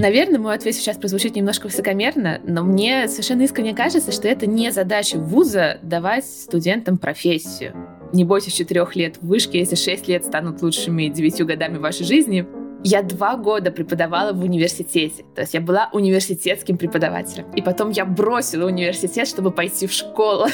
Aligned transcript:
Наверное, 0.00 0.40
мой 0.40 0.54
ответ 0.54 0.74
сейчас 0.74 0.96
прозвучит 0.96 1.36
немножко 1.36 1.66
высокомерно, 1.66 2.40
но 2.44 2.62
мне 2.62 3.06
совершенно 3.06 3.42
искренне 3.42 3.74
кажется, 3.74 4.12
что 4.12 4.28
это 4.28 4.46
не 4.46 4.72
задача 4.72 5.18
вуза 5.18 5.78
давать 5.82 6.24
студентам 6.24 6.96
профессию. 6.96 7.74
Не 8.14 8.24
бойтесь 8.24 8.54
четырех 8.54 8.96
лет 8.96 9.18
в 9.20 9.26
вышке, 9.26 9.58
если 9.58 9.76
шесть 9.76 10.08
лет 10.08 10.24
станут 10.24 10.62
лучшими 10.62 11.08
девятью 11.08 11.46
годами 11.46 11.76
вашей 11.76 12.06
жизни. 12.06 12.46
Я 12.82 13.02
два 13.02 13.36
года 13.36 13.70
преподавала 13.70 14.32
в 14.32 14.42
университете, 14.42 15.22
то 15.34 15.42
есть 15.42 15.52
я 15.52 15.60
была 15.60 15.90
университетским 15.92 16.78
преподавателем. 16.78 17.50
И 17.50 17.60
потом 17.60 17.90
я 17.90 18.06
бросила 18.06 18.68
университет, 18.68 19.28
чтобы 19.28 19.50
пойти 19.50 19.86
в 19.86 19.92
школу. 19.92 20.46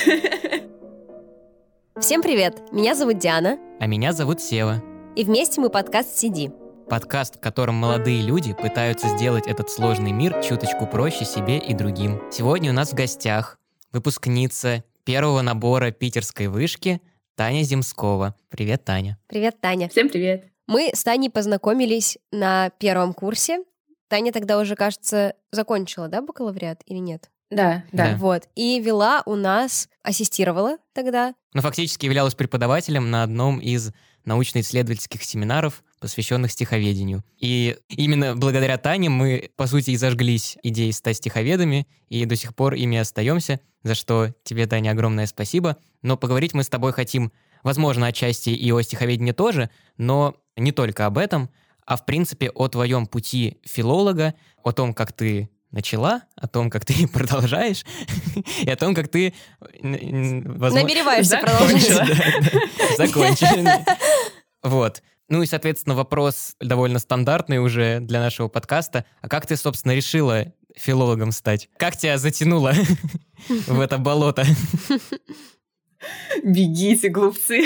Всем 2.00 2.20
привет! 2.20 2.56
Меня 2.72 2.96
зовут 2.96 3.18
Диана. 3.18 3.58
А 3.78 3.86
меня 3.86 4.12
зовут 4.12 4.40
Сева. 4.40 4.82
И 5.14 5.22
вместе 5.22 5.60
мы 5.60 5.70
подкаст 5.70 6.18
«Сиди». 6.18 6.50
Подкаст, 6.88 7.36
в 7.36 7.40
котором 7.40 7.74
молодые 7.74 8.22
люди 8.22 8.52
пытаются 8.52 9.08
сделать 9.08 9.48
этот 9.48 9.70
сложный 9.70 10.12
мир 10.12 10.40
чуточку 10.40 10.86
проще 10.86 11.24
себе 11.24 11.58
и 11.58 11.74
другим. 11.74 12.22
Сегодня 12.30 12.70
у 12.70 12.74
нас 12.74 12.92
в 12.92 12.94
гостях 12.94 13.58
выпускница 13.92 14.84
первого 15.02 15.42
набора 15.42 15.90
питерской 15.90 16.46
вышки 16.46 17.02
Таня 17.34 17.64
Земскова. 17.64 18.36
Привет, 18.50 18.84
Таня. 18.84 19.18
Привет, 19.26 19.60
Таня. 19.60 19.88
Всем 19.88 20.08
привет. 20.08 20.44
Мы 20.68 20.90
с 20.94 21.02
Таней 21.02 21.28
познакомились 21.28 22.18
на 22.30 22.70
первом 22.78 23.14
курсе. 23.14 23.64
Таня 24.08 24.32
тогда 24.32 24.56
уже, 24.56 24.76
кажется, 24.76 25.34
закончила, 25.50 26.06
да, 26.06 26.22
бакалавриат 26.22 26.82
или 26.86 26.98
нет? 26.98 27.30
Да, 27.50 27.84
да. 27.90 28.12
Да. 28.12 28.16
Вот. 28.16 28.48
И 28.54 28.80
вела 28.80 29.24
у 29.26 29.34
нас, 29.34 29.88
ассистировала 30.02 30.78
тогда. 30.92 31.34
Но 31.52 31.62
фактически 31.62 32.06
являлась 32.06 32.36
преподавателем 32.36 33.10
на 33.10 33.24
одном 33.24 33.58
из 33.58 33.92
научно-исследовательских 34.24 35.24
семинаров, 35.24 35.82
посвященных 36.00 36.52
стиховедению. 36.52 37.24
И 37.38 37.76
именно 37.88 38.36
благодаря 38.36 38.76
Тане 38.78 39.08
мы, 39.08 39.50
по 39.56 39.66
сути, 39.66 39.90
и 39.90 39.96
зажглись 39.96 40.56
идеей 40.62 40.92
стать 40.92 41.16
стиховедами, 41.16 41.86
и 42.08 42.24
до 42.24 42.36
сих 42.36 42.54
пор 42.54 42.74
ими 42.74 42.98
остаемся, 42.98 43.60
за 43.82 43.94
что 43.94 44.32
тебе, 44.44 44.66
Таня, 44.66 44.90
огромное 44.90 45.26
спасибо. 45.26 45.76
Но 46.02 46.16
поговорить 46.16 46.54
мы 46.54 46.64
с 46.64 46.68
тобой 46.68 46.92
хотим, 46.92 47.32
возможно, 47.62 48.06
отчасти 48.08 48.50
и 48.50 48.70
о 48.72 48.80
стиховедении 48.82 49.32
тоже, 49.32 49.70
но 49.96 50.36
не 50.56 50.72
только 50.72 51.06
об 51.06 51.18
этом, 51.18 51.50
а 51.86 51.96
в 51.96 52.04
принципе 52.04 52.50
о 52.50 52.68
твоем 52.68 53.06
пути 53.06 53.58
филолога, 53.64 54.34
о 54.62 54.72
том, 54.72 54.92
как 54.92 55.12
ты 55.12 55.50
начала, 55.70 56.22
о 56.36 56.46
том, 56.48 56.68
как 56.70 56.84
ты 56.84 57.06
продолжаешь, 57.12 57.84
и 58.62 58.68
о 58.70 58.76
том, 58.76 58.94
как 58.94 59.08
ты... 59.08 59.34
возможно- 59.82 60.80
Намереваешься 60.80 61.40
Закончила. 61.40 62.04
да, 62.06 62.96
Закончили. 62.96 63.70
Вот. 64.62 65.02
Ну 65.28 65.42
и, 65.42 65.46
соответственно, 65.46 65.96
вопрос 65.96 66.54
довольно 66.60 66.98
стандартный 66.98 67.58
уже 67.58 68.00
для 68.00 68.20
нашего 68.20 68.48
подкаста. 68.48 69.04
А 69.20 69.28
как 69.28 69.46
ты, 69.46 69.56
собственно, 69.56 69.92
решила 69.92 70.52
филологом 70.76 71.32
стать? 71.32 71.68
Как 71.78 71.96
тебя 71.96 72.16
затянуло 72.18 72.72
в 73.48 73.80
это 73.80 73.98
болото? 73.98 74.44
Бегите, 76.44 77.08
глупцы. 77.08 77.62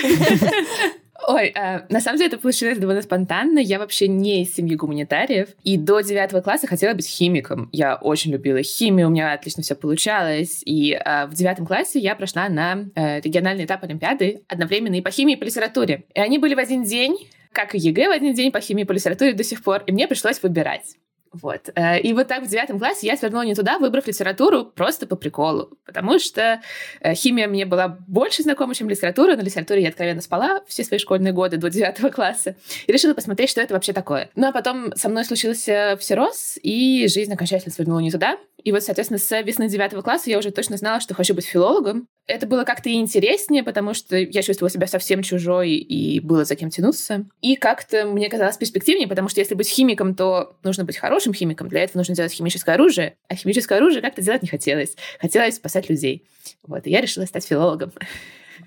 Ой, 1.27 1.49
э, 1.49 1.81
на 1.89 2.01
самом 2.01 2.19
деле 2.19 2.29
это 2.29 2.39
получилось 2.39 2.79
довольно 2.79 3.03
спонтанно. 3.03 3.59
Я 3.59 3.79
вообще 3.79 4.09
не 4.09 4.43
из 4.43 4.55
семьи 4.55 4.75
гуманитариев. 4.75 5.49
И 5.65 5.77
до 5.77 6.01
девятого 6.01 6.41
класса 6.41 6.67
хотела 6.67 6.95
быть 6.95 7.07
химиком. 7.07 7.69
Я 7.73 7.97
очень 7.97 8.33
любила 8.33 8.63
химию, 8.63 9.09
у 9.09 9.11
меня 9.11 9.33
отлично 9.33 9.63
все 9.63 9.75
получалось. 9.75 10.63
И 10.65 10.93
э, 10.93 11.27
в 11.27 11.35
девятом 11.35 11.67
классе 11.67 11.99
я 11.99 12.15
прошла 12.15 12.49
на 12.49 12.87
э, 12.95 13.21
региональный 13.21 13.65
этап 13.65 13.85
Олимпиады 13.85 14.43
одновременно 14.49 14.95
и 14.95 15.01
по 15.01 15.11
химии, 15.11 15.35
и 15.35 15.39
по 15.39 15.45
литературе. 15.45 16.05
И 16.15 16.21
они 16.21 16.39
были 16.39 16.55
в 16.55 16.59
один 16.59 16.85
день, 16.85 17.17
как 17.53 17.75
и 17.75 17.79
ЕГЭ 17.79 18.09
в 18.09 18.13
один 18.13 18.35
день 18.35 18.53
по 18.53 18.61
химии 18.61 18.83
и 18.83 18.87
по 18.87 18.93
литературе 18.93 19.33
до 19.33 19.45
сих 19.45 19.63
пор. 19.63 19.83
И 19.87 19.93
мне 19.93 20.09
пришлось 20.09 20.43
выбирать. 20.43 20.97
Вот. 21.33 21.71
Э, 21.75 22.01
И 22.01 22.13
вот 22.13 22.29
так 22.29 22.43
в 22.45 22.49
девятом 22.49 22.79
классе 22.79 23.07
я 23.07 23.17
свернула 23.17 23.43
не 23.43 23.55
туда, 23.55 23.79
выбрав 23.79 24.07
литературу 24.07 24.65
просто 24.65 25.07
по 25.07 25.17
приколу. 25.17 25.71
Потому 25.85 26.19
что 26.19 26.61
э, 27.01 27.15
химия 27.15 27.47
мне 27.47 27.67
была 27.67 27.89
больше 27.89 28.43
знакома, 28.43 28.75
чем 28.75 28.89
литература. 28.89 29.37
На 29.37 29.43
литературе 29.43 29.83
я 29.83 29.89
откровенно 29.91 30.23
спала 30.23 30.61
все 30.67 30.83
свои 30.85 30.99
школьные 30.99 31.33
годы 31.33 31.57
до 31.57 31.71
девятого 31.71 32.09
класса. 32.11 32.57
И 32.87 32.93
решила 32.93 33.15
посмотреть, 33.15 33.51
что 33.51 33.61
это 33.61 33.75
вообще 33.75 33.93
такое. 33.93 34.31
Ну 34.35 34.49
а 34.49 34.53
потом 34.53 34.95
со 34.97 35.09
мной 35.09 35.25
случился 35.25 35.97
всерос, 36.01 36.59
и 36.63 37.07
жизнь 37.09 37.33
окончательно 37.33 37.73
свернула 37.73 38.01
не 38.01 38.11
туда. 38.11 38.37
И 38.65 38.73
вот, 38.73 38.83
соответственно, 38.83 39.19
с 39.19 39.43
весны 39.43 39.69
девятого 39.69 40.03
класса 40.03 40.31
я 40.31 40.39
уже 40.39 40.51
точно 40.51 40.77
знала, 40.77 41.01
что 41.01 41.15
хочу 41.15 41.35
быть 41.35 41.47
филологом. 41.47 42.07
Это 42.27 42.47
было 42.47 42.65
как-то 42.65 42.89
и 42.89 42.95
интереснее, 42.95 43.63
потому 43.63 43.95
что 43.95 44.17
я 44.17 44.43
чувствовала 44.43 44.71
себя 44.71 44.87
совсем 44.87 45.23
чужой, 45.23 45.71
и 45.71 46.21
было 46.21 46.45
за 46.45 46.55
кем 46.57 46.71
тянуться. 46.71 47.27
И 47.41 47.57
как-то 47.57 48.05
мне 48.07 48.29
казалось 48.29 48.57
перспективнее, 48.57 49.09
потому 49.09 49.29
что 49.29 49.41
если 49.41 49.55
быть 49.55 49.69
химиком, 49.69 50.15
то 50.15 50.57
нужно 50.63 50.85
быть 50.85 50.97
хорошим 50.97 51.35
химиком. 51.35 51.69
Для 51.69 51.83
этого 51.83 51.99
нужно 51.99 52.15
делать 52.15 52.33
химическое 52.33 52.75
оружие. 52.75 53.17
А 53.29 53.35
химическое 53.35 53.77
оружие 53.77 54.03
как-то 54.03 54.23
делать 54.23 54.43
не 54.43 54.49
хотелось. 54.49 54.97
Хотелось 55.21 55.57
спасать 55.57 55.89
людей. 55.89 56.25
Вот, 56.67 56.87
и 56.87 56.91
я 56.91 57.01
решила 57.01 57.25
стать 57.25 57.47
филологом. 57.47 57.93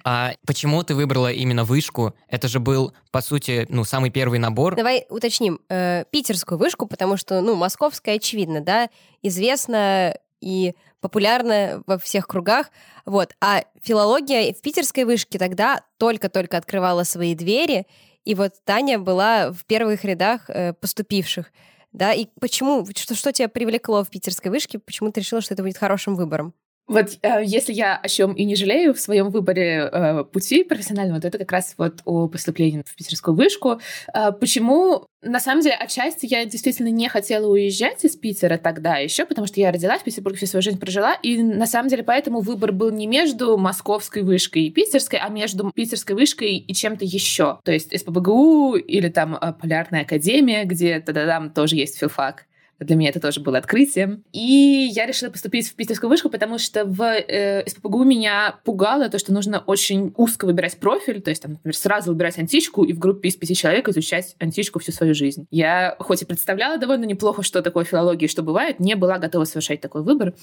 А 0.03 0.33
почему 0.45 0.83
ты 0.83 0.95
выбрала 0.95 1.31
именно 1.31 1.63
вышку? 1.63 2.13
Это 2.27 2.47
же 2.47 2.59
был, 2.59 2.93
по 3.11 3.21
сути, 3.21 3.65
ну, 3.69 3.83
самый 3.83 4.09
первый 4.09 4.39
набор. 4.39 4.75
Давай 4.75 5.05
уточним. 5.09 5.59
э, 5.69 6.03
питерскую 6.11 6.57
вышку, 6.57 6.87
потому 6.87 7.17
что, 7.17 7.41
ну, 7.41 7.55
московская, 7.55 8.15
очевидно, 8.15 8.61
да, 8.61 8.89
известна 9.21 10.17
и 10.41 10.73
популярна 10.99 11.83
во 11.87 11.97
всех 11.97 12.27
кругах. 12.27 12.69
Вот. 13.05 13.33
А 13.41 13.63
филология 13.81 14.53
в 14.53 14.61
питерской 14.61 15.05
вышке 15.05 15.39
тогда 15.39 15.83
только-только 15.97 16.57
открывала 16.57 17.03
свои 17.03 17.35
двери, 17.35 17.87
и 18.25 18.35
вот 18.35 18.53
Таня 18.63 18.99
была 18.99 19.51
в 19.51 19.65
первых 19.65 20.03
рядах 20.05 20.49
э, 20.49 20.73
поступивших. 20.73 21.51
Да, 21.91 22.11
и 22.11 22.27
почему, 22.39 22.85
что, 22.95 23.15
что 23.15 23.31
тебя 23.31 23.47
привлекло 23.47 24.03
в 24.03 24.09
питерской 24.09 24.49
вышке, 24.49 24.79
почему 24.79 25.11
ты 25.11 25.19
решила, 25.19 25.41
что 25.41 25.53
это 25.53 25.61
будет 25.61 25.77
хорошим 25.77 26.15
выбором? 26.15 26.53
Вот 26.87 27.17
э, 27.21 27.41
если 27.45 27.71
я 27.71 27.95
о 27.95 28.07
чем 28.09 28.33
и 28.33 28.43
не 28.43 28.55
жалею 28.55 28.93
в 28.93 28.99
своем 28.99 29.29
выборе 29.29 29.89
э, 29.91 30.23
пути 30.25 30.65
профессионального, 30.65 31.21
то 31.21 31.29
это 31.29 31.37
как 31.37 31.51
раз 31.53 31.75
вот 31.77 32.01
о 32.03 32.27
поступлении 32.27 32.83
в 32.85 32.95
питерскую 32.95 33.35
вышку. 33.35 33.79
Э, 34.13 34.31
почему? 34.33 35.07
На 35.21 35.39
самом 35.39 35.61
деле, 35.61 35.75
отчасти 35.75 36.25
я 36.25 36.43
действительно 36.43 36.89
не 36.89 37.07
хотела 37.07 37.47
уезжать 37.47 38.03
из 38.03 38.17
Питера 38.17 38.57
тогда 38.57 38.97
еще, 38.97 39.25
потому 39.25 39.47
что 39.47 39.61
я 39.61 39.71
родилась 39.71 40.01
в 40.01 40.03
Петербурге, 40.03 40.37
всю 40.37 40.47
свою 40.47 40.61
жизнь 40.61 40.77
прожила, 40.77 41.13
и 41.13 41.41
на 41.41 41.65
самом 41.65 41.87
деле 41.87 42.03
поэтому 42.03 42.41
выбор 42.41 42.73
был 42.73 42.91
не 42.91 43.07
между 43.07 43.57
московской 43.57 44.23
вышкой 44.23 44.63
и 44.63 44.69
питерской, 44.69 45.19
а 45.19 45.29
между 45.29 45.71
питерской 45.71 46.17
вышкой 46.17 46.57
и 46.57 46.73
чем-то 46.73 47.05
еще. 47.05 47.59
То 47.63 47.71
есть 47.71 47.97
СПБГУ 47.97 48.75
или 48.75 49.07
там 49.07 49.35
э, 49.35 49.53
Полярная 49.53 50.01
академия, 50.01 50.65
где 50.65 50.99
тогда 50.99 51.25
там 51.25 51.51
тоже 51.51 51.77
есть 51.77 51.97
филфак. 51.97 52.47
Для 52.83 52.95
меня 52.95 53.09
это 53.09 53.19
тоже 53.19 53.41
было 53.41 53.57
открытием. 53.57 54.23
И 54.31 54.89
я 54.91 55.05
решила 55.05 55.29
поступить 55.29 55.69
в 55.69 55.75
питерскую 55.75 56.09
вышку, 56.09 56.29
потому 56.29 56.57
что 56.57 56.85
в 56.85 57.01
э, 57.01 57.67
СПБГУ 57.67 58.03
меня 58.03 58.59
пугало 58.63 59.09
то, 59.09 59.19
что 59.19 59.33
нужно 59.33 59.59
очень 59.59 60.13
узко 60.17 60.45
выбирать 60.45 60.77
профиль, 60.77 61.21
то 61.21 61.29
есть, 61.29 61.41
там, 61.41 61.53
например, 61.53 61.75
сразу 61.75 62.11
выбирать 62.11 62.37
античку 62.39 62.83
и 62.83 62.93
в 62.93 62.99
группе 62.99 63.29
из 63.29 63.35
пяти 63.35 63.55
человек 63.55 63.89
изучать 63.89 64.35
античку 64.39 64.79
всю 64.79 64.91
свою 64.91 65.13
жизнь. 65.13 65.47
Я 65.51 65.95
хоть 65.99 66.21
и 66.21 66.25
представляла 66.25 66.77
довольно 66.77 67.05
неплохо, 67.05 67.43
что 67.43 67.61
такое 67.61 67.85
филология 67.85 68.27
и 68.27 68.31
что 68.31 68.43
бывает, 68.43 68.79
не 68.79 68.95
была 68.95 69.17
готова 69.17 69.45
совершать 69.45 69.81
такой 69.81 70.03
выбор. 70.03 70.33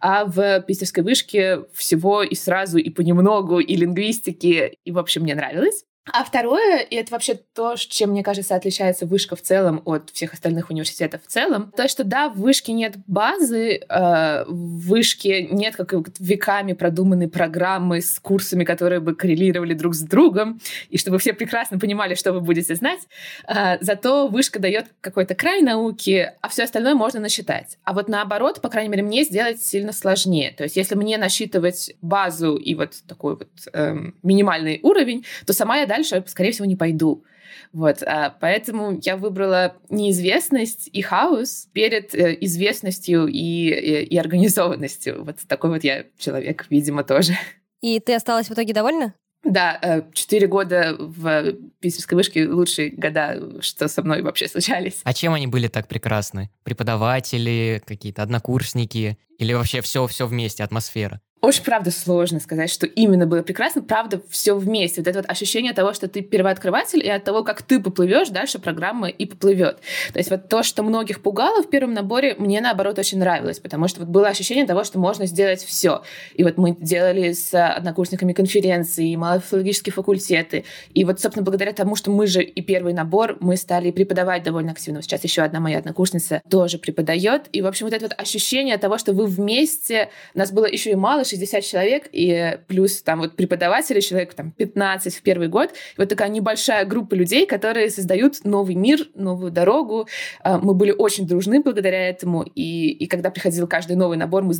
А 0.00 0.24
в 0.24 0.60
питерской 0.62 1.02
вышке 1.02 1.60
всего 1.72 2.22
и 2.22 2.34
сразу, 2.34 2.78
и 2.78 2.90
понемногу, 2.90 3.60
и 3.60 3.76
лингвистики, 3.76 4.78
и, 4.84 4.90
в 4.92 4.98
общем, 4.98 5.22
мне 5.22 5.34
нравилось. 5.34 5.84
А 6.12 6.22
второе, 6.22 6.80
и 6.80 6.96
это 6.96 7.12
вообще 7.12 7.34
то, 7.54 7.76
чем, 7.76 8.10
мне 8.10 8.22
кажется, 8.22 8.54
отличается 8.54 9.06
вышка 9.06 9.36
в 9.36 9.40
целом 9.40 9.80
от 9.86 10.10
всех 10.10 10.34
остальных 10.34 10.68
университетов 10.68 11.22
в 11.26 11.28
целом, 11.28 11.72
то, 11.74 11.88
что 11.88 12.04
да, 12.04 12.28
в 12.28 12.36
вышке 12.36 12.72
нет 12.72 12.96
базы, 13.06 13.76
э, 13.76 14.44
в 14.46 14.86
вышке 14.86 15.44
нет 15.46 15.76
как 15.76 15.94
веками 16.18 16.74
продуманной 16.74 17.28
программы 17.28 18.02
с 18.02 18.18
курсами, 18.18 18.64
которые 18.64 19.00
бы 19.00 19.14
коррелировали 19.14 19.72
друг 19.72 19.94
с 19.94 20.02
другом, 20.02 20.60
и 20.90 20.98
чтобы 20.98 21.18
все 21.18 21.32
прекрасно 21.32 21.78
понимали, 21.78 22.14
что 22.14 22.34
вы 22.34 22.42
будете 22.42 22.74
знать. 22.74 23.00
Э, 23.48 23.78
зато 23.80 24.28
вышка 24.28 24.58
дает 24.58 24.88
какой-то 25.00 25.34
край 25.34 25.62
науки, 25.62 26.30
а 26.42 26.48
все 26.50 26.64
остальное 26.64 26.94
можно 26.94 27.18
насчитать. 27.18 27.78
А 27.82 27.94
вот 27.94 28.08
наоборот, 28.08 28.60
по 28.60 28.68
крайней 28.68 28.90
мере, 28.90 29.02
мне 29.02 29.24
сделать 29.24 29.62
сильно 29.62 29.92
сложнее. 29.92 30.52
То 30.54 30.64
есть 30.64 30.76
если 30.76 30.96
мне 30.96 31.16
насчитывать 31.16 31.94
базу 32.02 32.56
и 32.56 32.74
вот 32.74 32.92
такой 33.08 33.36
вот 33.36 33.48
эм, 33.72 34.14
минимальный 34.22 34.80
уровень, 34.82 35.24
то 35.46 35.54
сама 35.54 35.78
я 35.78 35.86
дальше, 35.94 36.24
скорее 36.26 36.52
всего, 36.52 36.66
не 36.66 36.76
пойду. 36.76 37.24
Вот, 37.72 38.02
а, 38.02 38.34
поэтому 38.40 38.98
я 39.02 39.16
выбрала 39.16 39.76
неизвестность 39.88 40.88
и 40.92 41.02
хаос 41.02 41.68
перед 41.72 42.14
э, 42.14 42.36
известностью 42.40 43.26
и, 43.26 43.68
и, 43.68 44.04
и 44.04 44.16
организованностью. 44.16 45.24
Вот 45.24 45.36
такой 45.48 45.70
вот 45.70 45.84
я 45.84 46.04
человек, 46.18 46.66
видимо, 46.70 47.04
тоже. 47.04 47.34
И 47.80 48.00
ты 48.00 48.14
осталась 48.14 48.48
в 48.48 48.52
итоге 48.52 48.72
довольна? 48.72 49.14
Да, 49.44 49.78
э, 49.82 50.02
четыре 50.14 50.46
года 50.46 50.96
в 50.98 51.52
питерской 51.80 52.16
вышке 52.16 52.48
лучшие 52.48 52.90
года, 52.90 53.60
что 53.60 53.88
со 53.88 54.02
мной 54.02 54.22
вообще 54.22 54.48
случались. 54.48 55.00
А 55.04 55.12
чем 55.12 55.34
они 55.34 55.46
были 55.46 55.68
так 55.68 55.86
прекрасны? 55.86 56.50
Преподаватели, 56.62 57.82
какие-то 57.84 58.22
однокурсники 58.22 59.18
или 59.38 59.52
вообще 59.52 59.80
все-все 59.82 60.26
вместе, 60.26 60.64
атмосфера? 60.64 61.20
Очень, 61.44 61.62
правда, 61.62 61.90
сложно 61.90 62.40
сказать, 62.40 62.70
что 62.70 62.86
именно 62.86 63.26
было 63.26 63.42
прекрасно. 63.42 63.82
Правда, 63.82 64.20
все 64.30 64.56
вместе. 64.56 65.02
Вот 65.02 65.08
это 65.08 65.18
вот 65.18 65.30
ощущение 65.30 65.74
того, 65.74 65.92
что 65.92 66.08
ты 66.08 66.22
первооткрыватель, 66.22 67.04
и 67.04 67.08
от 67.08 67.24
того, 67.24 67.44
как 67.44 67.62
ты 67.62 67.80
поплывешь, 67.80 68.30
дальше 68.30 68.58
программа 68.58 69.08
и 69.08 69.26
поплывет. 69.26 69.78
То 70.12 70.18
есть 70.18 70.30
вот 70.30 70.48
то, 70.48 70.62
что 70.62 70.82
многих 70.82 71.20
пугало 71.20 71.62
в 71.62 71.68
первом 71.68 71.92
наборе, 71.92 72.34
мне, 72.38 72.60
наоборот, 72.60 72.98
очень 72.98 73.18
нравилось, 73.18 73.58
потому 73.58 73.88
что 73.88 74.00
вот 74.00 74.08
было 74.08 74.28
ощущение 74.28 74.64
того, 74.64 74.84
что 74.84 74.98
можно 74.98 75.26
сделать 75.26 75.62
все. 75.62 76.02
И 76.34 76.44
вот 76.44 76.56
мы 76.56 76.74
делали 76.78 77.32
с 77.32 77.52
однокурсниками 77.54 78.32
конференции, 78.32 79.14
малофилологические 79.14 79.92
факультеты. 79.92 80.64
И 80.94 81.04
вот, 81.04 81.20
собственно, 81.20 81.44
благодаря 81.44 81.72
тому, 81.72 81.94
что 81.94 82.10
мы 82.10 82.26
же 82.26 82.42
и 82.42 82.62
первый 82.62 82.94
набор, 82.94 83.36
мы 83.40 83.56
стали 83.56 83.90
преподавать 83.90 84.42
довольно 84.44 84.72
активно. 84.72 85.02
Сейчас 85.02 85.22
еще 85.24 85.42
одна 85.42 85.60
моя 85.60 85.78
однокурсница 85.78 86.40
тоже 86.48 86.78
преподает. 86.78 87.48
И, 87.52 87.60
в 87.60 87.66
общем, 87.66 87.86
вот 87.86 87.92
это 87.92 88.06
вот 88.06 88.14
ощущение 88.18 88.78
того, 88.78 88.96
что 88.96 89.12
вы 89.12 89.26
вместе, 89.26 90.08
нас 90.32 90.50
было 90.50 90.64
еще 90.64 90.90
и 90.90 90.94
мало, 90.94 91.24
60 91.34 91.62
человек, 91.62 92.08
и 92.12 92.58
плюс 92.68 93.02
там 93.02 93.20
вот 93.20 93.36
преподаватели, 93.36 94.00
человек 94.00 94.34
там 94.34 94.52
15 94.52 95.14
в 95.14 95.22
первый 95.22 95.48
год. 95.48 95.72
И 95.72 95.98
вот 95.98 96.08
такая 96.08 96.28
небольшая 96.28 96.84
группа 96.84 97.14
людей, 97.14 97.46
которые 97.46 97.90
создают 97.90 98.44
новый 98.44 98.74
мир, 98.74 99.08
новую 99.14 99.50
дорогу. 99.50 100.08
А, 100.42 100.58
мы 100.58 100.74
были 100.74 100.92
очень 100.92 101.26
дружны 101.26 101.60
благодаря 101.60 102.08
этому, 102.08 102.42
и, 102.42 102.90
и 102.90 103.06
когда 103.06 103.30
приходил 103.30 103.66
каждый 103.66 103.96
новый 103.96 104.16
набор, 104.16 104.42
мы 104.42 104.54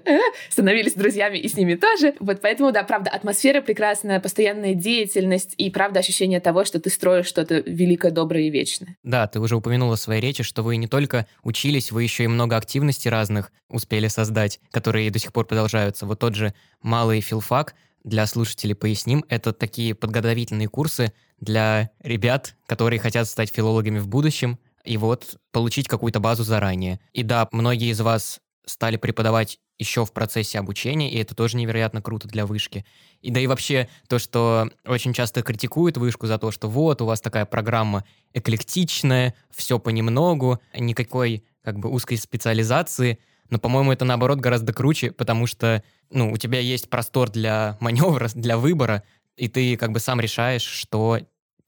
становились 0.50 0.94
друзьями 0.94 1.38
и 1.38 1.48
с 1.48 1.56
ними 1.56 1.74
тоже. 1.74 2.14
Вот 2.20 2.40
поэтому, 2.40 2.72
да, 2.72 2.82
правда, 2.82 3.10
атмосфера 3.10 3.60
прекрасная, 3.60 4.20
постоянная 4.20 4.74
деятельность 4.74 5.54
и, 5.56 5.70
правда, 5.70 6.00
ощущение 6.00 6.40
того, 6.40 6.64
что 6.64 6.80
ты 6.80 6.90
строишь 6.90 7.26
что-то 7.26 7.60
великое, 7.60 8.10
доброе 8.10 8.44
и 8.44 8.50
вечное. 8.50 8.96
Да, 9.02 9.26
ты 9.26 9.40
уже 9.40 9.56
упомянула 9.56 9.96
в 9.96 10.00
своей 10.00 10.20
речи, 10.20 10.42
что 10.42 10.62
вы 10.62 10.76
не 10.76 10.86
только 10.86 11.26
учились, 11.42 11.92
вы 11.92 12.02
еще 12.02 12.24
и 12.24 12.28
много 12.28 12.56
активностей 12.56 13.10
разных 13.10 13.52
успели 13.68 14.08
создать, 14.08 14.60
которые 14.70 15.10
до 15.10 15.18
сих 15.18 15.32
пор 15.32 15.46
продолжаются. 15.46 16.06
Вот 16.06 16.18
тот 16.18 16.34
же 16.34 16.54
малый 16.82 17.20
филфак, 17.20 17.74
для 18.04 18.26
слушателей 18.26 18.74
поясним, 18.74 19.24
это 19.28 19.52
такие 19.52 19.94
подготовительные 19.94 20.68
курсы 20.68 21.12
для 21.38 21.90
ребят, 22.02 22.56
которые 22.66 22.98
хотят 22.98 23.28
стать 23.28 23.50
филологами 23.50 23.98
в 23.98 24.08
будущем, 24.08 24.58
и 24.84 24.96
вот 24.96 25.38
получить 25.52 25.88
какую-то 25.88 26.20
базу 26.20 26.42
заранее. 26.42 27.00
И 27.12 27.22
да, 27.22 27.48
многие 27.52 27.90
из 27.90 28.00
вас 28.00 28.40
стали 28.66 28.96
преподавать 28.96 29.58
еще 29.78 30.04
в 30.04 30.12
процессе 30.12 30.58
обучения, 30.58 31.10
и 31.10 31.18
это 31.18 31.34
тоже 31.34 31.56
невероятно 31.56 32.02
круто 32.02 32.28
для 32.28 32.46
вышки. 32.46 32.84
И 33.22 33.30
да 33.30 33.40
и 33.40 33.46
вообще 33.46 33.88
то, 34.08 34.18
что 34.18 34.70
очень 34.86 35.12
часто 35.12 35.42
критикуют 35.42 35.96
вышку 35.96 36.26
за 36.26 36.38
то, 36.38 36.50
что 36.50 36.68
вот, 36.68 37.00
у 37.00 37.06
вас 37.06 37.20
такая 37.20 37.46
программа 37.46 38.04
эклектичная, 38.34 39.34
все 39.50 39.78
понемногу, 39.78 40.60
никакой 40.76 41.44
как 41.62 41.78
бы 41.78 41.88
узкой 41.90 42.16
специализации, 42.16 43.18
но, 43.48 43.58
по-моему, 43.58 43.92
это 43.92 44.04
наоборот 44.04 44.38
гораздо 44.38 44.72
круче, 44.72 45.10
потому 45.10 45.46
что, 45.46 45.82
ну, 46.10 46.30
у 46.30 46.36
тебя 46.36 46.60
есть 46.60 46.88
простор 46.88 47.30
для 47.30 47.76
маневра, 47.80 48.28
для 48.34 48.56
выбора, 48.56 49.02
и 49.36 49.48
ты 49.48 49.76
как 49.76 49.92
бы 49.92 50.00
сам 50.00 50.20
решаешь, 50.20 50.62
что 50.62 51.18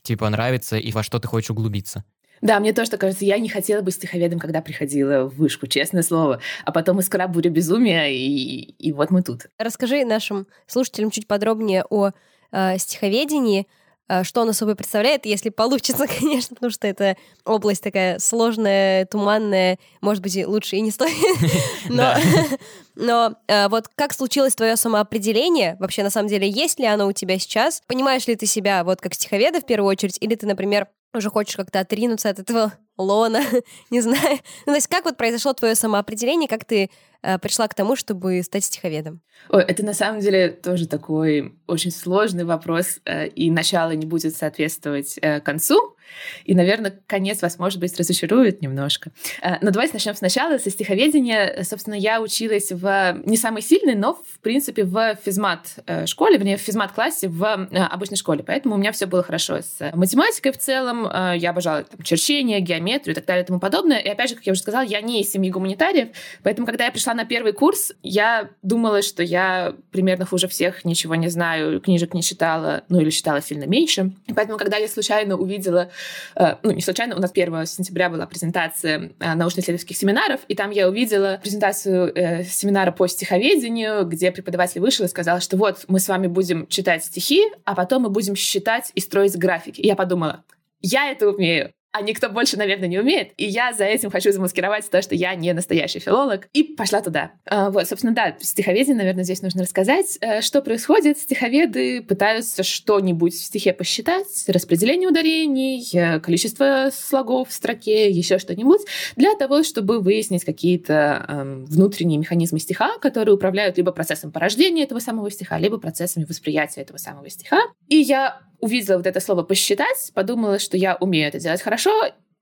тебе 0.03 0.19
понравится 0.19 0.77
и 0.77 0.93
во 0.93 1.03
что 1.03 1.19
ты 1.19 1.29
хочешь 1.29 1.51
углубиться. 1.51 2.05
Да, 2.43 2.59
мне 2.59 2.73
тоже 2.73 2.91
так 2.91 3.01
кажется. 3.01 3.25
Я 3.25 3.39
не 3.39 3.49
хотела 3.49 3.83
быть 3.83 3.95
стиховедом, 3.95 4.41
когда 4.41 4.61
приходила 4.61 5.27
в 5.27 5.37
вышку, 5.37 5.69
честное 5.69 6.03
слово. 6.03 6.41
А 6.65 6.73
потом 6.73 6.99
искра 6.99 7.29
буря 7.29 7.51
безумия, 7.51 8.09
и, 8.09 8.75
и 8.79 8.93
вот 8.93 9.11
мы 9.11 9.23
тут. 9.23 9.47
Расскажи 9.59 10.05
нашим 10.05 10.49
слушателям 10.67 11.13
чуть 11.13 11.29
подробнее 11.29 11.85
о 11.89 12.11
э, 12.51 12.79
стиховедении, 12.79 13.69
э, 14.09 14.25
что 14.25 14.43
оно 14.43 14.53
собой 14.55 14.75
представляет, 14.75 15.25
если 15.25 15.51
получится, 15.51 16.07
конечно, 16.21 16.57
потому 16.57 16.73
что 16.73 16.89
это 16.89 17.17
область 17.45 17.85
такая 17.85 18.19
сложная, 18.19 19.07
туманная, 19.07 19.79
может 20.01 20.21
быть, 20.21 20.37
лучше 20.45 20.75
и 20.75 20.81
не 20.81 20.91
стоит. 20.91 21.15
Но, 21.89 22.15
но 22.97 23.37
э, 23.47 23.69
вот 23.69 23.87
как 23.95 24.13
случилось 24.13 24.57
твое 24.57 24.75
самоопределение? 24.75 25.77
Вообще, 25.79 26.03
на 26.03 26.11
самом 26.11 26.29
деле, 26.29 26.49
есть 26.49 26.81
ли 26.81 26.87
оно 26.87 27.07
у 27.07 27.13
тебя 27.13 27.39
сейчас? 27.39 27.83
Понимаешь 27.87 28.27
ли 28.27 28.35
ты 28.35 28.47
себя 28.47 28.83
вот 28.83 29.01
как 29.01 29.15
стиховеда 29.15 29.61
в 29.61 29.65
первую 29.67 29.91
очередь, 29.91 30.17
или 30.21 30.35
ты, 30.35 30.47
например, 30.47 30.89
уже 31.15 31.31
хочешь 31.31 31.57
как-то 31.57 31.81
отринуться 31.81 32.31
от 32.31 32.39
этого 32.39 32.73
лона, 32.99 33.43
не 33.91 34.01
знаю. 34.01 34.39
Ну, 34.67 34.73
то 34.73 34.75
есть 34.75 34.89
как 34.89 35.05
вот 35.05 35.17
произошло 35.17 35.53
твое 35.53 35.75
самоопределение, 35.75 36.49
как 36.49 36.65
ты 36.65 36.91
э, 37.23 37.39
пришла 37.39 37.69
к 37.69 37.75
тому, 37.75 37.97
чтобы 37.97 38.43
стать 38.43 38.65
стиховедом? 38.65 39.21
Ой, 39.49 39.65
это 39.65 39.85
на 39.85 39.93
самом 39.95 40.21
деле 40.21 40.49
тоже 40.51 40.87
такой 40.87 41.55
очень 41.67 41.91
сложный 41.91 42.45
вопрос, 42.45 43.01
э, 43.05 43.29
и 43.29 43.51
начало 43.51 43.93
не 43.93 44.07
будет 44.07 44.37
соответствовать 44.37 45.19
э, 45.21 45.41
концу. 45.41 45.97
И, 46.45 46.55
наверное, 46.55 47.01
конец 47.07 47.43
вас, 47.43 47.59
может 47.59 47.81
быть, 47.81 47.99
разочарует 47.99 48.61
немножко. 48.63 49.11
Э, 49.43 49.55
но 49.63 49.71
давайте 49.71 49.95
начнем 49.95 50.15
сначала, 50.15 50.59
со 50.59 50.71
стиховедения. 50.71 51.63
Собственно, 51.65 51.95
я 51.95 52.21
училась 52.21 52.71
в 52.71 53.23
не 53.25 53.37
самой 53.37 53.63
сильной, 53.63 53.95
но, 53.95 54.15
в 54.15 54.41
принципе, 54.41 54.85
в 54.85 55.17
физмат-школе, 55.25 56.37
вернее, 56.37 56.57
в 56.57 56.61
физмат-классе 56.61 57.29
в 57.29 57.69
обычной 57.73 58.17
школе. 58.17 58.45
Поэтому 58.47 58.75
у 58.75 58.79
меня 58.79 58.93
все 58.93 59.07
было 59.07 59.23
хорошо 59.23 59.61
с 59.61 59.93
математикой 59.95 60.53
в 60.53 60.59
целом. 60.59 61.09
Я 61.35 61.51
обожала 61.51 61.85
там, 61.85 62.03
черчение, 62.03 62.61
геометрию 62.61 62.82
и 62.91 63.15
так 63.15 63.25
далее 63.25 63.45
и 63.45 63.47
тому 63.47 63.61
подобное. 63.61 63.99
И, 63.99 64.09
опять 64.09 64.31
же, 64.31 64.37
как 64.37 64.47
я 64.47 64.53
уже 64.53 64.61
сказала, 64.61 64.83
я 64.83 65.01
не 65.01 65.21
из 65.21 65.31
семьи 65.31 65.51
гуманитариев. 65.51 66.09
Поэтому, 66.43 66.67
когда 66.67 66.85
я 66.85 66.93
пришла 66.93 67.15
на 67.15 67.25
первый 67.25 67.53
курс, 67.53 67.93
я 68.03 68.51
думала, 68.63 69.03
что 69.03 69.23
я 69.23 69.75
примерно 69.91 70.27
хуже 70.27 70.49
всех 70.49 70.85
ничего 70.85 71.15
не 71.15 71.29
знаю, 71.29 71.81
книжек 71.81 72.15
не 72.15 72.23
читала, 72.23 72.85
ну 72.89 73.01
или 73.01 73.11
читала 73.11 73.41
сильно 73.41 73.65
меньше. 73.65 74.13
И 74.27 74.33
поэтому, 74.33 74.59
когда 74.59 74.77
я 74.77 74.89
случайно 74.89 75.37
увидела, 75.37 75.91
э, 76.35 76.57
ну 76.63 76.73
не 76.73 76.81
случайно, 76.81 77.17
у 77.17 77.21
нас 77.21 77.31
1 77.31 77.67
сентября 77.67 78.11
была 78.11 78.27
презентация 78.27 79.13
э, 79.19 79.35
научно-исследовательских 79.35 79.97
семинаров, 79.97 80.41
и 80.49 80.55
там 80.55 80.71
я 80.71 80.89
увидела 80.89 81.41
презентацию 81.43 82.13
э, 82.15 82.45
семинара 82.45 82.93
по 82.93 83.07
стиховедению, 83.07 84.05
где 84.07 84.31
преподаватель 84.33 84.81
вышел 84.81 85.05
и 85.07 85.09
сказал, 85.09 85.41
что 85.41 85.57
вот 85.57 85.85
мы 85.89 86.01
с 86.01 86.09
вами 86.09 86.27
будем 86.27 86.67
читать 86.67 87.05
стихи, 87.05 87.43
а 87.65 87.75
потом 87.75 88.03
мы 88.03 88.11
будем 88.11 88.37
считать 88.37 88.91
и 88.95 89.01
строить 89.01 89.37
графики. 89.37 89.81
И 89.81 89.87
я 89.87 89.97
подумала, 89.97 90.45
я 90.81 91.11
это 91.11 91.29
умею 91.29 91.73
а 91.93 92.01
никто 92.01 92.31
больше, 92.31 92.57
наверное, 92.57 92.89
не 92.89 92.99
умеет. 92.99 93.33
И 93.37 93.45
я 93.45 93.73
за 93.73 93.85
этим 93.85 94.11
хочу 94.11 94.33
замаскировать 94.33 94.89
то, 94.91 95.03
что 95.03 95.15
я 95.15 95.35
не 95.35 95.53
настоящий 95.53 95.99
филолог. 95.99 96.49
И 96.55 96.63
пошла 96.63 97.03
туда. 97.03 97.33
А, 97.47 97.71
вот, 97.71 97.87
собственно, 97.87 98.15
да, 98.15 98.35
стиховедение, 98.41 98.97
наверное, 98.97 99.25
здесь 99.25 99.43
нужно 99.43 99.63
рассказать. 99.63 100.19
А, 100.23 100.41
что 100.41 100.63
происходит? 100.63 101.19
Стиховеды 101.19 102.03
пытаются 102.03 102.63
что-нибудь 102.63 103.35
в 103.35 103.45
стихе 103.45 103.75
посчитать, 103.75 104.27
распределение 104.49 105.09
ударений, 105.09 105.87
э, 105.93 106.19
количество 106.21 106.89
слогов 106.93 107.51
в 107.51 107.53
строке, 107.53 108.11
еще 108.11 108.39
что-нибудь, 108.39 108.81
для 109.17 109.35
того, 109.35 109.63
чтобы 109.63 110.01
выяснить 110.01 110.45
какие-то 110.45 111.27
э, 111.29 111.65
внутренние 111.67 112.19
механизмы 112.19 112.59
стиха, 112.59 112.99
которые 112.99 113.35
управляют 113.35 113.77
либо 113.77 113.93
процессом 113.93 114.33
порождения 114.33 114.85
этого 114.85 114.99
самого 114.99 115.31
стиха, 115.31 115.59
либо 115.59 115.77
процессами 115.77 116.25
восприятия 116.25 116.81
этого 116.81 116.97
самого 116.97 117.29
стиха. 117.29 117.61
И 117.89 117.97
я 117.97 118.41
увидела 118.63 118.97
вот 118.97 119.07
это 119.07 119.21
слово 119.21 119.43
«посчитать», 119.43 120.11
подумала, 120.15 120.59
что 120.59 120.79
я 120.79 120.97
умею 120.97 121.29
это 121.29 121.39
делать 121.39 121.61
хорошо, 121.61 121.91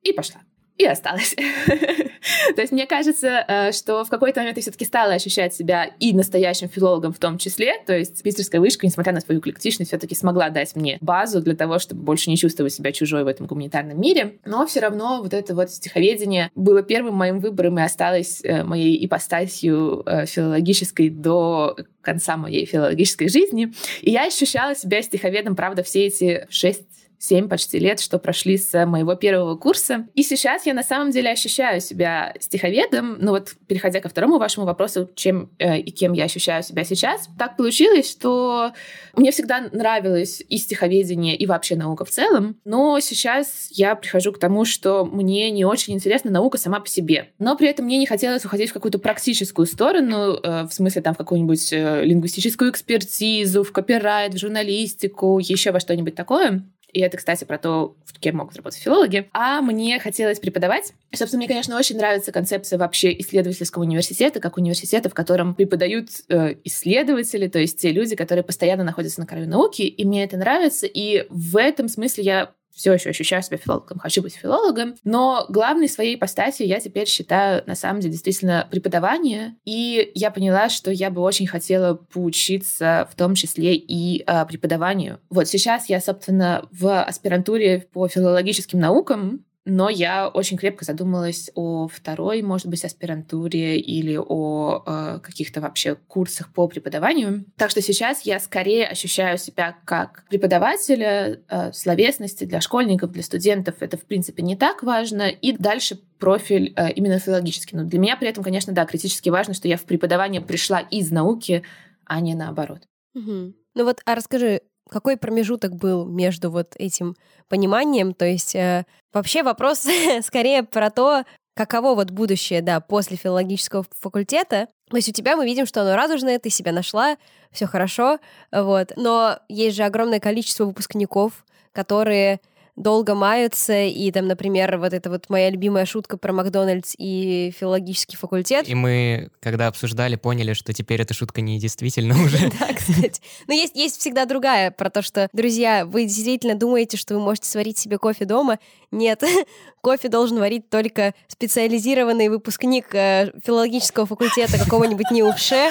и 0.02 0.12
пошла 0.12 0.40
и 0.80 0.86
осталась. 0.86 1.34
То 2.54 2.60
есть 2.60 2.72
мне 2.72 2.86
кажется, 2.86 3.44
э, 3.46 3.72
что 3.72 4.04
в 4.04 4.08
какой-то 4.08 4.40
момент 4.40 4.56
я 4.56 4.62
все-таки 4.62 4.84
стала 4.84 5.12
ощущать 5.12 5.54
себя 5.54 5.90
и 5.98 6.12
настоящим 6.12 6.68
филологом 6.68 7.12
в 7.12 7.18
том 7.18 7.38
числе. 7.38 7.74
То 7.86 7.96
есть 7.96 8.22
питерская 8.22 8.60
вышка, 8.60 8.86
несмотря 8.86 9.12
на 9.12 9.20
свою 9.20 9.40
эклектичность, 9.40 9.90
все-таки 9.90 10.14
смогла 10.14 10.48
дать 10.50 10.74
мне 10.76 10.98
базу 11.00 11.40
для 11.42 11.54
того, 11.54 11.78
чтобы 11.78 12.02
больше 12.02 12.30
не 12.30 12.36
чувствовать 12.36 12.72
себя 12.72 12.92
чужой 12.92 13.24
в 13.24 13.26
этом 13.26 13.46
гуманитарном 13.46 14.00
мире. 14.00 14.38
Но 14.44 14.66
все 14.66 14.80
равно 14.80 15.20
вот 15.22 15.34
это 15.34 15.54
вот 15.54 15.70
стиховедение 15.70 16.50
было 16.54 16.82
первым 16.82 17.14
моим 17.14 17.40
выбором 17.40 17.78
и 17.78 17.82
осталось 17.82 18.40
э, 18.42 18.64
моей 18.64 19.04
ипостасью 19.04 20.02
э, 20.06 20.26
филологической 20.26 21.10
до 21.10 21.76
конца 22.02 22.36
моей 22.36 22.64
филологической 22.64 23.28
жизни. 23.28 23.72
И 24.00 24.10
я 24.10 24.26
ощущала 24.26 24.74
себя 24.74 25.02
стиховедом, 25.02 25.54
правда, 25.56 25.82
все 25.82 26.06
эти 26.06 26.46
шесть 26.48 26.89
7 27.20 27.48
почти 27.48 27.78
лет, 27.78 28.00
что 28.00 28.18
прошли 28.18 28.56
с 28.56 28.86
моего 28.86 29.14
первого 29.14 29.54
курса. 29.54 30.06
И 30.14 30.22
сейчас 30.22 30.64
я 30.64 30.72
на 30.72 30.82
самом 30.82 31.10
деле 31.10 31.30
ощущаю 31.30 31.82
себя 31.82 32.34
стиховедом. 32.40 33.18
Ну 33.20 33.32
вот, 33.32 33.54
переходя 33.68 34.00
ко 34.00 34.08
второму 34.08 34.38
вашему 34.38 34.64
вопросу, 34.64 35.10
чем 35.14 35.50
э, 35.58 35.78
и 35.78 35.90
кем 35.90 36.14
я 36.14 36.24
ощущаю 36.24 36.62
себя 36.62 36.82
сейчас, 36.82 37.28
так 37.38 37.58
получилось, 37.58 38.10
что 38.10 38.72
мне 39.14 39.32
всегда 39.32 39.60
нравилось 39.70 40.42
и 40.48 40.56
стиховедение, 40.56 41.36
и 41.36 41.44
вообще 41.44 41.76
наука 41.76 42.06
в 42.06 42.10
целом. 42.10 42.56
Но 42.64 42.98
сейчас 43.00 43.68
я 43.70 43.94
прихожу 43.96 44.32
к 44.32 44.38
тому, 44.38 44.64
что 44.64 45.04
мне 45.04 45.50
не 45.50 45.66
очень 45.66 45.92
интересна 45.92 46.30
наука 46.30 46.56
сама 46.56 46.80
по 46.80 46.88
себе. 46.88 47.32
Но 47.38 47.54
при 47.54 47.68
этом 47.68 47.84
мне 47.84 47.98
не 47.98 48.06
хотелось 48.06 48.46
уходить 48.46 48.70
в 48.70 48.72
какую-то 48.72 48.98
практическую 48.98 49.66
сторону, 49.66 50.38
э, 50.42 50.62
в 50.64 50.72
смысле 50.72 51.02
там 51.02 51.12
в 51.12 51.18
какую-нибудь 51.18 51.70
э, 51.74 52.02
лингвистическую 52.02 52.70
экспертизу, 52.70 53.62
в 53.62 53.72
копирайт, 53.72 54.32
в 54.32 54.38
журналистику, 54.38 55.38
еще 55.38 55.70
во 55.70 55.80
что-нибудь 55.80 56.14
такое. 56.14 56.64
И 56.92 57.00
это, 57.00 57.16
кстати, 57.16 57.44
про 57.44 57.58
то, 57.58 57.96
кем 58.20 58.36
могут 58.36 58.56
работать 58.56 58.80
филологи. 58.80 59.28
А 59.32 59.60
мне 59.62 59.98
хотелось 59.98 60.38
преподавать. 60.38 60.92
Собственно, 61.12 61.38
мне, 61.38 61.48
конечно, 61.48 61.76
очень 61.76 61.96
нравится 61.96 62.32
концепция 62.32 62.78
вообще 62.78 63.18
исследовательского 63.18 63.82
университета, 63.82 64.40
как 64.40 64.56
университета, 64.58 65.08
в 65.08 65.14
котором 65.14 65.54
преподают 65.54 66.10
э, 66.28 66.56
исследователи, 66.64 67.48
то 67.48 67.58
есть 67.58 67.80
те 67.80 67.90
люди, 67.90 68.14
которые 68.14 68.44
постоянно 68.44 68.84
находятся 68.84 69.20
на 69.20 69.26
краю 69.26 69.48
науки, 69.48 69.82
и 69.82 70.04
мне 70.04 70.24
это 70.24 70.36
нравится. 70.36 70.86
И 70.86 71.26
в 71.30 71.56
этом 71.56 71.88
смысле 71.88 72.24
я 72.24 72.50
все 72.74 72.92
еще 72.92 73.10
ощущаю 73.10 73.42
себя 73.42 73.56
филологом, 73.56 73.98
хочу 73.98 74.22
быть 74.22 74.34
филологом, 74.34 74.94
но 75.04 75.46
главной 75.48 75.88
своей 75.88 76.16
ипостасью 76.16 76.66
я 76.66 76.80
теперь 76.80 77.06
считаю, 77.06 77.62
на 77.66 77.74
самом 77.74 78.00
деле, 78.00 78.12
действительно 78.12 78.68
преподавание, 78.70 79.56
и 79.64 80.10
я 80.14 80.30
поняла, 80.30 80.68
что 80.68 80.90
я 80.90 81.10
бы 81.10 81.20
очень 81.20 81.46
хотела 81.46 81.94
поучиться 81.94 83.08
в 83.10 83.16
том 83.16 83.34
числе 83.34 83.74
и 83.76 84.22
э, 84.26 84.46
преподаванию. 84.46 85.20
Вот 85.30 85.48
сейчас 85.48 85.88
я, 85.88 86.00
собственно, 86.00 86.66
в 86.70 87.02
аспирантуре 87.02 87.86
по 87.92 88.08
филологическим 88.08 88.78
наукам, 88.78 89.44
но 89.66 89.90
я 89.90 90.28
очень 90.28 90.56
крепко 90.56 90.84
задумалась 90.84 91.50
о 91.54 91.86
второй, 91.86 92.40
может 92.40 92.66
быть, 92.66 92.84
аспирантуре 92.84 93.78
или 93.78 94.18
о 94.18 94.82
э, 94.86 95.20
каких-то 95.22 95.60
вообще 95.60 95.96
курсах 96.08 96.52
по 96.52 96.66
преподаванию. 96.66 97.44
Так 97.56 97.70
что 97.70 97.82
сейчас 97.82 98.22
я 98.22 98.40
скорее 98.40 98.86
ощущаю 98.86 99.36
себя 99.36 99.76
как 99.84 100.24
преподавателя 100.30 101.40
э, 101.46 101.72
словесности 101.72 102.44
для 102.44 102.62
школьников, 102.62 103.12
для 103.12 103.22
студентов. 103.22 103.76
Это, 103.80 103.98
в 103.98 104.04
принципе, 104.06 104.42
не 104.42 104.56
так 104.56 104.82
важно. 104.82 105.28
И 105.28 105.52
дальше 105.52 106.00
профиль 106.18 106.72
э, 106.76 106.92
именно 106.92 107.18
филологический. 107.18 107.76
Но 107.76 107.84
для 107.84 107.98
меня 107.98 108.16
при 108.16 108.28
этом, 108.28 108.42
конечно, 108.42 108.72
да, 108.72 108.86
критически 108.86 109.28
важно, 109.28 109.52
что 109.52 109.68
я 109.68 109.76
в 109.76 109.84
преподавание 109.84 110.40
пришла 110.40 110.80
из 110.80 111.10
науки, 111.10 111.64
а 112.06 112.20
не 112.20 112.34
наоборот. 112.34 112.80
Угу. 113.14 113.52
Ну 113.74 113.84
вот, 113.84 114.00
а 114.06 114.14
расскажи, 114.14 114.62
какой 114.90 115.16
промежуток 115.16 115.74
был 115.76 116.04
между 116.06 116.50
вот 116.50 116.74
этим 116.78 117.16
пониманием? 117.48 118.12
То 118.12 118.24
есть 118.24 118.54
э, 118.54 118.84
вообще 119.12 119.42
вопрос 119.42 119.86
скорее 120.22 120.62
про 120.62 120.90
то, 120.90 121.24
каково 121.54 121.94
вот 121.94 122.10
будущее, 122.10 122.62
да, 122.62 122.80
после 122.80 123.16
филологического 123.16 123.84
факультета. 123.98 124.68
То 124.88 124.96
есть 124.96 125.08
у 125.08 125.12
тебя 125.12 125.36
мы 125.36 125.44
видим, 125.44 125.66
что 125.66 125.82
оно 125.82 125.94
радужное, 125.94 126.38
ты 126.38 126.50
себя 126.50 126.72
нашла, 126.72 127.16
все 127.50 127.66
хорошо, 127.66 128.18
вот. 128.52 128.92
Но 128.96 129.38
есть 129.48 129.76
же 129.76 129.82
огромное 129.82 130.20
количество 130.20 130.64
выпускников, 130.64 131.44
которые 131.72 132.40
долго 132.76 133.14
маются, 133.14 133.84
и 133.84 134.10
там, 134.10 134.26
например, 134.26 134.78
вот 134.78 134.92
это 134.92 135.10
вот 135.10 135.28
моя 135.28 135.50
любимая 135.50 135.86
шутка 135.86 136.16
про 136.16 136.32
Макдональдс 136.32 136.94
и 136.98 137.52
филологический 137.58 138.16
факультет. 138.16 138.68
И 138.68 138.74
мы, 138.74 139.30
когда 139.40 139.66
обсуждали, 139.66 140.16
поняли, 140.16 140.52
что 140.52 140.72
теперь 140.72 141.02
эта 141.02 141.14
шутка 141.14 141.40
не 141.40 141.58
действительно 141.58 142.14
уже. 142.24 142.50
Да, 142.58 142.72
кстати. 142.74 143.20
Но 143.46 143.54
есть, 143.54 143.76
есть 143.76 144.00
всегда 144.00 144.24
другая, 144.26 144.70
про 144.70 144.90
то, 144.90 145.02
что, 145.02 145.28
друзья, 145.32 145.84
вы 145.84 146.04
действительно 146.04 146.54
думаете, 146.54 146.96
что 146.96 147.14
вы 147.14 147.20
можете 147.20 147.48
сварить 147.48 147.78
себе 147.78 147.98
кофе 147.98 148.24
дома? 148.24 148.58
Нет, 148.92 149.22
кофе 149.82 150.08
должен 150.08 150.38
варить 150.38 150.68
только 150.68 151.14
специализированный 151.28 152.28
выпускник 152.28 152.94
э, 152.94 153.32
филологического 153.44 154.06
факультета 154.06 154.58
какого-нибудь 154.58 155.10
НИУФШЕ 155.10 155.70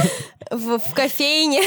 в, 0.50 0.78
в 0.78 0.94
кофейне. 0.94 1.62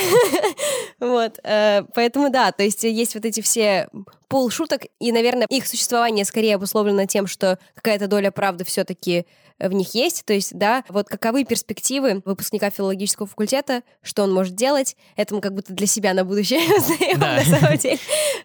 вот, 0.99 1.39
э, 1.43 1.83
поэтому 1.95 2.29
да, 2.29 2.51
то 2.51 2.63
есть 2.63 2.83
есть 2.83 3.15
вот 3.15 3.25
эти 3.25 3.41
все 3.41 3.89
пол 4.27 4.49
шуток, 4.49 4.83
и, 4.99 5.11
наверное, 5.11 5.47
их 5.49 5.67
существование 5.67 6.23
скорее 6.23 6.55
обусловлено 6.55 7.05
тем, 7.05 7.25
что 7.27 7.57
какая-то 7.75 8.07
доля 8.07 8.31
правды 8.31 8.63
все-таки 8.63 9.25
в 9.69 9.73
них 9.73 9.93
есть. 9.93 10.25
То 10.25 10.33
есть, 10.33 10.57
да, 10.57 10.83
вот 10.89 11.07
каковы 11.07 11.43
перспективы 11.45 12.21
выпускника 12.25 12.69
филологического 12.69 13.27
факультета, 13.27 13.83
что 14.01 14.23
он 14.23 14.33
может 14.33 14.55
делать, 14.55 14.95
это 15.15 15.35
мы 15.35 15.41
как 15.41 15.53
будто 15.53 15.73
для 15.73 15.87
себя 15.87 16.13
на 16.13 16.23
будущее 16.23 16.59
узнаем, 16.77 17.19
на 17.19 17.43
самом 17.43 17.77
деле. 17.77 17.97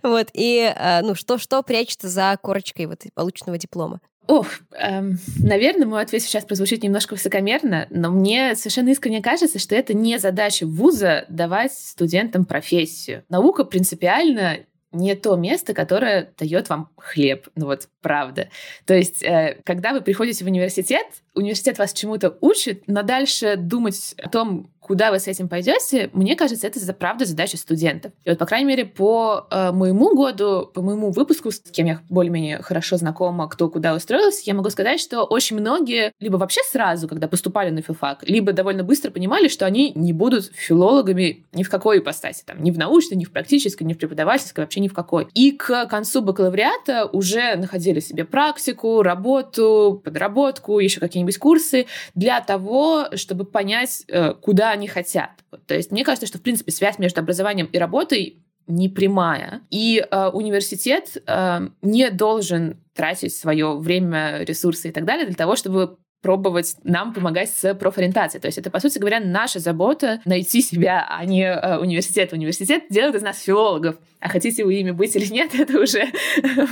Вот, 0.03 0.29
и, 0.33 0.73
э, 0.75 1.03
ну, 1.03 1.15
что, 1.15 1.39
что 1.39 1.63
прячется 1.63 2.09
за 2.09 2.39
корочкой 2.41 2.87
вот 2.87 3.03
полученного 3.15 3.59
диплома? 3.59 4.01
Ох, 4.29 4.47
эм, 4.73 5.19
наверное, 5.39 5.87
мой 5.87 6.03
ответ 6.03 6.21
сейчас 6.21 6.45
прозвучит 6.45 6.83
немножко 6.83 7.15
высокомерно, 7.15 7.87
но 7.91 8.11
мне 8.11 8.57
совершенно 8.57 8.89
искренне 8.89 9.23
кажется, 9.23 9.61
что 9.61 9.77
это 9.77 9.95
не 9.95 10.19
задача 10.19 10.67
вуза 10.67 11.27
давать 11.29 11.73
студентам 11.73 12.45
профессию. 12.45 13.25
Наука 13.29 13.65
принципиально 13.65 14.59
не 14.93 15.15
то 15.15 15.37
место, 15.37 15.75
которое 15.75 16.33
дает 16.39 16.69
вам 16.69 16.91
хлеб. 16.97 17.49
Ну 17.55 17.67
вот, 17.67 17.89
правда. 18.01 18.49
То 18.85 18.95
есть, 18.95 19.23
э, 19.23 19.61
когда 19.65 19.93
вы 19.93 20.01
приходите 20.01 20.45
в 20.45 20.47
университет, 20.47 21.07
университет 21.35 21.79
вас 21.79 21.93
чему-то 21.93 22.37
учит, 22.41 22.85
но 22.87 23.03
дальше 23.03 23.57
думать 23.57 24.15
о 24.19 24.29
том, 24.29 24.71
куда 24.87 25.11
вы 25.11 25.19
с 25.19 25.27
этим 25.27 25.49
пойдете, 25.49 26.11
мне 26.13 26.37
кажется, 26.37 26.65
это 26.65 26.79
за 26.79 26.93
правда 26.93 27.25
задача 27.25 27.57
студентов. 27.57 28.13
И 28.25 28.31
вот, 28.31 28.39
по 28.39 28.47
крайней 28.47 28.67
мере, 28.67 28.85
по 28.85 29.45
э, 29.51 29.73
моему 29.73 30.15
году, 30.15 30.71
по 30.73 30.81
моему 30.81 31.11
выпуску, 31.11 31.51
с 31.51 31.59
кем 31.59 31.87
я 31.87 32.01
более-менее 32.09 32.63
хорошо 32.63 32.97
знакома, 32.97 33.49
кто 33.49 33.69
куда 33.69 33.97
устроился, 33.97 34.43
я 34.45 34.55
могу 34.55 34.71
сказать, 34.71 35.01
что 35.01 35.25
очень 35.25 35.59
многие 35.59 36.13
либо 36.21 36.37
вообще 36.37 36.61
сразу, 36.71 37.09
когда 37.09 37.27
поступали 37.27 37.71
на 37.71 37.83
филфак, 37.83 38.23
либо 38.29 38.53
довольно 38.53 38.85
быстро 38.85 39.11
понимали, 39.11 39.49
что 39.49 39.67
они 39.67 39.91
не 39.97 40.13
будут 40.13 40.53
филологами 40.55 41.45
ни 41.53 41.65
в 41.65 41.69
какой 41.69 41.99
ипостаси, 41.99 42.45
там, 42.47 42.63
ни 42.63 42.71
в 42.71 42.79
научной, 42.79 43.17
ни 43.17 43.25
в 43.25 43.33
практической, 43.33 43.83
ни 43.83 43.93
в 43.93 43.99
преподавательской, 43.99 44.63
вообще 44.63 44.79
ни 44.79 44.87
в 44.87 44.95
какой. 44.95 45.27
И 45.35 45.51
к 45.51 45.87
концу 45.87 46.23
бакалавриата 46.23 47.07
уже 47.07 47.57
находили 47.57 47.99
себе 47.99 48.25
практику, 48.25 49.03
работу, 49.03 50.01
подработку, 50.05 50.79
еще 50.79 51.01
какие-нибудь 51.01 51.39
курсы 51.39 51.87
для 52.15 52.41
того, 52.41 53.07
чтобы 53.17 53.45
понять, 53.45 54.05
э, 54.07 54.35
куда 54.35 54.76
они 54.77 54.89
хотят. 54.89 55.31
То 55.67 55.75
есть 55.75 55.91
мне 55.91 56.05
кажется, 56.05 56.27
что, 56.27 56.39
в 56.39 56.43
принципе, 56.43 56.73
связь 56.73 56.99
между 56.99 57.21
образованием 57.21 57.67
и 57.67 57.79
работой 57.79 58.43
не 58.67 58.89
прямая. 58.89 59.63
И 59.71 60.05
э, 60.09 60.29
университет 60.29 61.17
э, 61.27 61.69
не 61.83 62.11
должен 62.11 62.79
тратить 62.95 63.35
свое 63.35 63.77
время, 63.77 64.43
ресурсы 64.43 64.89
и 64.89 64.93
так 64.93 65.05
далее 65.05 65.27
для 65.27 65.37
того, 65.37 65.57
чтобы 65.57 65.99
пробовать 66.23 66.75
нам 66.83 67.13
помогать 67.13 67.51
с 67.51 67.75
профориентацией. 67.75 68.41
То 68.41 68.47
есть 68.47 68.59
это, 68.59 68.71
по 68.71 68.81
сути 68.81 68.99
говоря, 68.99 69.21
наша 69.21 69.61
забота 69.61 70.21
найти 70.25 70.61
себя, 70.61 71.07
а 71.09 71.25
не 71.25 71.45
э, 71.45 71.79
университет. 71.79 72.33
Университет 72.33 72.85
делает 72.91 73.15
из 73.15 73.23
нас 73.23 73.41
филологов. 73.41 73.97
А 74.19 74.29
хотите 74.29 74.65
вы 74.65 74.75
ими 74.75 74.91
быть 74.91 75.15
или 75.15 75.27
нет, 75.27 75.55
это 75.59 75.79
уже 75.79 76.07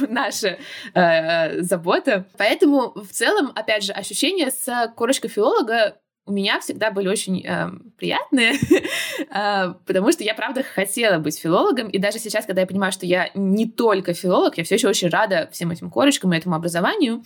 наша 0.09 0.59
э, 0.95 1.63
забота. 1.63 2.27
Поэтому 2.37 2.95
в 2.97 3.13
целом, 3.13 3.53
опять 3.55 3.85
же, 3.85 3.93
ощущение 3.93 4.51
с 4.51 4.93
корочкой 4.97 5.31
филолога 5.31 5.99
у 6.27 6.33
меня 6.33 6.59
всегда 6.61 6.91
были 6.91 7.09
очень 7.09 7.45
э, 7.45 7.71
приятные, 7.99 8.55
э, 9.19 9.75
потому 9.85 10.11
что 10.11 10.25
я, 10.25 10.35
правда, 10.35 10.63
хотела 10.63 11.19
быть 11.19 11.39
филологом, 11.39 11.89
и 11.89 11.99
даже 11.99 12.19
сейчас, 12.19 12.47
когда 12.47 12.63
я 12.63 12.67
понимаю, 12.67 12.93
что 12.93 13.05
я 13.05 13.31
не 13.35 13.69
только 13.69 14.15
филолог, 14.15 14.57
я 14.57 14.65
все 14.65 14.77
еще 14.77 14.89
очень 14.89 15.09
рада 15.09 15.51
всем 15.53 15.71
этим 15.71 15.91
корочкам 15.91 16.33
и 16.33 16.37
этому 16.39 16.57
образованию, 16.57 17.23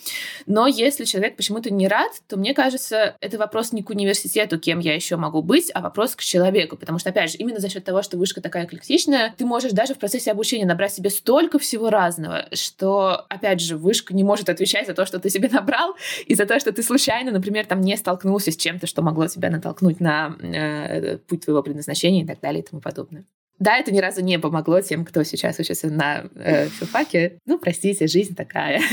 но 0.47 0.67
если 0.67 1.05
человек 1.05 1.37
почему-то 1.37 1.73
не 1.73 1.87
рад, 1.87 2.11
то 2.27 2.37
мне 2.37 2.55
кажется, 2.55 3.17
это 3.21 3.39
вопрос 3.39 3.73
не 3.73 3.83
к 3.83 3.91
университету, 3.91 4.59
кем 4.59 4.81
я 4.81 4.95
еще 4.95 5.17
могу 5.17 5.43
быть, 5.43 5.71
а 5.75 5.81
вопрос 5.81 6.17
к 6.17 6.23
человеку, 6.23 6.77
потому 6.77 6.99
что, 6.99 7.11
опять 7.11 7.31
же, 7.31 7.37
именно 7.39 7.61
за 7.61 7.69
счет 7.69 7.85
того, 7.85 8.03
что 8.03 8.17
вышка 8.17 8.41
такая 8.41 8.65
эклектичная, 8.65 9.33
ты 9.37 9.47
можешь 9.47 9.73
даже 9.73 9.95
в 9.95 9.99
процессе 9.99 10.33
обучения 10.33 10.67
набрать 10.67 10.93
себе 10.93 11.11
столько 11.11 11.61
всего 11.61 11.89
разного, 11.91 12.47
что, 12.53 13.27
опять 13.29 13.61
же, 13.61 13.77
вышка 13.77 14.13
не 14.13 14.25
может 14.25 14.49
отвечать 14.49 14.89
за 14.89 14.95
то, 14.95 15.07
что 15.07 15.21
ты 15.21 15.31
себе 15.31 15.49
набрал, 15.49 15.95
и 16.27 16.35
за 16.35 16.47
то, 16.47 16.59
что 16.59 16.73
ты 16.73 16.83
случайно, 16.83 17.31
например, 17.31 17.65
там 17.67 17.81
не 17.81 17.97
столкнулся 17.97 18.51
с 18.51 18.57
чем-то, 18.57 18.88
что 18.89 19.03
могло 19.03 19.27
тебя 19.29 19.51
натолкнуть 19.51 20.01
на 20.01 20.37
э, 20.41 21.19
путь 21.19 21.45
твоего 21.45 21.63
предназначения 21.63 22.25
и 22.25 22.27
так 22.27 22.41
далее 22.41 22.63
и 22.63 22.67
тому 22.67 22.81
подобное. 22.83 23.25
Да, 23.59 23.77
это 23.77 23.93
ни 23.93 23.99
разу 23.99 24.23
не 24.23 24.39
помогло 24.39 24.81
тем, 24.81 25.05
кто 25.05 25.23
сейчас 25.25 25.59
учится 25.59 25.89
на 25.89 26.25
э, 26.37 26.69
филфаке. 26.69 27.39
Ну, 27.45 27.59
простите, 27.59 28.07
жизнь 28.07 28.35
такая. 28.35 28.81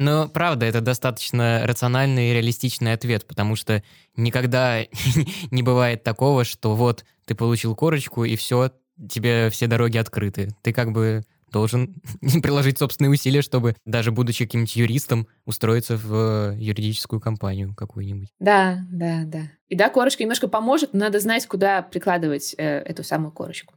Ну, 0.00 0.28
правда, 0.28 0.64
это 0.64 0.80
достаточно 0.80 1.62
рациональный 1.64 2.30
и 2.30 2.32
реалистичный 2.32 2.92
ответ, 2.92 3.26
потому 3.26 3.56
что 3.56 3.82
никогда 4.16 4.84
не 5.50 5.64
бывает 5.64 6.04
такого, 6.04 6.44
что 6.44 6.76
вот 6.76 7.04
ты 7.26 7.34
получил 7.34 7.74
корочку, 7.74 8.24
и 8.24 8.36
все, 8.36 8.70
тебе 9.10 9.50
все 9.50 9.66
дороги 9.66 9.98
открыты. 9.98 10.50
Ты 10.62 10.72
как 10.72 10.92
бы 10.92 11.24
должен 11.50 11.94
приложить 12.42 12.78
собственные 12.78 13.10
усилия, 13.10 13.42
чтобы 13.42 13.76
даже 13.84 14.12
будучи 14.12 14.44
каким-нибудь 14.44 14.76
юристом 14.76 15.28
устроиться 15.44 15.96
в 15.96 16.54
юридическую 16.56 17.20
компанию 17.20 17.74
какую-нибудь. 17.74 18.28
Да, 18.38 18.78
да, 18.90 19.22
да. 19.24 19.50
И 19.68 19.76
да, 19.76 19.88
корочка 19.90 20.22
немножко 20.22 20.48
поможет, 20.48 20.94
но 20.94 21.00
надо 21.00 21.20
знать, 21.20 21.46
куда 21.46 21.82
прикладывать 21.82 22.54
э, 22.56 22.62
эту 22.64 23.04
самую 23.04 23.32
корочку. 23.32 23.74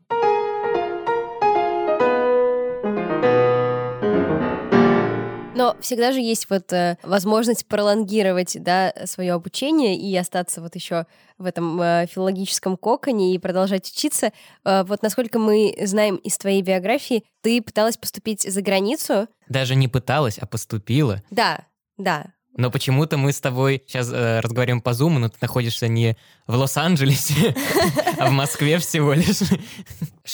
Но 5.62 5.78
всегда 5.80 6.12
же 6.12 6.20
есть 6.20 6.50
вот 6.50 6.74
э, 6.74 6.98
возможность 7.04 7.68
пролонгировать, 7.68 8.58
да, 8.64 8.92
свое 9.06 9.34
обучение 9.34 9.96
и 9.96 10.18
остаться 10.18 10.60
вот 10.60 10.74
еще 10.74 11.06
в 11.38 11.46
этом 11.46 11.80
э, 11.80 12.08
филологическом 12.08 12.78
коконе 12.78 13.36
и 13.36 13.38
продолжать 13.38 13.88
учиться. 13.88 14.32
Э, 14.66 14.84
вот 14.84 15.04
насколько 15.04 15.38
мы 15.38 15.76
знаем 15.84 16.16
из 16.16 16.40
твоей 16.40 16.64
биографии, 16.64 17.26
ты 17.42 17.62
пыталась 17.62 17.96
поступить 17.96 18.42
за 18.42 18.64
границу. 18.64 19.28
Даже 19.50 19.76
не 19.76 19.88
пыталась, 19.88 20.40
а 20.40 20.48
поступила. 20.48 21.22
Да, 21.30 21.60
да. 21.96 22.34
Но 22.58 22.72
почему-то 22.72 23.18
мы 23.18 23.32
с 23.32 23.40
тобой 23.40 23.84
сейчас 23.86 24.12
э, 24.12 24.40
разговариваем 24.40 24.82
по 24.82 24.90
Zoom, 24.90 25.20
но 25.20 25.30
ты 25.30 25.38
находишься 25.42 25.88
не 25.88 26.18
в 26.48 26.56
Лос-Анджелесе, 26.56 27.56
а 28.18 28.30
в 28.30 28.32
Москве 28.32 28.80
всего 28.80 29.14
лишь. 29.14 29.42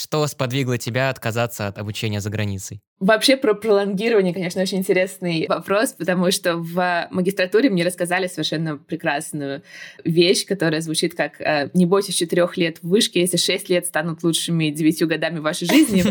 Что 0.00 0.24
сподвигло 0.28 0.78
тебя 0.78 1.10
отказаться 1.10 1.66
от 1.66 1.76
обучения 1.76 2.20
за 2.20 2.30
границей? 2.30 2.80
Вообще 3.00 3.36
про 3.36 3.54
пролонгирование, 3.54 4.32
конечно, 4.32 4.62
очень 4.62 4.78
интересный 4.78 5.46
вопрос, 5.48 5.92
потому 5.92 6.30
что 6.30 6.56
в 6.56 7.08
магистратуре 7.10 7.68
мне 7.68 7.84
рассказали 7.84 8.28
совершенно 8.28 8.76
прекрасную 8.76 9.62
вещь, 10.04 10.46
которая 10.46 10.82
звучит 10.82 11.16
как 11.16 11.40
э, 11.40 11.70
«Не 11.74 11.86
бойтесь 11.86 12.14
четырех 12.14 12.56
лет 12.56 12.78
в 12.78 12.88
вышке, 12.88 13.20
если 13.20 13.38
шесть 13.38 13.68
лет 13.68 13.86
станут 13.86 14.22
лучшими 14.22 14.70
девятью 14.70 15.08
годами 15.08 15.40
вашей 15.40 15.66
жизни». 15.66 16.04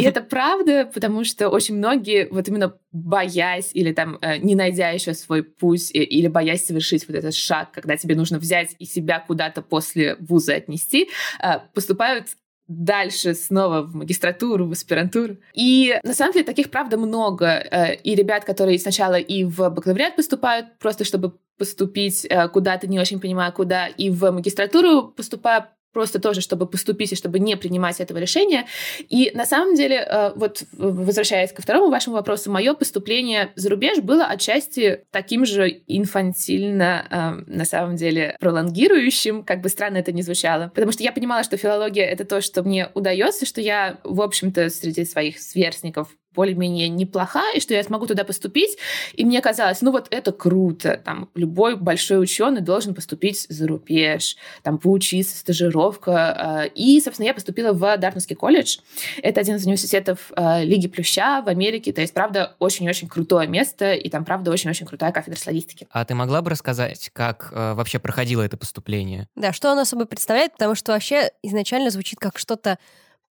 И 0.00 0.04
это 0.04 0.20
правда, 0.20 0.90
потому 0.92 1.22
что 1.22 1.48
очень 1.48 1.76
многие, 1.76 2.26
вот 2.30 2.48
именно 2.48 2.74
боясь 2.90 3.70
или 3.72 3.92
там 3.92 4.18
э, 4.20 4.38
не 4.38 4.56
найдя 4.56 4.90
еще 4.90 5.14
свой 5.14 5.44
путь 5.44 5.90
или 5.92 6.26
боясь 6.26 6.66
совершить 6.66 7.06
вот 7.06 7.16
этот 7.16 7.34
шаг, 7.34 7.70
когда 7.70 7.96
тебе 7.96 8.16
нужно 8.16 8.40
взять 8.40 8.74
и 8.80 8.84
себя 8.84 9.20
куда-то 9.24 9.62
после 9.62 10.16
вуза 10.16 10.54
отнести, 10.54 11.08
э, 11.40 11.58
поступают 11.72 12.28
дальше 12.68 13.34
снова 13.34 13.82
в 13.82 13.96
магистратуру, 13.96 14.66
в 14.66 14.72
аспирантуру. 14.72 15.38
И 15.54 15.98
на 16.04 16.14
самом 16.14 16.34
деле 16.34 16.44
таких, 16.44 16.70
правда, 16.70 16.98
много. 16.98 17.46
Э, 17.46 17.94
и 17.96 18.14
ребят, 18.14 18.44
которые 18.44 18.78
сначала 18.78 19.14
и 19.14 19.44
в 19.44 19.70
бакалавриат 19.70 20.16
поступают, 20.16 20.78
просто 20.78 21.04
чтобы 21.04 21.32
поступить 21.56 22.26
э, 22.28 22.48
куда-то, 22.48 22.86
не 22.86 23.00
очень 23.00 23.20
понимая 23.20 23.50
куда, 23.50 23.86
и 23.86 24.10
в 24.10 24.30
магистратуру 24.30 25.08
поступая 25.08 25.72
просто 25.98 26.20
тоже, 26.20 26.40
чтобы 26.40 26.66
поступить 26.66 27.10
и 27.10 27.16
чтобы 27.16 27.40
не 27.40 27.56
принимать 27.56 27.98
этого 27.98 28.18
решения. 28.18 28.66
И 29.08 29.32
на 29.34 29.44
самом 29.44 29.74
деле, 29.74 29.96
э, 29.96 30.30
вот 30.36 30.62
возвращаясь 30.72 31.52
ко 31.52 31.60
второму 31.60 31.90
вашему 31.90 32.14
вопросу, 32.14 32.52
мое 32.52 32.72
поступление 32.74 33.50
за 33.56 33.68
рубеж 33.68 33.98
было 33.98 34.26
отчасти 34.26 35.00
таким 35.10 35.44
же 35.44 35.82
инфантильно, 35.88 37.04
э, 37.10 37.50
на 37.52 37.64
самом 37.64 37.96
деле, 37.96 38.36
пролонгирующим, 38.38 39.42
как 39.42 39.60
бы 39.60 39.68
странно 39.70 39.96
это 39.96 40.12
ни 40.12 40.22
звучало. 40.22 40.70
Потому 40.72 40.92
что 40.92 41.02
я 41.02 41.10
понимала, 41.10 41.42
что 41.42 41.56
филология— 41.56 42.04
это 42.06 42.24
то, 42.24 42.40
что 42.42 42.62
мне 42.62 42.90
удается, 42.94 43.44
что 43.44 43.60
я, 43.60 43.98
в 44.04 44.22
общем-то, 44.22 44.70
среди 44.70 45.04
своих 45.04 45.40
сверстников 45.40 46.10
более-менее 46.38 46.88
неплоха, 46.88 47.42
и 47.52 47.58
что 47.58 47.74
я 47.74 47.82
смогу 47.82 48.06
туда 48.06 48.22
поступить. 48.22 48.78
И 49.14 49.24
мне 49.24 49.40
казалось, 49.40 49.82
ну 49.82 49.90
вот 49.90 50.06
это 50.10 50.30
круто. 50.30 51.02
Там 51.04 51.28
любой 51.34 51.74
большой 51.74 52.22
ученый 52.22 52.60
должен 52.60 52.94
поступить 52.94 53.44
за 53.48 53.66
рубеж, 53.66 54.36
там 54.62 54.78
поучиться, 54.78 55.36
стажировка. 55.36 56.62
Э, 56.64 56.68
и, 56.76 57.00
собственно, 57.00 57.26
я 57.26 57.34
поступила 57.34 57.72
в 57.72 57.96
Дартмутский 57.96 58.36
колледж. 58.36 58.78
Это 59.20 59.40
один 59.40 59.56
из 59.56 59.64
университетов 59.64 60.30
э, 60.36 60.62
Лиги 60.62 60.86
Плюща 60.86 61.42
в 61.44 61.48
Америке. 61.48 61.92
То 61.92 62.02
есть, 62.02 62.14
правда, 62.14 62.54
очень-очень 62.60 63.08
крутое 63.08 63.48
место, 63.48 63.94
и 63.94 64.08
там, 64.08 64.24
правда, 64.24 64.52
очень-очень 64.52 64.86
крутая 64.86 65.10
кафедра 65.10 65.40
славистики. 65.40 65.88
А 65.90 66.04
ты 66.04 66.14
могла 66.14 66.40
бы 66.40 66.50
рассказать, 66.50 67.10
как 67.12 67.50
э, 67.52 67.74
вообще 67.74 67.98
проходило 67.98 68.42
это 68.42 68.56
поступление? 68.56 69.26
Да, 69.34 69.52
что 69.52 69.72
оно 69.72 69.84
собой 69.84 70.06
представляет, 70.06 70.52
потому 70.52 70.76
что 70.76 70.92
вообще 70.92 71.32
изначально 71.42 71.90
звучит 71.90 72.20
как 72.20 72.38
что-то 72.38 72.78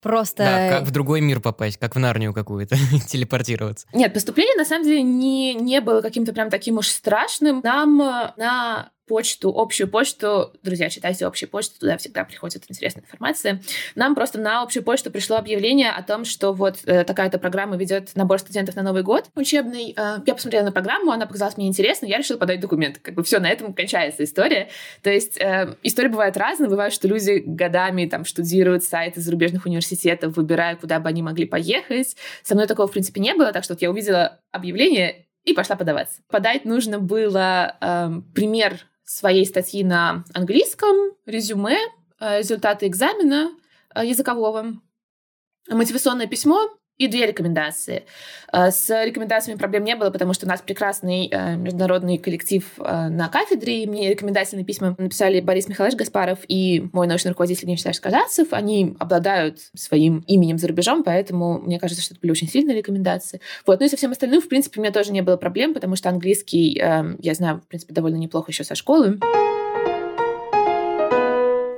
Просто... 0.02 0.44
Да, 0.44 0.70
как 0.70 0.88
в 0.88 0.92
другой 0.92 1.22
мир 1.22 1.40
попасть, 1.40 1.78
как 1.78 1.96
в 1.96 2.00
Нарнию 2.00 2.34
какую-то, 2.34 2.76
телепортироваться. 3.08 3.88
Нет, 3.94 4.14
поступление 4.14 4.56
на 4.56 4.66
самом 4.66 4.86
деле 4.86 5.02
не, 5.02 5.56
не 5.56 5.82
было 5.82 6.02
каким-то 6.02 6.34
прям 6.34 6.50
таким 6.50 6.78
уж 6.78 6.88
страшным. 6.88 7.62
Нам 7.64 8.02
э, 8.02 8.34
на 8.38 8.92
почту, 9.08 9.50
общую 9.56 9.88
почту. 9.88 10.54
Друзья, 10.64 10.90
читайте 10.90 11.26
общую 11.26 11.50
почту, 11.50 11.80
туда 11.80 11.98
всегда 11.98 12.26
приходит 12.26 12.66
интересная 12.68 13.04
информация. 13.04 13.62
Нам 13.96 14.16
просто 14.16 14.40
на 14.40 14.62
общую 14.62 14.84
почту 14.84 15.10
пришло 15.10 15.38
объявление 15.38 15.92
о 15.92 16.04
том, 16.04 16.26
что 16.26 16.54
вот 16.54 16.80
э, 16.86 17.04
такая-то 17.04 17.40
программа 17.40 17.78
ведет 17.78 18.16
набор 18.16 18.40
студентов 18.40 18.76
на 18.76 18.84
Новый 18.84 19.04
год 19.04 19.26
учебный. 19.36 19.94
Э, 19.98 20.20
я 20.26 20.34
посмотрела 20.36 20.66
на 20.66 20.72
программу, 20.72 21.12
она 21.12 21.26
показалась 21.26 21.58
мне 21.58 21.68
интересной, 21.68 22.10
я 22.10 22.18
решила 22.18 22.38
подать 22.38 22.60
документы. 22.60 23.00
Как 23.00 23.16
бы 23.16 23.24
все, 23.24 23.40
на 23.40 23.50
этом 23.50 23.74
кончается 23.74 24.24
история. 24.24 24.70
То 25.02 25.10
есть 25.10 25.40
э, 25.40 25.76
истории 25.84 26.10
бывают 26.10 26.38
разные. 26.38 26.70
Бывает, 26.70 26.94
что 26.94 27.08
люди 27.08 27.42
годами 27.46 28.06
там 28.06 28.26
штудируют 28.26 28.84
сайты 28.84 29.22
зарубежных 29.22 29.66
университетов, 29.66 30.36
выбирая, 30.36 30.76
куда 30.76 31.00
бы 31.00 31.08
они 31.08 31.24
могли 31.24 31.46
поехать. 31.46 32.16
Со 32.44 32.56
мной 32.56 32.68
такого, 32.68 32.88
в 32.88 32.92
принципе, 32.92 33.22
не 33.22 33.34
было, 33.34 33.54
так 33.54 33.64
что 33.64 33.74
вот 33.74 33.82
я 33.82 33.90
увидела 33.90 34.40
объявление 34.52 35.28
и 35.48 35.54
пошла 35.54 35.78
подаваться. 35.78 36.22
Подать 36.30 36.66
нужно 36.66 37.00
было 37.00 37.78
э, 37.80 38.10
пример 38.36 38.82
своей 39.08 39.46
статьи 39.46 39.84
на 39.84 40.26
английском, 40.34 40.96
резюме, 41.26 41.78
э, 42.20 42.40
результаты 42.40 42.88
экзамена 42.88 43.52
э, 43.96 44.06
языкового, 44.06 44.74
мотивационное 45.70 46.28
письмо 46.28 46.70
и 46.98 47.08
две 47.08 47.28
рекомендации. 47.28 48.04
Э, 48.52 48.72
с 48.72 48.90
рекомендациями 49.06 49.58
проблем 49.58 49.84
не 49.84 49.96
было, 49.96 50.10
потому 50.10 50.34
что 50.34 50.46
у 50.46 50.50
нас 50.50 50.62
прекрасный 50.62 51.30
э, 51.32 51.56
международный 51.56 52.18
коллектив 52.18 52.66
э, 52.80 53.10
на 53.10 53.28
кафедре, 53.30 53.84
и 53.84 53.88
мне 53.88 54.10
рекомендательные 54.10 54.66
письма 54.66 54.96
написали 54.98 55.40
Борис 55.40 55.68
Михайлович 55.68 55.98
Гаспаров 55.98 56.40
и 56.48 56.90
мой 56.94 57.08
научный 57.08 57.30
руководитель 57.30 57.70
Вячеславович 57.70 58.00
Казацев. 58.00 58.54
Они 58.54 58.96
обладают 59.00 59.60
своим 59.76 60.24
именем 60.28 60.58
за 60.58 60.68
рубежом, 60.68 61.04
поэтому 61.04 61.60
мне 61.60 61.80
кажется, 61.80 62.04
что 62.04 62.14
это 62.14 62.22
были 62.22 62.32
очень 62.32 62.50
сильные 62.50 62.78
рекомендации. 62.78 63.42
Вот. 63.66 63.80
Ну 63.80 63.86
и 63.86 63.90
со 63.90 63.98
всем 63.98 64.12
остальным, 64.12 64.42
в 64.42 64.50
принципе, 64.50 64.80
у 64.80 64.84
меня 64.84 64.92
тоже 64.92 65.12
не 65.12 65.22
было 65.22 65.38
проблем, 65.38 65.74
потому 65.74 65.96
что 65.96 66.10
английский 66.10 66.78
я 66.78 67.34
знаю, 67.34 67.62
в 67.62 67.68
принципе, 67.68 67.94
довольно 67.94 68.18
неплохо 68.18 68.52
еще 68.52 68.64
со 68.64 68.76
школы. 68.76 69.20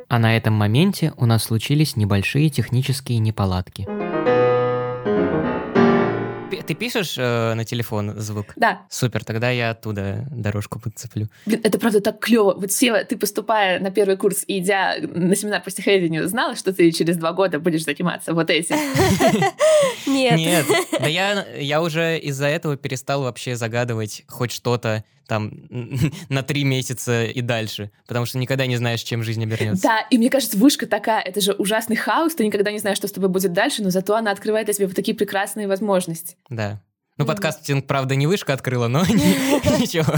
А 0.08 0.18
на 0.20 0.36
этом 0.36 0.54
моменте 0.54 1.14
у 1.18 1.26
нас 1.26 1.44
случились 1.44 1.96
небольшие 1.96 2.50
технические 2.50 3.20
неполадки 3.20 3.88
ты 6.66 6.74
пишешь 6.74 7.16
э, 7.18 7.54
на 7.54 7.66
телефон 7.66 8.20
звук? 8.20 8.48
Да. 8.56 8.82
Супер, 8.90 9.24
тогда 9.24 9.50
я 9.50 9.72
оттуда 9.72 10.26
дорожку 10.32 10.80
подцеплю. 10.80 11.28
Блин, 11.46 11.62
это 11.64 11.80
правда 11.80 12.02
так 12.02 12.20
клево. 12.20 12.54
Вот 12.54 12.72
Сева, 12.72 13.04
ты 13.04 13.18
поступая 13.18 13.80
на 13.80 13.92
первый 13.92 14.18
курс 14.18 14.44
и 14.48 14.60
идя 14.60 14.96
на 15.02 15.36
семинар 15.36 15.62
по 15.62 15.72
стиховедению, 15.72 16.28
знала, 16.28 16.56
что 16.56 16.74
ты 16.74 16.92
через 16.92 17.18
два 17.18 17.34
года 17.34 17.60
будешь 17.60 17.84
заниматься 17.84 18.34
вот 18.34 18.50
этим? 18.50 18.76
Нет. 20.08 20.38
Нет. 20.38 20.66
Да 21.00 21.08
я, 21.08 21.46
я 21.58 21.82
уже 21.82 22.18
из-за 22.20 22.48
этого 22.48 22.78
перестал 22.78 23.24
вообще 23.24 23.56
загадывать 23.56 24.24
хоть 24.28 24.52
что-то 24.52 25.04
там 25.30 25.54
на 26.30 26.44
три 26.44 26.66
месяца 26.66 27.24
и 27.24 27.40
дальше, 27.40 27.92
потому 28.08 28.26
что 28.26 28.38
никогда 28.38 28.66
не 28.66 28.76
знаешь, 28.76 29.02
чем 29.02 29.24
жизнь 29.24 29.42
обернется. 29.42 29.84
Да, 29.84 30.02
и 30.10 30.18
мне 30.18 30.30
кажется, 30.30 30.58
вышка 30.58 30.88
такая, 30.88 31.22
это 31.22 31.40
же 31.40 31.54
ужасный 31.54 31.96
хаос, 31.96 32.36
ты 32.36 32.46
никогда 32.46 32.72
не 32.72 32.80
знаешь, 32.80 32.98
что 32.98 33.08
с 33.08 33.12
тобой 33.12 33.30
будет 33.30 33.54
дальше, 33.54 33.82
но 33.82 33.92
зато 33.92 34.16
она 34.16 34.32
открывает 34.32 34.66
для 34.66 34.74
тебя 34.74 34.88
вот 34.88 34.96
такие 34.96 35.16
прекрасные 35.16 35.68
возможности. 35.68 36.36
Да. 36.50 36.82
Ну, 37.20 37.26
подкастинг, 37.26 37.86
правда, 37.86 38.16
не 38.16 38.28
вышка 38.28 38.54
открыла, 38.54 38.88
но 38.88 39.02
ничего. 39.06 40.14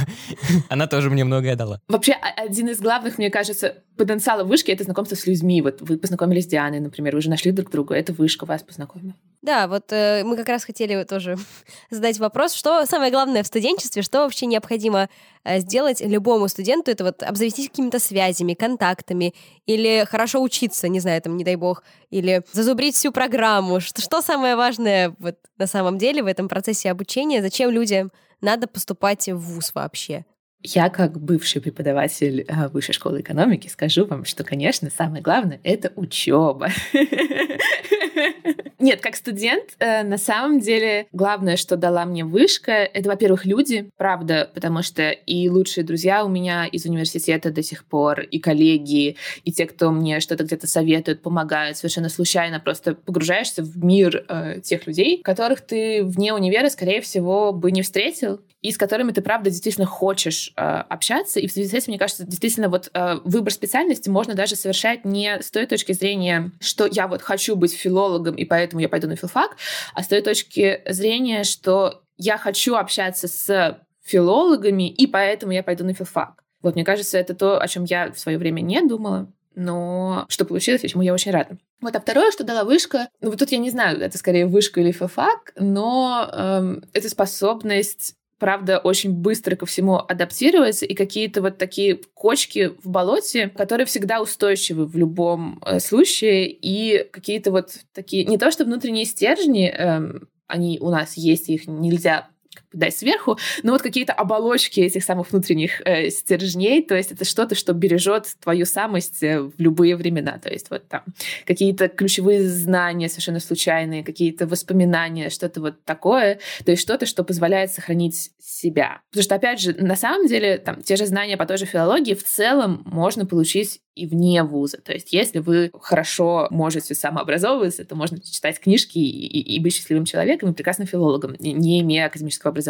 Она 0.69 0.86
тоже 0.88 1.10
мне 1.10 1.24
многое 1.24 1.56
дала. 1.56 1.82
Вообще, 1.88 2.13
один 2.13 2.69
из 2.69 2.80
главных, 2.80 3.17
мне 3.17 3.32
кажется, 3.32 3.84
потенциалов 3.97 4.47
вышки— 4.47 4.69
это 4.71 4.84
знакомство 4.84 5.15
с 5.15 5.26
людьми. 5.26 5.63
Вот 5.63 5.82
вы 5.82 5.97
познакомились 5.97 6.43
с 6.43 6.47
Дианой, 6.47 6.80
например, 6.80 7.15
вы 7.15 7.21
же 7.21 7.30
нашли 7.30 7.52
друг 7.52 7.71
друга, 7.71 7.95
это 7.95 8.13
вышка 8.13 8.45
вас 8.45 8.62
познакомила. 8.62 9.15
Да, 9.41 9.67
вот 9.67 9.91
э, 9.91 10.23
мы 10.23 10.38
как 10.38 10.49
раз 10.49 10.63
хотели 10.63 11.04
тоже 11.04 11.36
задать 11.89 12.19
вопрос, 12.19 12.54
что 12.54 12.86
самое 12.86 13.12
главное 13.12 13.41
в 13.41 13.47
студенчестве, 13.47 14.04
что 14.04 14.19
вообще 14.19 14.45
необходимо 14.45 15.10
э, 15.43 15.60
сделать 15.60 15.99
любому 16.01 16.47
студенту, 16.47 16.91
это 16.91 17.04
вот 17.04 17.23
обзавестись 17.23 17.69
какими-то 17.69 17.97
связями, 17.97 18.54
контактами, 18.54 19.34
или 19.65 20.06
хорошо 20.08 20.41
учиться, 20.43 20.88
не 20.89 20.99
знаю, 20.99 21.21
там, 21.23 21.38
не 21.38 21.43
дай 21.43 21.56
бог, 21.56 21.84
или 22.12 22.43
зазубрить 22.51 22.95
всю 22.95 23.12
программу. 23.12 23.80
Что, 23.80 24.01
что 24.01 24.21
самое 24.21 24.56
важное 24.56 25.15
вот 25.17 25.38
на 25.58 25.65
самом 25.65 25.97
деле 25.97 26.21
в 26.21 26.27
этом 26.27 26.47
процессе 26.47 26.91
обучения, 26.91 27.41
зачем 27.41 27.71
людям 27.71 28.12
надо 28.41 28.67
поступать 28.67 29.27
в 29.27 29.38
ВУЗ 29.38 29.71
вообще? 29.73 30.23
Я, 30.63 30.89
как 30.89 31.19
бывший 31.19 31.60
преподаватель 31.60 32.45
э, 32.47 32.67
Высшей 32.67 32.93
школы 32.93 33.21
экономики, 33.21 33.67
скажу 33.67 34.06
вам, 34.06 34.25
что, 34.25 34.43
конечно, 34.43 34.91
самое 34.95 35.23
главное— 35.23 35.60
это 35.63 35.91
учеба. 35.95 36.69
Нет, 38.80 39.02
как 39.02 39.16
студент, 39.16 39.76
э, 39.80 40.04
на 40.04 40.18
самом 40.18 40.60
деле, 40.60 41.08
главное, 41.12 41.58
что 41.58 41.76
дала 41.76 42.06
мне 42.06 42.26
вышка, 42.26 42.72
это, 42.72 43.10
во-первых, 43.10 43.46
люди, 43.46 43.90
правда, 43.98 44.50
потому 44.54 44.82
что 44.82 45.12
и 45.12 45.50
лучшие 45.50 45.84
друзья 45.84 46.26
у 46.26 46.30
меня 46.30 46.66
из 46.66 46.86
университета 46.86 47.52
до 47.52 47.64
сих 47.64 47.86
пор, 47.86 48.22
и 48.22 48.40
коллеги, 48.40 49.18
и 49.44 49.52
те, 49.52 49.66
кто 49.66 49.92
мне 49.92 50.20
что-то 50.20 50.44
где-то 50.44 50.68
советуют, 50.68 51.22
помогают, 51.22 51.78
совершенно 51.78 52.10
случайно 52.10 52.60
просто 52.60 52.96
погружаешься 52.96 53.64
в 53.64 53.84
мир 53.84 54.26
э, 54.28 54.62
тех 54.62 54.88
людей, 54.88 55.22
которых 55.22 55.62
ты 55.62 56.04
вне 56.04 56.34
универа, 56.34 56.70
скорее 56.70 57.02
всего, 57.02 57.54
бы 57.54 57.72
не 57.72 57.82
встретил, 57.82 58.42
и 58.62 58.71
с 58.71 58.78
которыми 58.78 59.12
ты, 59.12 59.21
правда, 59.21 59.50
действительно 59.50 59.88
хочешь 59.88 60.54
э, 60.56 60.62
общаться. 60.62 61.39
И 61.39 61.47
в 61.47 61.52
связи 61.52 61.69
с 61.69 61.74
этим, 61.74 61.91
мне 61.91 62.00
кажется, 62.00 62.26
действительно 62.26 62.69
вот 62.69 62.89
э, 62.93 63.15
выбор 63.24 63.52
специальности 63.52 64.10
можно 64.10 64.36
даже 64.36 64.56
совершать 64.56 65.04
не 65.04 65.41
с 65.41 65.50
той 65.50 65.65
точки 65.65 65.93
зрения, 65.93 66.52
что 66.60 66.86
я 66.86 67.08
вот 67.08 67.21
хочу 67.21 67.56
быть 67.56 67.74
филологом, 67.74 68.36
и 68.36 68.45
поэтому 68.45 68.82
я 68.82 68.89
пойду 68.89 69.08
на 69.08 69.15
филфак, 69.15 69.58
а 69.95 70.04
с 70.04 70.08
той 70.08 70.21
точки 70.21 70.82
зрения, 70.88 71.43
что 71.43 72.04
я 72.17 72.38
хочу 72.38 72.76
общаться 72.76 73.28
с 73.28 73.80
филологами, 74.04 74.89
и 74.89 75.08
поэтому 75.08 75.52
я 75.52 75.63
пойду 75.63 75.84
на 75.84 75.93
филфак. 75.93 76.43
Вот, 76.62 76.76
мне 76.76 76.86
кажется, 76.86 77.17
это 77.17 77.34
то, 77.34 77.60
о 77.60 77.67
чем 77.67 77.86
я 77.86 78.12
в 78.12 78.19
свое 78.19 78.38
время 78.38 78.62
не 78.62 78.82
думала, 78.82 79.32
но 79.56 80.26
что 80.30 80.45
получилось, 80.45 80.84
и 80.84 80.88
чему 80.88 81.02
я 81.02 81.13
очень 81.13 81.32
рада. 81.32 81.58
Вот, 81.82 81.95
а 81.95 82.00
второе, 82.00 82.30
что 82.30 82.43
дала 82.43 82.63
вышка, 82.63 83.10
ну 83.21 83.32
вот 83.32 83.39
тут 83.39 83.52
я 83.52 83.58
не 83.58 83.71
знаю, 83.71 84.00
это 84.00 84.17
скорее 84.17 84.45
вышка 84.45 84.80
или 84.82 84.91
филфак, 84.91 85.52
но 85.56 86.30
эм, 86.32 86.84
это 86.93 87.10
способность 87.10 88.15
правда, 88.41 88.80
очень 88.80 89.13
быстро 89.13 89.56
ко 89.56 89.67
всему 89.67 89.97
адаптироваться, 89.97 90.88
и 90.88 90.95
какие-то 90.95 91.43
вот 91.43 91.60
такие 91.60 91.99
кочки 92.15 92.71
в 92.84 92.89
болоте, 92.89 93.49
которые 93.49 93.86
всегда 93.86 94.19
устойчивы 94.19 94.88
в 94.88 94.97
любом 94.97 95.62
э, 95.63 95.80
случае, 95.80 96.49
и 96.49 97.08
какие-то 97.12 97.51
вот 97.51 97.77
такие, 97.93 98.25
не 98.25 98.39
то 98.39 98.49
что 98.49 98.65
внутренние 98.65 99.06
стержни, 99.06 99.67
э, 99.69 100.19
они 100.47 100.80
у 100.82 100.89
нас 100.89 101.17
есть, 101.17 101.49
их 101.49 101.67
нельзя 101.67 102.30
дать 102.74 102.96
сверху, 102.96 103.38
но 103.64 103.74
вот 103.74 103.82
какие-то 103.82 104.14
оболочки 104.14 104.80
этих 104.80 105.04
самых 105.04 105.32
внутренних 105.32 105.82
э, 105.86 106.10
стержней, 106.10 106.84
то 106.84 106.96
есть 106.96 107.12
это 107.12 107.26
что-то, 107.26 107.56
что 107.56 107.74
бережет 107.74 108.28
твою 108.42 108.66
самость 108.66 109.24
э, 109.24 109.42
в 109.42 109.54
любые 109.58 109.96
времена, 109.96 110.40
то 110.42 110.50
есть 110.50 110.70
вот 110.70 110.88
там 110.88 111.04
какие-то 111.46 111.88
ключевые 111.88 112.48
знания 112.48 113.10
совершенно 113.10 113.40
случайные, 113.40 114.04
какие-то 114.04 114.48
воспоминания, 114.48 115.30
что-то 115.30 115.62
вот 115.62 115.84
такое, 115.84 116.40
то 116.66 116.72
есть 116.72 116.82
что-то, 116.82 117.06
что 117.06 117.24
позволяет 117.24 117.72
сохранить 117.72 118.32
себя. 118.40 119.02
Потому 119.10 119.24
что, 119.24 119.36
опять 119.36 119.60
же, 119.60 119.74
на 119.74 119.96
самом 119.96 120.28
деле, 120.28 120.58
там, 120.58 120.82
те 120.82 120.96
же 120.96 121.06
знания 121.06 121.38
по 121.38 121.46
той 121.46 121.58
же 121.58 121.66
филологии 121.66 122.14
в 122.14 122.24
целом 122.24 122.84
можно 122.86 123.26
получить 123.26 123.82
и 123.96 124.06
вне 124.06 124.44
вуза. 124.44 124.78
То 124.78 124.94
есть 124.94 125.12
если 125.12 125.40
вы 125.40 125.72
хорошо 125.80 126.48
можете 126.50 126.96
самообразовываться, 126.96 127.84
то 127.84 127.96
можно 127.96 128.20
читать 128.22 128.60
книжки 128.60 128.98
и, 128.98 129.28
и, 129.28 129.56
и 129.56 129.60
быть 129.60 129.76
счастливым 129.76 130.06
человеком 130.06 130.50
и 130.50 130.54
прекрасным 130.54 130.88
филологом, 130.88 131.36
не 131.40 131.82
имея 131.82 132.06
академического 132.06 132.52
образования. 132.52 132.61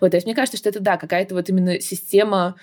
Вот, 0.00 0.10
то 0.10 0.16
есть 0.16 0.26
мне 0.26 0.34
кажется, 0.34 0.56
что 0.58 0.68
это, 0.68 0.80
да, 0.80 0.96
какая-то 0.96 1.34
вот 1.34 1.48
именно 1.48 1.80
система 1.80 2.56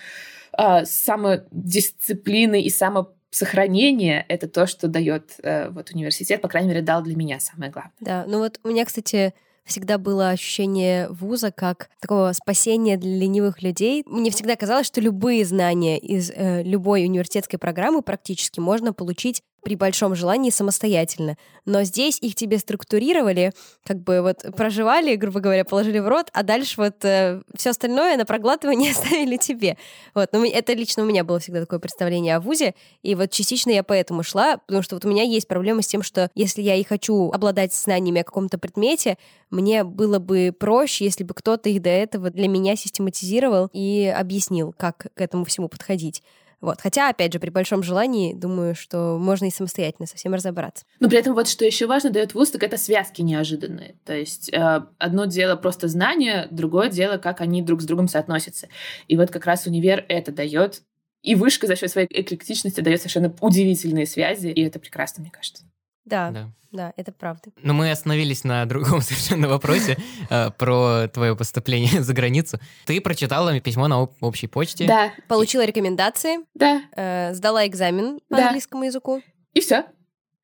э, 0.56 0.84
самодисциплины 0.84 2.62
и 2.62 2.70
само 2.70 3.12
сохранение— 3.30 4.24
это 4.28 4.48
то, 4.48 4.66
что 4.66 4.88
дает 4.88 5.34
э, 5.42 5.68
вот 5.68 5.90
университет, 5.90 6.40
по 6.40 6.48
крайней 6.48 6.68
мере, 6.68 6.82
дал 6.82 7.02
для 7.02 7.16
меня 7.16 7.38
самое 7.40 7.70
главное. 7.70 7.92
Да, 8.00 8.24
ну 8.26 8.38
вот 8.38 8.60
у 8.64 8.68
меня, 8.68 8.84
кстати, 8.84 9.34
всегда 9.66 9.98
было 9.98 10.30
ощущение 10.30 11.08
вуза 11.10 11.50
как 11.52 11.90
такого 12.00 12.32
спасения 12.32 12.96
для 12.96 13.16
ленивых 13.16 13.62
людей. 13.62 14.04
Мне 14.06 14.30
всегда 14.30 14.56
казалось, 14.56 14.86
что 14.86 15.00
любые 15.00 15.44
знания 15.44 15.98
из 15.98 16.30
э, 16.30 16.62
любой 16.62 17.04
университетской 17.04 17.58
программы 17.58 18.00
практически 18.00 18.60
можно 18.60 18.92
получить 18.92 19.42
при 19.66 19.74
большом 19.74 20.14
желании 20.14 20.50
самостоятельно. 20.50 21.36
Но 21.64 21.82
здесь 21.82 22.18
их 22.20 22.36
тебе 22.36 22.58
структурировали, 22.58 23.52
как 23.84 24.00
бы 24.00 24.22
вот 24.22 24.44
проживали, 24.56 25.16
грубо 25.16 25.40
говоря, 25.40 25.64
положили 25.64 25.98
в 25.98 26.06
рот, 26.06 26.30
а 26.32 26.44
дальше 26.44 26.74
вот 26.76 27.04
э, 27.04 27.42
все 27.56 27.70
остальное 27.70 28.16
на 28.16 28.24
проглатывание 28.24 28.90
оставили 28.92 29.36
тебе. 29.38 29.76
Вот, 30.14 30.28
ну 30.30 30.48
это 30.48 30.72
лично 30.72 31.02
у 31.02 31.06
меня 31.06 31.24
было 31.24 31.40
всегда 31.40 31.58
такое 31.58 31.80
представление 31.80 32.36
о 32.36 32.40
ВУЗе, 32.40 32.76
и 33.02 33.16
вот 33.16 33.32
частично 33.32 33.72
я 33.72 33.82
поэтому 33.82 34.22
шла, 34.22 34.58
потому 34.58 34.84
что 34.84 34.94
вот 34.94 35.04
у 35.04 35.08
меня 35.08 35.24
есть 35.24 35.48
проблема 35.48 35.82
с 35.82 35.88
тем, 35.88 36.04
что 36.04 36.30
если 36.36 36.62
я 36.62 36.76
и 36.76 36.84
хочу 36.84 37.32
обладать 37.32 37.74
знаниями 37.74 38.20
о 38.20 38.24
каком-то 38.24 38.58
предмете, 38.58 39.18
мне 39.50 39.82
было 39.82 40.20
бы 40.20 40.54
проще, 40.56 41.06
если 41.06 41.24
бы 41.24 41.34
кто-то 41.34 41.68
их 41.68 41.82
до 41.82 41.90
этого 41.90 42.30
для 42.30 42.46
меня 42.46 42.76
систематизировал 42.76 43.68
и 43.72 44.14
объяснил, 44.16 44.72
как 44.78 45.08
к 45.12 45.20
этому 45.20 45.44
всему 45.44 45.68
подходить. 45.68 46.22
Вот. 46.60 46.80
Хотя, 46.80 47.10
опять 47.10 47.32
же, 47.32 47.38
при 47.38 47.50
большом 47.50 47.82
желании, 47.82 48.32
думаю, 48.32 48.74
что 48.74 49.18
можно 49.18 49.46
и 49.46 49.50
самостоятельно 49.50 50.06
совсем 50.06 50.34
разобраться. 50.34 50.84
Но 51.00 51.08
при 51.08 51.18
этом 51.18 51.34
вот 51.34 51.48
что 51.48 51.64
еще 51.64 51.86
важно 51.86 52.10
дает 52.10 52.34
вуз, 52.34 52.50
так 52.50 52.62
это 52.62 52.78
связки 52.78 53.22
неожиданные. 53.22 53.96
То 54.04 54.16
есть 54.16 54.52
э, 54.52 54.82
одно 54.98 55.26
дело 55.26 55.56
просто 55.56 55.88
знания, 55.88 56.48
другое 56.50 56.88
дело, 56.88 57.18
как 57.18 57.40
они 57.40 57.62
друг 57.62 57.82
с 57.82 57.84
другом 57.84 58.08
соотносятся. 58.08 58.68
И 59.06 59.16
вот 59.16 59.30
как 59.30 59.44
раз 59.46 59.66
универ 59.66 60.04
это 60.08 60.32
дает. 60.32 60.82
И 61.22 61.34
вышка 61.34 61.66
за 61.66 61.76
счет 61.76 61.90
своей 61.90 62.08
эклектичности 62.08 62.80
дает 62.80 63.00
совершенно 63.00 63.34
удивительные 63.40 64.06
связи, 64.06 64.48
и 64.48 64.62
это 64.62 64.78
прекрасно, 64.78 65.22
мне 65.22 65.30
кажется. 65.30 65.64
Да, 66.06 66.30
да, 66.30 66.48
да, 66.72 66.92
это 66.96 67.12
правда. 67.12 67.50
Но 67.62 67.74
мы 67.74 67.90
остановились 67.90 68.44
на 68.44 68.64
другом 68.64 69.00
совершенно 69.02 69.48
вопросе 69.48 69.98
э, 70.30 70.50
про 70.52 71.08
твое 71.08 71.36
поступление 71.36 72.02
за 72.04 72.14
границу. 72.14 72.58
Ты 72.86 73.00
прочитала 73.00 73.58
письмо 73.60 73.88
на 73.88 74.02
общей 74.20 74.46
почте. 74.46 74.86
Да. 74.86 75.12
Получила 75.28 75.64
рекомендации. 75.64 76.38
Да. 76.54 76.82
Э, 76.96 77.34
сдала 77.34 77.66
экзамен 77.66 78.20
по 78.28 78.36
Да. 78.36 78.46
английскому 78.46 78.84
языку. 78.84 79.20
И 79.52 79.60
все. 79.60 79.84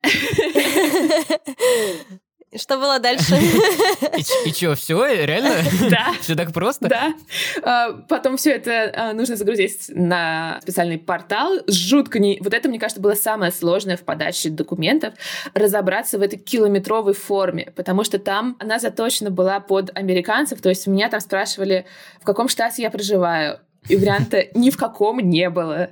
Что 2.54 2.76
было 2.76 2.98
дальше? 2.98 3.34
И, 4.44 4.48
и 4.48 4.52
что, 4.52 4.74
все, 4.74 5.24
реально? 5.24 5.56
Да. 5.90 6.12
Все 6.20 6.34
так 6.34 6.52
просто? 6.52 6.86
Да. 6.86 7.14
А, 7.62 7.92
Потом 8.08 8.36
все 8.36 8.52
это 8.52 8.92
а, 8.94 9.12
нужно 9.14 9.36
загрузить 9.36 9.86
на 9.88 10.58
специальный 10.62 10.98
портал. 10.98 11.60
Жутко 11.66 12.18
не... 12.18 12.38
Вот 12.42 12.52
это, 12.52 12.68
мне 12.68 12.78
кажется, 12.78 13.00
было 13.00 13.14
самое 13.14 13.52
сложное 13.52 13.96
в 13.96 14.02
подаче 14.02 14.50
документов. 14.50 15.14
Разобраться 15.54 16.18
в 16.18 16.22
этой 16.22 16.38
километровой 16.38 17.14
форме. 17.14 17.72
Потому 17.74 18.04
что 18.04 18.18
там 18.18 18.56
она 18.58 18.78
заточена 18.78 19.30
была 19.30 19.60
под 19.60 19.96
американцев. 19.96 20.60
То 20.60 20.68
есть 20.68 20.86
меня 20.86 21.08
там 21.08 21.20
спрашивали, 21.20 21.86
в 22.20 22.24
каком 22.24 22.48
штате 22.48 22.82
я 22.82 22.90
проживаю. 22.90 23.60
И 23.88 23.96
варианта 23.96 24.46
ни 24.54 24.70
в 24.70 24.76
каком 24.76 25.18
не 25.20 25.48
было. 25.48 25.88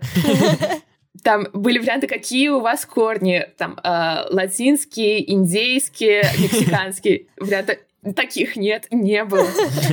Там 1.22 1.48
были 1.52 1.78
варианты, 1.78 2.06
какие 2.06 2.48
у 2.48 2.60
вас 2.60 2.86
корни. 2.86 3.46
Там 3.58 3.78
э, 3.82 4.26
латинские, 4.30 5.30
индейские, 5.32 6.22
мексиканские. 6.38 7.26
Варианта 7.36 7.78
таких 8.14 8.56
нет, 8.56 8.86
не 8.90 9.24
было. 9.24 9.46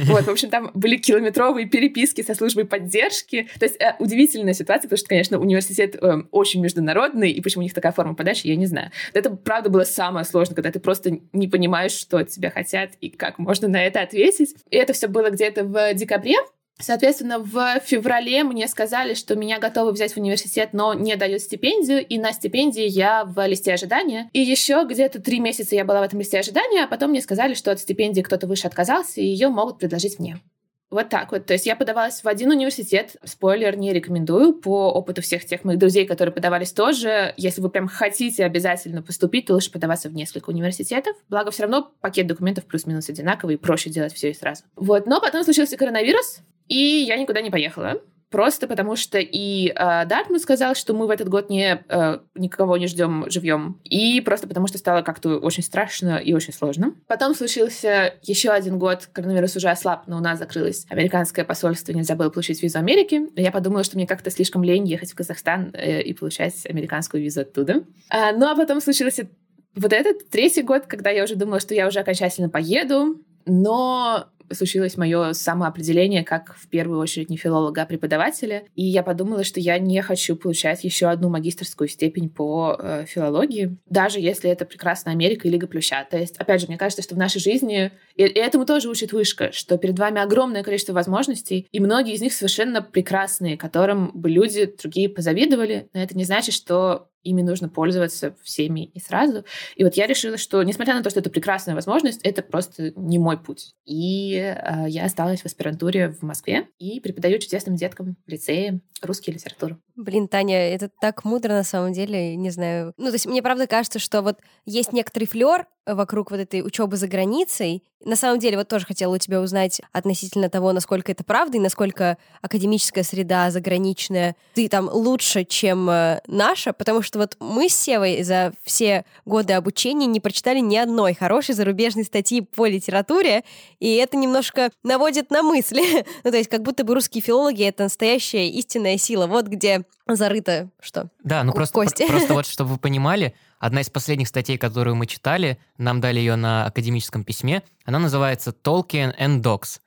Вот, 0.05 0.25
в 0.25 0.29
общем, 0.29 0.49
там 0.49 0.71
были 0.73 0.97
километровые 0.97 1.67
переписки 1.67 2.21
со 2.21 2.35
службой 2.35 2.65
поддержки. 2.65 3.47
То 3.59 3.65
есть 3.65 3.81
э, 3.81 3.95
удивительная 3.99 4.53
ситуация, 4.53 4.83
потому 4.83 4.97
что, 4.97 5.09
конечно, 5.09 5.39
университет 5.39 5.95
э, 5.95 6.21
очень 6.31 6.61
международный, 6.61 7.31
и 7.31 7.41
почему 7.41 7.61
у 7.61 7.63
них 7.63 7.73
такая 7.73 7.91
форма 7.91 8.15
подачи, 8.15 8.47
я 8.47 8.55
не 8.55 8.65
знаю. 8.65 8.91
Это, 9.13 9.31
правда, 9.31 9.69
было 9.69 9.83
самое 9.83 10.25
сложное, 10.25 10.55
когда 10.55 10.71
ты 10.71 10.79
просто 10.79 11.19
не 11.33 11.47
понимаешь, 11.47 11.91
что 11.91 12.17
от 12.17 12.29
тебя 12.29 12.49
хотят 12.49 12.91
и 13.01 13.09
как 13.09 13.39
можно 13.39 13.67
на 13.67 13.83
это 13.83 14.01
ответить. 14.01 14.55
И 14.69 14.77
это 14.77 14.93
все 14.93 15.07
было 15.07 15.29
где-то 15.29 15.63
в 15.63 15.93
декабре. 15.93 16.35
Соответственно, 16.79 17.39
в 17.39 17.79
феврале 17.79 18.43
мне 18.43 18.67
сказали, 18.67 19.15
что 19.15 19.35
меня 19.35 19.59
готовы 19.59 19.91
взять 19.91 20.13
в 20.13 20.17
университет, 20.17 20.69
но 20.73 20.93
не 20.93 21.15
дают 21.15 21.41
стипендию, 21.41 22.05
и 22.05 22.19
на 22.19 22.31
стипендии 22.33 22.87
я 22.87 23.25
в 23.25 23.45
листе 23.47 23.73
ожидания. 23.73 24.29
И 24.33 24.41
еще 24.41 24.85
где-то 24.87 25.19
три 25.19 25.39
месяца 25.39 25.75
я 25.75 25.85
была 25.85 26.01
в 26.01 26.03
этом 26.03 26.19
листе 26.19 26.39
ожидания, 26.39 26.83
а 26.83 26.87
потом 26.87 27.09
мне 27.09 27.21
сказали, 27.21 27.55
что 27.55 27.71
от 27.71 27.79
стипендии 27.79 28.21
кто-то 28.21 28.45
выше 28.45 28.67
отказался, 28.67 29.21
и 29.21 29.25
ее 29.25 29.49
могут 29.49 29.79
предложить 29.79 30.19
мне. 30.19 30.39
Вот 30.89 31.09
так 31.09 31.31
вот. 31.31 31.45
То 31.45 31.53
есть 31.53 31.65
я 31.65 31.75
подавалась 31.75 32.23
в 32.23 32.27
один 32.27 32.49
университет. 32.51 33.17
Спойлер, 33.23 33.77
не 33.77 33.91
рекомендую. 33.91 34.53
По 34.53 34.91
опыту 34.91 35.21
всех 35.21 35.45
тех 35.45 35.63
моих 35.65 35.79
друзей, 35.79 36.05
которые 36.05 36.33
подавались 36.33 36.71
тоже, 36.71 37.33
если 37.35 37.61
вы 37.61 37.69
прям 37.69 37.87
хотите 37.87 38.45
обязательно 38.45 39.01
поступить, 39.01 39.47
то 39.47 39.53
лучше 39.53 39.71
подаваться 39.71 40.09
в 40.09 40.13
несколько 40.13 40.49
университетов. 40.49 41.15
Благо, 41.29 41.51
все 41.51 41.63
равно 41.63 41.91
пакет 41.99 42.27
документов 42.27 42.65
плюс-минус 42.65 43.09
одинаковый, 43.09 43.55
и 43.55 43.57
проще 43.57 43.89
делать 43.89 44.13
все 44.13 44.31
и 44.31 44.33
сразу. 44.33 44.63
Вот. 44.75 45.07
Но 45.07 45.19
потом 45.19 45.43
случился 45.43 45.75
коронавирус, 45.75 46.39
и 46.67 46.77
я 46.77 47.17
никуда 47.17 47.41
не 47.41 47.49
поехала. 47.49 48.01
Просто 48.29 48.67
потому 48.67 48.95
что 48.95 49.19
и 49.19 49.69
э, 49.69 50.05
Дартмут 50.05 50.41
сказал, 50.41 50.75
что 50.75 50.93
мы 50.93 51.07
в 51.07 51.09
этот 51.09 51.29
год 51.29 51.49
не, 51.49 51.83
э, 51.87 52.19
никого 52.35 52.77
не 52.77 52.87
ждем 52.87 53.25
живьем. 53.29 53.79
И 53.83 54.19
просто 54.21 54.47
потому 54.47 54.67
что 54.67 54.77
стало 54.77 55.01
как-то 55.01 55.37
очень 55.37 55.63
страшно 55.63 56.17
и 56.17 56.33
очень 56.33 56.53
сложно. 56.53 56.93
Потом 57.07 57.33
случился 57.35 58.15
еще 58.21 58.49
один 58.49 58.77
год, 58.79 59.07
коронавирус 59.11 59.55
уже 59.55 59.69
ослаб, 59.69 60.07
но 60.07 60.17
у 60.17 60.19
нас 60.19 60.39
закрылось 60.39 60.85
американское 60.89 61.45
посольство, 61.45 61.93
нельзя 61.93 62.15
было 62.15 62.29
получить 62.29 62.61
визу 62.61 62.79
Америки. 62.79 63.21
Я 63.35 63.51
подумала, 63.51 63.83
что 63.83 63.95
мне 63.95 64.07
как-то 64.07 64.29
слишком 64.29 64.63
лень 64.63 64.85
ехать 64.85 65.11
в 65.11 65.15
Казахстан 65.15 65.71
э, 65.73 66.01
и 66.01 66.13
получать 66.13 66.65
американскую 66.65 67.23
визу 67.23 67.41
оттуда. 67.41 67.83
А, 68.09 68.33
ну 68.33 68.47
а 68.47 68.55
потом 68.55 68.81
случился 68.81 69.29
вот 69.75 69.93
этот 69.93 70.29
третий 70.29 70.63
год, 70.63 70.85
когда 70.87 71.11
я 71.11 71.23
уже 71.23 71.35
думала, 71.35 71.59
что 71.59 71.73
я 71.73 71.87
уже 71.87 71.99
окончательно 71.99 72.49
поеду, 72.49 73.21
но 73.45 74.27
случилось 74.51 74.97
мое 74.97 75.33
самоопределение 75.33 76.23
как 76.23 76.55
в 76.55 76.67
первую 76.67 76.99
очередь 76.99 77.29
не 77.29 77.37
филолога, 77.37 77.83
а 77.83 77.85
преподавателя. 77.85 78.63
И 78.75 78.83
я 78.83 79.03
подумала, 79.03 79.43
что 79.43 79.59
я 79.59 79.79
не 79.79 80.01
хочу 80.01 80.35
получать 80.35 80.83
еще 80.83 81.07
одну 81.07 81.29
магистрскую 81.29 81.87
степень 81.87 82.29
по 82.29 82.77
э, 82.79 83.05
филологии, 83.05 83.77
даже 83.89 84.19
если 84.19 84.49
это 84.49 84.65
прекрасная 84.65 85.13
Америка 85.13 85.47
и 85.47 85.51
Лига 85.51 85.67
Плюща. 85.67 86.05
То 86.09 86.17
есть, 86.17 86.37
опять 86.37 86.61
же, 86.61 86.67
мне 86.67 86.77
кажется, 86.77 87.01
что 87.01 87.15
в 87.15 87.17
нашей 87.17 87.39
жизни, 87.39 87.91
и, 88.15 88.23
и 88.23 88.39
этому 88.39 88.65
тоже 88.65 88.89
учит 88.89 89.13
вышка, 89.13 89.51
что 89.51 89.77
перед 89.77 89.97
вами 89.99 90.21
огромное 90.21 90.63
количество 90.63 90.93
возможностей, 90.93 91.67
и 91.71 91.79
многие 91.79 92.13
из 92.13 92.21
них 92.21 92.33
совершенно 92.33 92.81
прекрасные, 92.81 93.57
которым 93.57 94.11
бы 94.13 94.29
люди 94.29 94.71
другие 94.81 95.09
позавидовали. 95.09 95.89
Но 95.93 96.01
это 96.01 96.17
не 96.17 96.23
значит, 96.23 96.53
что 96.53 97.09
ими 97.27 97.41
нужно 97.41 97.69
пользоваться 97.69 98.35
всеми 98.43 98.85
и 98.85 98.99
сразу. 98.99 99.43
И 99.75 99.83
вот 99.83 99.95
я 99.95 100.07
решила, 100.07 100.37
что, 100.37 100.63
несмотря 100.63 100.95
на 100.95 101.03
то, 101.03 101.09
что 101.09 101.19
это 101.19 101.29
прекрасная 101.29 101.75
возможность, 101.75 102.21
это 102.23 102.41
просто 102.41 102.93
не 102.95 103.19
мой 103.19 103.37
путь. 103.37 103.75
И 103.85 104.35
э, 104.35 104.85
я 104.87 105.05
осталась 105.05 105.41
в 105.41 105.45
аспирантуре 105.45 106.09
в 106.09 106.21
Москве 106.23 106.67
и 106.79 106.99
преподаю 106.99 107.39
чудесным 107.39 107.75
деткам 107.75 108.15
в 108.25 108.29
лицее 108.29 108.81
русский 109.01 109.31
литературу. 109.31 109.77
Блин, 109.95 110.27
Таня, 110.27 110.73
это 110.73 110.89
так 111.01 111.25
мудро 111.25 111.53
на 111.53 111.63
самом 111.63 111.93
деле, 111.93 112.35
не 112.35 112.49
знаю. 112.49 112.93
Ну, 112.97 113.07
то 113.07 113.13
есть 113.13 113.27
мне 113.27 113.41
правда 113.41 113.67
кажется, 113.67 113.99
что 113.99 114.21
вот 114.21 114.39
есть 114.65 114.93
некоторый 114.93 115.25
флер 115.25 115.67
вокруг 115.95 116.31
вот 116.31 116.39
этой 116.39 116.61
учебы 116.61 116.97
за 116.97 117.07
границей. 117.07 117.83
На 118.05 118.15
самом 118.15 118.39
деле, 118.39 118.57
вот 118.57 118.67
тоже 118.67 118.85
хотела 118.85 119.15
у 119.15 119.17
тебя 119.17 119.41
узнать 119.41 119.81
относительно 119.91 120.49
того, 120.49 120.71
насколько 120.71 121.11
это 121.11 121.23
правда 121.23 121.57
и 121.57 121.59
насколько 121.59 122.17
академическая 122.41 123.03
среда 123.03 123.49
заграничная, 123.49 124.35
ты 124.53 124.67
там 124.69 124.87
лучше, 124.91 125.45
чем 125.45 125.89
э, 125.89 126.21
наша, 126.27 126.73
потому 126.73 127.01
что 127.01 127.17
вот 127.17 127.37
мы 127.39 127.69
с 127.69 127.75
Севой 127.75 128.21
за 128.21 128.53
все 128.63 129.03
годы 129.25 129.53
обучения 129.53 130.05
не 130.05 130.19
прочитали 130.19 130.59
ни 130.59 130.75
одной 130.75 131.15
хорошей 131.15 131.55
зарубежной 131.55 132.03
статьи 132.03 132.41
по 132.41 132.67
литературе, 132.67 133.43
и 133.79 133.95
это 133.95 134.15
немножко 134.15 134.69
наводит 134.83 135.31
на 135.31 135.41
мысли. 135.41 136.05
ну, 136.23 136.31
то 136.31 136.37
есть 136.37 136.49
как 136.49 136.61
будто 136.61 136.83
бы 136.83 136.93
русские 136.93 137.23
филологи— 137.23 137.63
это 137.65 137.83
настоящая 137.83 138.47
истинная 138.49 138.97
сила. 138.97 139.25
Вот 139.25 139.47
где 139.47 139.85
зарыто 140.07 140.69
что? 140.79 141.09
Да, 141.23 141.43
ну 141.43 141.51
просто, 141.51 141.73
Кости. 141.73 142.07
просто 142.07 142.33
вот, 142.35 142.45
чтобы 142.45 142.71
вы 142.71 142.77
понимали, 142.77 143.33
одна 143.59 143.81
из 143.81 143.89
последних 143.89 144.27
статей, 144.27 144.57
которую 144.57 144.95
мы 144.95 145.05
читали, 145.07 145.57
нам 145.77 146.01
дали 146.01 146.19
ее 146.19 146.35
на 146.35 146.65
академическом 146.65 147.23
письме, 147.23 147.63
она 147.85 147.99
называется 147.99 148.51
«Tolkien 148.51 149.17
and 149.19 149.41
Dogs». 149.41 149.79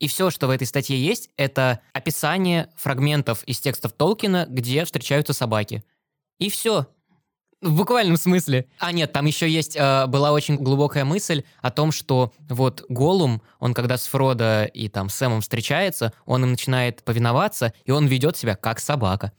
И 0.00 0.08
все, 0.08 0.30
что 0.30 0.48
в 0.48 0.50
этой 0.50 0.66
статье 0.66 1.02
есть, 1.02 1.30
это 1.36 1.80
описание 1.92 2.68
фрагментов 2.76 3.42
из 3.44 3.60
текстов 3.60 3.92
Толкина, 3.92 4.46
где 4.48 4.84
встречаются 4.84 5.32
собаки. 5.32 5.84
И 6.38 6.50
все. 6.50 6.86
В 7.62 7.74
буквальном 7.74 8.18
смысле. 8.18 8.66
А 8.78 8.92
нет, 8.92 9.12
там 9.12 9.24
еще 9.24 9.48
есть, 9.48 9.76
э, 9.76 10.06
была 10.06 10.32
очень 10.32 10.56
глубокая 10.56 11.06
мысль 11.06 11.44
о 11.62 11.70
том, 11.70 11.92
что 11.92 12.34
вот 12.50 12.84
Голум, 12.90 13.40
он 13.58 13.72
когда 13.72 13.96
с 13.96 14.06
Фродо 14.06 14.64
и 14.64 14.88
там 14.88 15.08
Сэмом 15.08 15.40
встречается, 15.40 16.12
он 16.26 16.44
им 16.44 16.50
начинает 16.50 17.02
повиноваться, 17.04 17.72
и 17.86 17.90
он 17.90 18.06
ведет 18.06 18.36
себя 18.36 18.56
как 18.56 18.80
собака. 18.80 19.32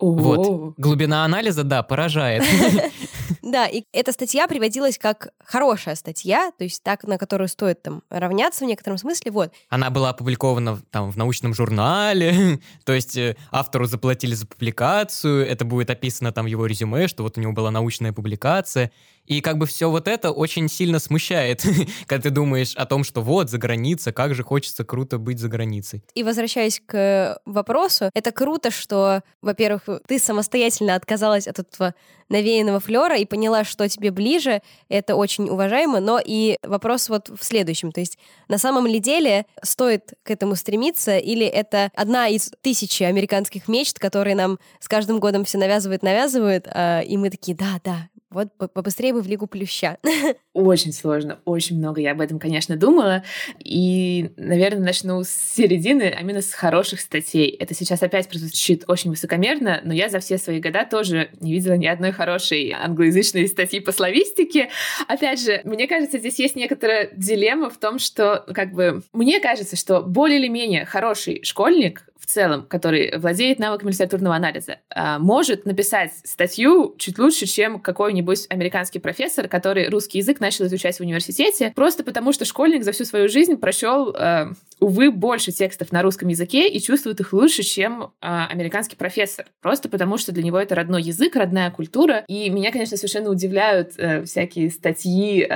Вот. 0.00 0.74
Глубина 0.76 1.24
анализа, 1.24 1.64
да, 1.64 1.82
поражает. 1.82 2.42
Да, 3.44 3.66
и 3.66 3.84
эта 3.92 4.12
статья 4.12 4.48
приводилась 4.48 4.96
как 4.96 5.28
хорошая 5.38 5.96
статья, 5.96 6.50
то 6.56 6.64
есть 6.64 6.82
так, 6.82 7.04
на 7.04 7.18
которую 7.18 7.48
стоит 7.48 7.82
там 7.82 8.02
равняться 8.08 8.64
в 8.64 8.68
некотором 8.68 8.96
смысле, 8.96 9.32
вот. 9.32 9.52
Она 9.68 9.90
была 9.90 10.10
опубликована 10.10 10.80
там 10.90 11.10
в 11.10 11.16
научном 11.18 11.52
журнале, 11.52 12.58
то 12.86 12.94
есть 12.94 13.18
э, 13.18 13.36
автору 13.50 13.84
заплатили 13.84 14.34
за 14.34 14.46
публикацию, 14.46 15.46
это 15.46 15.66
будет 15.66 15.90
описано 15.90 16.32
там 16.32 16.46
в 16.46 16.48
его 16.48 16.64
резюме, 16.64 17.06
что 17.06 17.22
вот 17.22 17.36
у 17.36 17.40
него 17.42 17.52
была 17.52 17.70
научная 17.70 18.14
публикация, 18.14 18.90
и 19.26 19.40
как 19.40 19.58
бы 19.58 19.66
все 19.66 19.90
вот 19.90 20.08
это 20.08 20.30
очень 20.30 20.68
сильно 20.68 20.98
смущает, 20.98 21.62
когда 22.06 22.22
ты 22.22 22.30
думаешь 22.30 22.74
о 22.76 22.86
том, 22.86 23.04
что 23.04 23.22
вот, 23.22 23.50
за 23.50 23.58
граница, 23.58 24.12
как 24.12 24.34
же 24.34 24.42
хочется 24.42 24.84
круто 24.84 25.18
быть 25.18 25.38
за 25.38 25.48
границей. 25.48 26.02
И 26.14 26.22
возвращаясь 26.22 26.80
к 26.84 27.38
вопросу, 27.44 28.10
это 28.14 28.32
круто, 28.32 28.70
что, 28.70 29.22
во-первых, 29.42 29.82
ты 30.06 30.18
самостоятельно 30.18 30.94
отказалась 30.94 31.46
от 31.46 31.58
этого 31.58 31.94
навеянного 32.28 32.80
флера 32.80 33.16
и 33.16 33.24
поняла, 33.34 33.64
что 33.64 33.88
тебе 33.88 34.12
ближе, 34.12 34.62
это 34.88 35.16
очень 35.16 35.48
уважаемо, 35.48 35.98
но 35.98 36.20
и 36.24 36.56
вопрос 36.62 37.08
вот 37.08 37.28
в 37.28 37.42
следующем, 37.42 37.90
то 37.90 37.98
есть 37.98 38.16
на 38.46 38.58
самом 38.58 38.86
ли 38.86 39.00
деле 39.00 39.44
стоит 39.60 40.12
к 40.22 40.30
этому 40.30 40.54
стремиться, 40.54 41.18
или 41.18 41.44
это 41.44 41.90
одна 41.96 42.28
из 42.28 42.52
тысячи 42.60 43.02
американских 43.02 43.66
мечт, 43.66 43.98
которые 43.98 44.36
нам 44.36 44.60
с 44.78 44.86
каждым 44.86 45.18
годом 45.18 45.44
все 45.44 45.58
навязывают, 45.58 46.04
навязывают, 46.04 46.68
а, 46.70 47.00
и 47.00 47.16
мы 47.16 47.28
такие, 47.28 47.56
да, 47.56 47.80
да, 47.82 48.08
вот 48.34 48.72
побыстрее 48.72 49.12
бы 49.12 49.22
в 49.22 49.26
Лигу 49.26 49.46
Плюща. 49.46 49.98
Очень 50.52 50.92
сложно, 50.92 51.40
очень 51.44 51.78
много 51.78 52.00
я 52.00 52.12
об 52.12 52.20
этом, 52.20 52.38
конечно, 52.38 52.76
думала. 52.76 53.24
И, 53.58 54.30
наверное, 54.36 54.84
начну 54.84 55.24
с 55.24 55.28
середины, 55.28 56.14
а 56.16 56.20
именно 56.20 56.42
с 56.42 56.52
хороших 56.52 57.00
статей. 57.00 57.48
Это 57.48 57.74
сейчас 57.74 58.04
опять 58.04 58.28
прозвучит 58.28 58.84
очень 58.86 59.10
высокомерно, 59.10 59.80
но 59.84 59.92
я 59.92 60.08
за 60.08 60.20
все 60.20 60.38
свои 60.38 60.60
года 60.60 60.86
тоже 60.88 61.30
не 61.40 61.52
видела 61.52 61.74
ни 61.74 61.86
одной 61.86 62.12
хорошей 62.12 62.70
англоязычной 62.70 63.48
статьи 63.48 63.80
по 63.80 63.90
славистике. 63.90 64.70
Опять 65.08 65.42
же, 65.42 65.60
мне 65.64 65.88
кажется, 65.88 66.18
здесь 66.18 66.38
есть 66.38 66.54
некоторая 66.54 67.10
дилемма 67.16 67.68
в 67.68 67.78
том, 67.78 67.98
что, 67.98 68.44
как 68.54 68.72
бы, 68.72 69.02
мне 69.12 69.40
кажется, 69.40 69.74
что 69.74 70.02
более 70.02 70.38
или 70.38 70.48
менее 70.48 70.84
хороший 70.84 71.42
школьник 71.42 72.08
в 72.24 72.26
целом, 72.26 72.62
который 72.62 73.16
владеет 73.18 73.58
навыками 73.58 73.90
литературного 73.90 74.34
анализа, 74.34 74.78
а, 74.88 75.18
может 75.18 75.66
написать 75.66 76.12
статью 76.24 76.94
чуть 76.98 77.18
лучше, 77.18 77.44
чем 77.44 77.78
какой-нибудь 77.78 78.46
американский 78.48 78.98
профессор, 78.98 79.46
который 79.46 79.90
русский 79.90 80.18
язык 80.18 80.40
начал 80.40 80.64
изучать 80.64 80.96
в 80.96 81.00
университете, 81.00 81.72
просто 81.74 82.02
потому 82.02 82.32
что 82.32 82.46
школьник 82.46 82.82
за 82.82 82.92
всю 82.92 83.04
свою 83.04 83.28
жизнь 83.28 83.56
прочел, 83.58 84.14
а, 84.16 84.52
увы, 84.80 85.10
больше 85.10 85.52
текстов 85.52 85.92
на 85.92 86.02
русском 86.02 86.28
языке 86.28 86.66
и 86.66 86.80
чувствует 86.80 87.20
их 87.20 87.34
лучше, 87.34 87.62
чем 87.62 88.12
а, 88.22 88.46
американский 88.46 88.96
профессор. 88.96 89.44
Просто 89.60 89.90
потому 89.90 90.16
что 90.16 90.32
для 90.32 90.42
него 90.42 90.58
это 90.58 90.74
родной 90.74 91.02
язык, 91.02 91.36
родная 91.36 91.70
культура. 91.70 92.24
И 92.26 92.48
меня, 92.48 92.72
конечно, 92.72 92.96
совершенно 92.96 93.30
удивляют 93.30 93.92
э, 93.98 94.24
всякие 94.24 94.70
статьи 94.70 95.46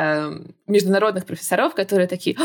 международных 0.66 1.24
профессоров, 1.24 1.74
которые 1.74 2.07
такие, 2.07 2.37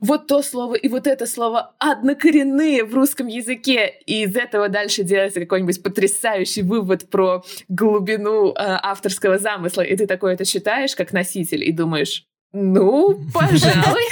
вот 0.00 0.26
то 0.26 0.42
слово 0.42 0.74
и 0.74 0.88
вот 0.88 1.06
это 1.06 1.26
слово 1.26 1.74
однокоренные 1.78 2.84
в 2.84 2.94
русском 2.94 3.26
языке, 3.26 3.55
языке, 3.56 3.94
и 4.06 4.22
из 4.22 4.36
этого 4.36 4.68
дальше 4.68 5.02
делается 5.02 5.40
какой-нибудь 5.40 5.82
потрясающий 5.82 6.62
вывод 6.62 7.08
про 7.10 7.42
глубину 7.68 8.50
э, 8.50 8.54
авторского 8.56 9.38
замысла, 9.38 9.82
и 9.82 9.96
ты 9.96 10.06
такой 10.06 10.34
это 10.34 10.44
читаешь 10.44 10.94
как 10.94 11.12
носитель 11.12 11.64
и 11.64 11.72
думаешь, 11.72 12.24
ну, 12.52 13.18
пожалуй. 13.34 14.02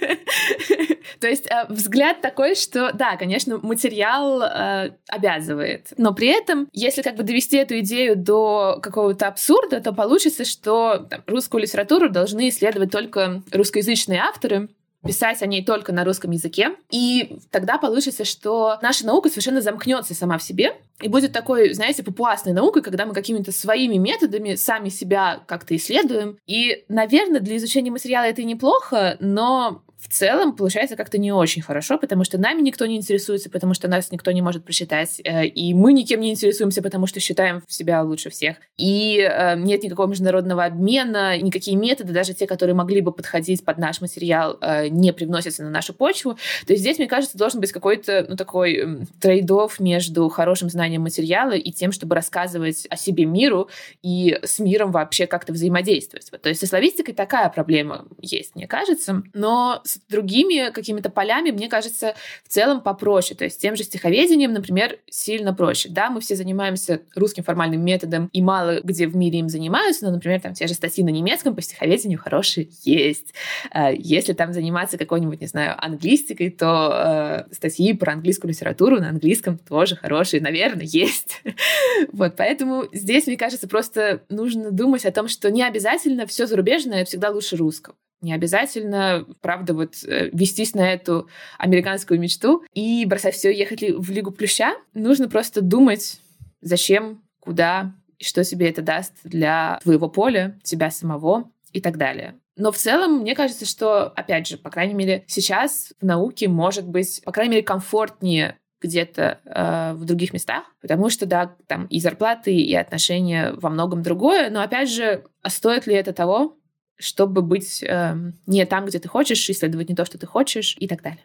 То 1.20 1.28
есть 1.28 1.46
э, 1.46 1.66
взгляд 1.68 2.20
такой, 2.20 2.54
что 2.54 2.90
да, 2.92 3.16
конечно, 3.16 3.58
материал 3.62 4.42
э, 4.42 4.96
обязывает, 5.08 5.92
но 5.98 6.12
при 6.12 6.28
этом, 6.28 6.68
если 6.72 7.02
как 7.02 7.16
бы 7.16 7.22
довести 7.22 7.58
эту 7.58 7.78
идею 7.78 8.16
до 8.16 8.80
какого-то 8.82 9.28
абсурда, 9.28 9.80
то 9.80 9.92
получится, 9.92 10.44
что 10.44 11.06
там, 11.08 11.22
русскую 11.26 11.62
литературу 11.62 12.08
должны 12.08 12.48
исследовать 12.48 12.90
только 12.90 13.42
русскоязычные 13.52 14.20
авторы, 14.20 14.68
писать 15.04 15.42
о 15.42 15.46
ней 15.46 15.64
только 15.64 15.92
на 15.92 16.04
русском 16.04 16.30
языке. 16.30 16.70
И 16.90 17.38
тогда 17.50 17.78
получится, 17.78 18.24
что 18.24 18.78
наша 18.82 19.06
наука 19.06 19.28
совершенно 19.28 19.60
замкнется 19.60 20.14
сама 20.14 20.38
в 20.38 20.42
себе 20.42 20.76
и 21.00 21.08
будет 21.08 21.32
такой, 21.32 21.72
знаете, 21.74 22.02
папуасной 22.02 22.52
наукой, 22.52 22.82
когда 22.82 23.06
мы 23.06 23.14
какими-то 23.14 23.52
своими 23.52 23.96
методами 23.96 24.54
сами 24.54 24.88
себя 24.88 25.42
как-то 25.46 25.74
исследуем. 25.76 26.38
И, 26.46 26.84
наверное, 26.88 27.40
для 27.40 27.56
изучения 27.56 27.90
материала 27.90 28.24
это 28.24 28.42
и 28.42 28.44
неплохо, 28.44 29.16
но 29.20 29.82
в 30.02 30.08
целом 30.08 30.56
получается 30.56 30.96
как-то 30.96 31.16
не 31.16 31.30
очень 31.30 31.62
хорошо, 31.62 31.96
потому 31.96 32.24
что 32.24 32.36
нами 32.36 32.60
никто 32.60 32.86
не 32.86 32.96
интересуется, 32.96 33.48
потому 33.48 33.72
что 33.72 33.86
нас 33.86 34.10
никто 34.10 34.32
не 34.32 34.42
может 34.42 34.64
прочитать, 34.64 35.20
э, 35.22 35.46
и 35.46 35.74
мы 35.74 35.92
никем 35.92 36.20
не 36.20 36.32
интересуемся, 36.32 36.82
потому 36.82 37.06
что 37.06 37.20
считаем 37.20 37.62
себя 37.68 38.02
лучше 38.02 38.28
всех. 38.28 38.56
И 38.76 39.18
э, 39.18 39.56
нет 39.56 39.84
никакого 39.84 40.08
международного 40.08 40.64
обмена, 40.64 41.38
никакие 41.38 41.76
методы, 41.76 42.12
даже 42.12 42.34
те, 42.34 42.48
которые 42.48 42.74
могли 42.74 43.00
бы 43.00 43.12
подходить 43.12 43.64
под 43.64 43.78
наш 43.78 44.00
материал, 44.00 44.58
э, 44.60 44.88
не 44.88 45.12
привносятся 45.12 45.62
на 45.62 45.70
нашу 45.70 45.94
почву. 45.94 46.36
То 46.66 46.72
есть 46.72 46.80
здесь, 46.80 46.98
мне 46.98 47.06
кажется, 47.06 47.38
должен 47.38 47.60
быть 47.60 47.70
какой-то 47.70 48.26
ну, 48.28 48.34
такой 48.34 49.06
trade-off 49.20 49.74
между 49.78 50.28
хорошим 50.30 50.68
знанием 50.68 51.02
материала 51.02 51.52
и 51.52 51.70
тем, 51.70 51.92
чтобы 51.92 52.16
рассказывать 52.16 52.88
о 52.90 52.96
себе 52.96 53.24
миру 53.24 53.68
и 54.02 54.36
с 54.42 54.58
миром 54.58 54.90
вообще 54.90 55.28
как-то 55.28 55.52
взаимодействовать. 55.52 56.28
То 56.42 56.48
есть 56.48 56.60
со 56.60 56.66
славистикой 56.66 57.14
такая 57.14 57.48
проблема 57.50 58.06
есть, 58.20 58.56
мне 58.56 58.66
кажется, 58.66 59.22
но 59.32 59.80
с 59.92 60.00
другими 60.08 60.70
какими-то 60.70 61.10
полями, 61.10 61.50
мне 61.50 61.68
кажется, 61.68 62.14
в 62.44 62.48
целом 62.48 62.80
попроще. 62.80 63.36
То 63.36 63.44
есть 63.44 63.60
тем 63.60 63.76
же 63.76 63.84
стиховедением, 63.84 64.52
например, 64.52 64.98
сильно 65.10 65.54
проще. 65.54 65.88
Да, 65.88 66.10
мы 66.10 66.20
все 66.20 66.36
занимаемся 66.36 67.02
русским 67.14 67.44
формальным 67.44 67.84
методом, 67.84 68.28
и 68.32 68.42
мало 68.42 68.80
где 68.82 69.06
в 69.06 69.16
мире 69.16 69.40
им 69.40 69.48
занимаются, 69.48 70.04
но, 70.04 70.12
например, 70.12 70.40
там 70.40 70.54
те 70.54 70.66
же 70.66 70.74
статьи 70.74 71.04
на 71.04 71.10
немецком 71.10 71.54
по 71.54 71.62
стиховедению 71.62 72.18
хорошие 72.18 72.68
есть. 72.82 73.34
А, 73.70 73.90
если 73.92 74.32
там 74.32 74.52
заниматься 74.52 74.98
какой-нибудь, 74.98 75.40
не 75.40 75.46
знаю, 75.46 75.74
англистикой, 75.82 76.50
то 76.50 77.46
э, 77.48 77.54
статьи 77.54 77.92
про 77.92 78.12
английскую 78.12 78.50
литературу 78.50 79.00
на 79.00 79.10
английском 79.10 79.58
тоже 79.58 79.96
хорошие, 79.96 80.40
наверное, 80.40 80.86
есть. 80.86 81.42
вот, 82.12 82.36
поэтому 82.36 82.84
здесь, 82.92 83.26
мне 83.26 83.36
кажется, 83.36 83.68
просто 83.68 84.22
нужно 84.28 84.70
думать 84.70 85.04
о 85.04 85.12
том, 85.12 85.28
что 85.28 85.50
не 85.50 85.62
обязательно 85.62 86.26
все 86.26 86.46
зарубежное 86.46 87.04
всегда 87.04 87.30
лучше 87.30 87.56
русского. 87.56 87.96
Не 88.22 88.32
обязательно, 88.32 89.26
правда, 89.40 89.74
вот 89.74 89.96
э, 90.04 90.30
вестись 90.32 90.74
на 90.74 90.92
эту 90.92 91.28
американскую 91.58 92.18
мечту 92.18 92.64
и 92.72 93.04
бросать 93.04 93.34
все 93.34 93.52
и 93.52 93.58
ехать 93.58 93.82
в 93.82 94.10
Лигу 94.10 94.30
Плюща. 94.30 94.74
Нужно 94.94 95.28
просто 95.28 95.60
думать, 95.60 96.20
зачем, 96.60 97.20
куда 97.40 97.92
что 98.20 98.44
тебе 98.44 98.70
это 98.70 98.82
даст 98.82 99.14
для 99.24 99.80
твоего 99.82 100.08
поля, 100.08 100.58
тебя 100.62 100.90
самого 100.90 101.50
и 101.72 101.80
так 101.80 101.98
далее. 101.98 102.36
Но 102.56 102.70
в 102.70 102.76
целом, 102.76 103.20
мне 103.20 103.34
кажется, 103.34 103.66
что, 103.66 104.04
опять 104.08 104.46
же, 104.46 104.58
по 104.58 104.70
крайней 104.70 104.94
мере, 104.94 105.24
сейчас 105.26 105.92
в 106.00 106.04
науке 106.04 106.48
может 106.48 106.86
быть, 106.86 107.20
по 107.24 107.32
крайней 107.32 107.52
мере, 107.52 107.62
комфортнее 107.64 108.58
где-то 108.80 109.40
э, 109.44 109.92
в 109.94 110.04
других 110.04 110.32
местах, 110.32 110.64
потому 110.80 111.08
что, 111.08 111.24
да, 111.24 111.54
там 111.66 111.86
и 111.86 112.00
зарплаты, 112.00 112.54
и 112.54 112.74
отношения 112.74 113.52
во 113.54 113.70
многом 113.70 114.02
другое, 114.02 114.50
но, 114.50 114.60
опять 114.60 114.90
же, 114.90 115.24
а 115.40 115.50
стоит 115.50 115.86
ли 115.86 115.94
это 115.94 116.12
того? 116.12 116.56
Чтобы 116.98 117.42
быть 117.42 117.82
э, 117.82 118.16
не 118.46 118.64
там, 118.66 118.86
где 118.86 118.98
ты 118.98 119.08
хочешь, 119.08 119.48
исследовать 119.48 119.88
не 119.88 119.94
то, 119.94 120.04
что 120.04 120.18
ты 120.18 120.26
хочешь 120.26 120.76
и 120.78 120.86
так 120.86 121.02
далее. 121.02 121.24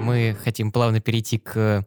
Мы 0.00 0.36
хотим 0.42 0.72
плавно 0.72 1.00
перейти 1.00 1.38
к 1.38 1.86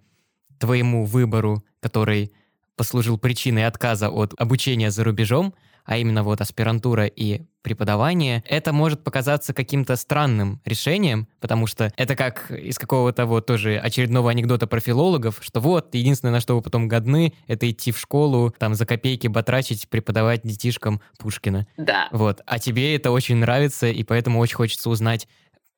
твоему 0.60 1.06
выбору, 1.06 1.63
который 1.80 2.34
послужил 2.75 3.17
причиной 3.17 3.65
отказа 3.65 4.10
от 4.10 4.34
обучения 4.38 4.91
за 4.91 5.04
рубежом, 5.04 5.54
а 5.89 5.97
именно 5.97 6.21
вот 6.21 6.39
аспирантура 6.39 7.08
и 7.08 7.41
преподавание, 7.63 8.43
это 8.45 8.71
может 8.71 9.04
показаться 9.04 9.56
каким-то 9.56 9.95
странным 9.95 10.62
решением, 10.63 11.28
потому 11.39 11.65
что 11.65 11.91
это 11.97 12.15
как 12.15 12.52
из 12.52 12.78
какого-то 12.78 13.25
вот 13.25 13.47
тоже 13.47 13.80
очередного 13.80 14.30
анекдота 14.30 14.67
про 14.67 14.80
филологов, 14.80 15.39
что 15.41 15.60
вот, 15.60 15.95
единственное, 15.95 16.32
на 16.32 16.41
что 16.41 16.56
вы 16.56 16.62
потом 16.62 16.88
годны, 16.88 17.34
это 17.47 17.67
идти 17.67 17.91
в 17.91 17.97
школу, 17.97 18.54
там 18.60 18.75
за 18.75 18.86
копейки 18.86 19.25
батрачить, 19.25 19.89
преподавать 19.89 20.41
детишкам 20.43 21.02
Пушкина. 21.17 21.65
Да. 21.75 22.08
Вот. 22.12 22.41
А 22.45 22.60
тебе 22.60 22.95
это 22.95 23.10
очень 23.10 23.38
нравится, 23.38 23.88
и 23.88 24.04
поэтому 24.04 24.39
очень 24.39 24.58
хочется 24.58 24.91
узнать, 24.91 25.28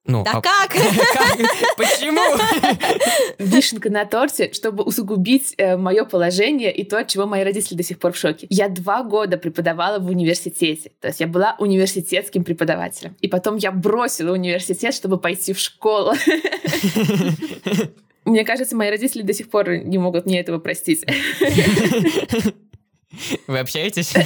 ну, 0.06 0.24
Да 0.24 0.32
а- 0.32 0.42
как? 0.42 0.72
как? 0.72 0.78
Почему? 1.78 2.20
Вишенка 3.38 3.92
на 3.92 4.06
торте, 4.06 4.52
чтобы 4.54 4.84
усугубить 4.84 5.56
мое 5.78 6.06
положение 6.06 6.74
и 6.74 6.84
то, 6.84 6.98
от 6.98 7.08
чего 7.08 7.28
мои 7.28 7.44
родители 7.44 7.76
до 7.76 7.84
сих 7.84 8.00
пор 8.00 8.14
в 8.14 8.18
шоке. 8.18 8.48
Я 8.50 8.68
два 8.68 9.04
года 9.04 9.38
преподавала 9.38 10.00
в 10.00 10.08
университете. 10.08 10.92
То 11.00 11.10
есть 11.10 11.20
я 11.20 11.28
была 11.28 11.56
университетским 11.60 12.44
преподавателем. 12.44 13.16
И 13.22 13.28
потом 13.28 13.58
я 13.58 13.72
бросила 13.72 14.32
университет, 14.34 14.96
чтобы 14.96 15.20
пойти 15.20 15.54
в 15.54 15.60
школу. 15.60 16.14
Мне 18.26 18.46
кажется, 18.46 18.76
мои 18.76 18.90
родители 18.90 19.24
до 19.24 19.34
сих 19.34 19.50
пор 19.50 19.78
не 19.78 19.98
могут 19.98 20.26
мне 20.26 20.40
этого 20.40 20.60
простить. 20.60 21.04
Вы 23.48 23.60
общаетесь? 23.60 24.14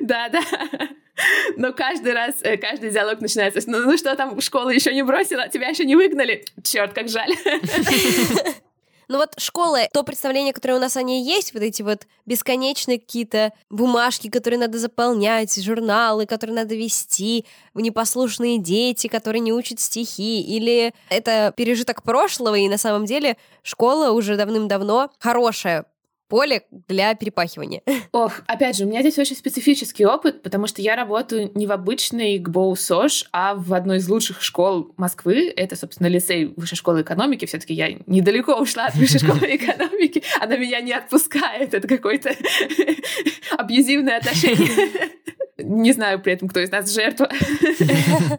Да, 0.00 0.28
да. 0.28 0.42
Но 1.56 1.72
каждый 1.72 2.12
раз, 2.12 2.36
э, 2.42 2.56
каждый 2.56 2.90
диалог 2.90 3.20
начинается 3.20 3.60
с 3.60 3.66
«Ну, 3.66 3.80
ну 3.80 3.96
что 3.96 4.14
там, 4.16 4.40
школа 4.40 4.70
еще 4.70 4.94
не 4.94 5.02
бросила, 5.02 5.48
тебя 5.48 5.68
еще 5.68 5.84
не 5.84 5.96
выгнали?» 5.96 6.44
Черт, 6.62 6.92
как 6.92 7.08
жаль. 7.08 7.32
Ну 9.08 9.18
вот 9.18 9.34
школа, 9.36 9.80
то 9.92 10.04
представление, 10.04 10.54
которое 10.54 10.76
у 10.76 10.80
нас 10.80 10.96
о 10.96 11.02
ней 11.02 11.22
есть, 11.22 11.52
вот 11.52 11.62
эти 11.62 11.82
вот 11.82 12.06
бесконечные 12.24 12.98
какие-то 12.98 13.52
бумажки, 13.68 14.30
которые 14.30 14.58
надо 14.58 14.78
заполнять, 14.78 15.62
журналы, 15.62 16.24
которые 16.24 16.56
надо 16.56 16.74
вести, 16.74 17.44
непослушные 17.74 18.56
дети, 18.56 19.08
которые 19.08 19.40
не 19.40 19.52
учат 19.52 19.80
стихи, 19.80 20.40
или 20.40 20.94
это 21.10 21.52
пережиток 21.54 22.04
прошлого, 22.04 22.54
и 22.54 22.68
на 22.70 22.78
самом 22.78 23.04
деле 23.04 23.36
школа 23.62 24.12
уже 24.12 24.38
давным-давно 24.38 25.10
хорошая 25.18 25.84
поле 26.32 26.62
для 26.88 27.14
перепахивания. 27.14 27.82
Ох, 28.12 28.40
опять 28.46 28.78
же, 28.78 28.86
у 28.86 28.88
меня 28.88 29.02
здесь 29.02 29.18
очень 29.18 29.36
специфический 29.36 30.06
опыт, 30.06 30.42
потому 30.42 30.66
что 30.66 30.80
я 30.80 30.96
работаю 30.96 31.52
не 31.54 31.66
в 31.66 31.72
обычной 31.72 32.38
ГБОУ 32.38 32.74
СОЖ, 32.74 33.28
а 33.32 33.54
в 33.54 33.74
одной 33.74 33.98
из 33.98 34.08
лучших 34.08 34.40
школ 34.40 34.94
Москвы. 34.96 35.52
Это, 35.54 35.76
собственно, 35.76 36.06
лицей 36.06 36.54
Высшей 36.56 36.78
школы 36.78 37.02
экономики. 37.02 37.44
все 37.44 37.58
таки 37.58 37.74
я 37.74 37.98
недалеко 38.06 38.54
ушла 38.54 38.86
от 38.86 38.94
Высшей 38.94 39.20
школы 39.20 39.40
экономики. 39.56 40.22
Она 40.40 40.56
меня 40.56 40.80
не 40.80 40.94
отпускает. 40.94 41.74
Это 41.74 41.86
какое-то 41.86 42.34
абьюзивное 43.58 44.16
отношение. 44.16 45.10
Не 45.58 45.92
знаю 45.92 46.20
при 46.20 46.32
этом, 46.32 46.48
кто 46.48 46.60
из 46.60 46.70
нас 46.70 46.90
жертва. 46.90 47.28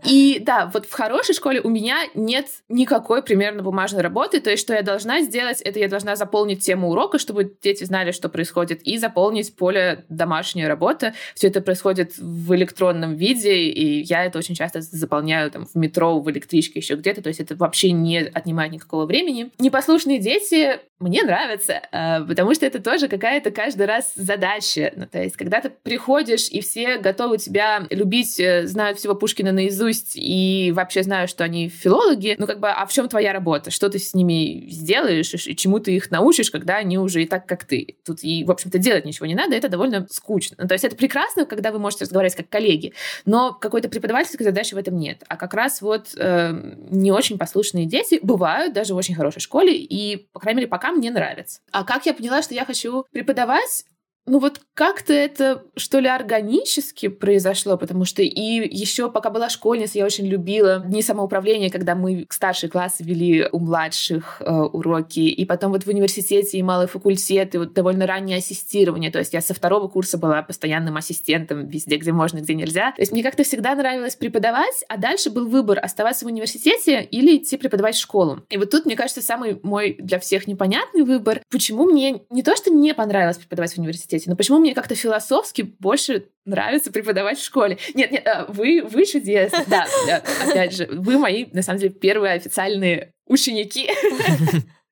И 0.06 0.42
да, 0.42 0.70
вот 0.74 0.86
в 0.86 0.92
хорошей 0.92 1.36
школе 1.36 1.62
у 1.62 1.70
меня 1.70 1.98
нет 2.16 2.48
никакой 2.70 3.24
примерно 3.24 3.64
бумажной 3.64 4.02
работы. 4.02 4.40
То 4.42 4.50
есть, 4.50 4.64
что 4.64 4.74
я 4.74 4.82
должна 4.82 5.22
сделать, 5.22 5.62
это 5.62 5.80
я 5.80 5.88
должна 5.88 6.16
заполнить 6.16 6.64
тему 6.66 6.90
урока, 6.90 7.20
чтобы 7.20 7.56
дети 7.62 7.83
знали, 7.86 8.12
что 8.12 8.30
происходит, 8.30 8.82
и 8.84 8.98
заполнить 8.98 9.56
поле 9.56 10.06
домашняя 10.10 10.68
работа. 10.68 11.14
Все 11.36 11.48
это 11.48 11.62
происходит 11.62 12.18
в 12.18 12.54
электронном 12.56 13.16
виде, 13.16 13.54
и 13.54 14.02
я 14.02 14.26
это 14.26 14.40
очень 14.40 14.56
часто 14.56 14.82
заполняю 14.82 15.52
там 15.52 15.66
в 15.66 15.76
метро, 15.76 16.20
в 16.20 16.30
электричке, 16.32 16.80
еще 16.80 16.96
где-то. 16.96 17.22
То 17.22 17.30
есть 17.30 17.40
это 17.40 17.56
вообще 17.56 17.92
не 17.92 18.20
отнимает 18.20 18.72
никакого 18.72 19.06
времени. 19.06 19.52
Непослушные 19.60 20.20
дети 20.20 20.80
мне 21.04 21.24
нравятся, 21.24 21.82
э, 21.92 22.24
потому 22.24 22.54
что 22.56 22.66
это 22.66 22.82
тоже 22.82 23.08
какая-то 23.08 23.52
каждый 23.52 23.86
раз 23.86 24.14
задача. 24.16 24.94
Ну, 24.96 25.06
то 25.06 25.22
есть, 25.22 25.36
когда 25.36 25.60
ты 25.60 25.70
приходишь, 25.70 26.48
и 26.50 26.62
все 26.62 26.98
готовы 26.98 27.38
тебя 27.38 27.86
любить, 27.90 28.40
э, 28.40 28.66
знают 28.68 29.00
всего 29.00 29.14
Пушкина 29.14 29.52
наизусть, 29.52 30.14
и 30.16 30.72
вообще 30.74 31.04
знают, 31.04 31.30
что 31.30 31.44
они 31.44 31.68
филологи, 31.68 32.36
ну, 32.40 32.48
как 32.48 32.60
бы, 32.60 32.70
а 32.70 32.86
в 32.86 32.94
чем 32.94 33.10
твоя 33.10 33.34
работа? 33.34 33.70
Что 33.70 33.90
ты 33.90 34.00
с 34.00 34.14
ними 34.14 34.70
сделаешь, 34.70 35.34
и 35.34 35.56
чему 35.56 35.80
ты 35.80 35.96
их 35.96 36.10
научишь, 36.10 36.50
когда 36.50 36.78
они 36.78 36.98
уже 36.98 37.24
и 37.24 37.26
так, 37.26 37.46
как 37.46 37.66
ты? 37.74 37.98
Тут 38.06 38.24
и, 38.24 38.44
в 38.44 38.52
общем-то, 38.52 38.78
делать 38.78 39.06
ничего 39.06 39.26
не 39.26 39.34
надо, 39.34 39.56
это 39.56 39.68
довольно 39.68 40.06
скучно. 40.10 40.58
Ну, 40.60 40.68
то 40.68 40.76
есть, 40.76 40.86
это 40.86 40.96
прекрасно, 40.96 41.46
когда 41.46 41.72
вы 41.72 41.80
можете 41.80 42.04
разговаривать 42.04 42.36
как 42.36 42.50
коллеги, 42.50 42.94
но 43.26 43.52
какой-то 43.54 43.90
преподавательской 43.90 44.46
задачи 44.46 44.76
в 44.76 44.78
этом 44.78 44.96
нет. 44.98 45.24
А 45.28 45.38
как 45.38 45.56
раз 45.56 45.82
вот 45.82 46.14
э, 46.16 46.54
не 46.92 47.12
очень 47.12 47.40
послушные 47.40 47.86
дети 47.86 48.20
бывают 48.22 48.74
даже 48.74 48.94
в 48.94 48.98
очень 48.98 49.16
хорошей 49.16 49.40
школе, 49.40 49.76
и, 49.76 50.28
по 50.34 50.40
крайней 50.40 50.58
мере, 50.58 50.68
пока 50.68 50.92
мне 50.92 51.10
нравится. 51.10 51.62
А 51.72 51.84
как 51.84 52.06
я 52.06 52.14
поняла, 52.14 52.44
что 52.44 52.54
я 52.54 52.66
хочу 52.66 53.06
преподавать? 53.12 53.86
Ну 54.26 54.40
вот 54.40 54.62
как-то 54.74 55.12
это, 55.12 55.66
что 55.76 56.00
ли, 56.00 56.08
органически 56.08 57.10
произошло, 57.10 57.78
потому 57.78 58.06
что 58.06 58.22
и 58.22 58.76
еще 58.76 59.12
пока 59.12 59.30
была 59.30 59.50
школьница, 59.50 59.98
я 59.98 60.06
очень 60.06 60.26
любила 60.26 60.80
дни 60.80 61.02
самоуправления, 61.02 61.70
когда 61.70 61.94
мы 61.94 62.26
старшие 62.30 62.70
классы 62.70 63.04
вели 63.04 63.48
у 63.52 63.60
младших 63.60 64.42
э, 64.42 64.50
уроки, 64.50 65.20
и 65.20 65.46
потом 65.46 65.74
вот 65.74 65.84
в 65.84 65.88
университете 65.88 66.58
и 66.58 66.64
малый 66.64 66.88
факультет, 66.88 67.54
и 67.54 67.58
вот 67.58 67.74
довольно 67.74 68.08
раннее 68.08 68.38
ассистирование, 68.38 69.12
то 69.12 69.20
есть 69.20 69.34
я 69.34 69.42
со 69.42 69.54
второго 69.54 69.90
курса 69.90 70.18
была 70.18 70.42
постоянным 70.42 70.96
ассистентом 70.96 71.68
везде, 71.68 71.98
где 71.98 72.14
можно, 72.14 72.40
где 72.40 72.56
нельзя. 72.56 72.94
То 72.94 73.02
есть 73.02 73.12
мне 73.12 73.24
как-то 73.24 73.44
всегда 73.44 73.76
нравилось 73.76 74.16
преподавать, 74.16 74.86
а 74.88 74.98
дальше 74.98 75.32
был 75.32 75.48
выбор 75.50 75.80
оставаться 75.84 76.26
в 76.26 76.30
университете 76.30 77.04
или 77.04 77.38
идти 77.38 77.58
преподавать 77.58 77.96
в 77.96 78.00
школу. 78.00 78.40
И 78.50 78.58
вот 78.58 78.72
тут, 78.72 78.86
мне 78.86 78.96
кажется, 78.96 79.22
самый 79.22 79.60
мой 79.64 79.98
для 80.00 80.18
всех 80.20 80.48
непонятный 80.48 81.04
выбор, 81.04 81.42
почему 81.52 81.84
мне 81.84 82.22
не 82.30 82.42
то, 82.42 82.56
что 82.56 82.72
не 82.72 82.94
понравилось 82.94 83.38
преподавать 83.38 83.74
в 83.74 83.78
университете, 83.80 84.13
но 84.26 84.36
почему 84.36 84.60
мне 84.60 84.74
как-то 84.74 84.96
философски 84.96 85.62
больше 85.80 86.28
нравится 86.46 86.92
преподавать 86.92 87.40
в 87.40 87.44
школе. 87.44 87.78
Нет, 87.94 88.12
нет, 88.12 88.28
а, 88.28 88.46
вы, 88.48 88.82
вы 88.84 89.06
чудесны. 89.06 89.64
Да, 89.68 89.88
да, 90.08 90.24
опять 90.48 90.76
же, 90.76 90.88
вы 90.92 91.18
мои, 91.18 91.46
на 91.52 91.62
самом 91.62 91.80
деле, 91.80 91.94
первые 91.94 92.34
официальные 92.34 93.14
ученики. 93.28 93.90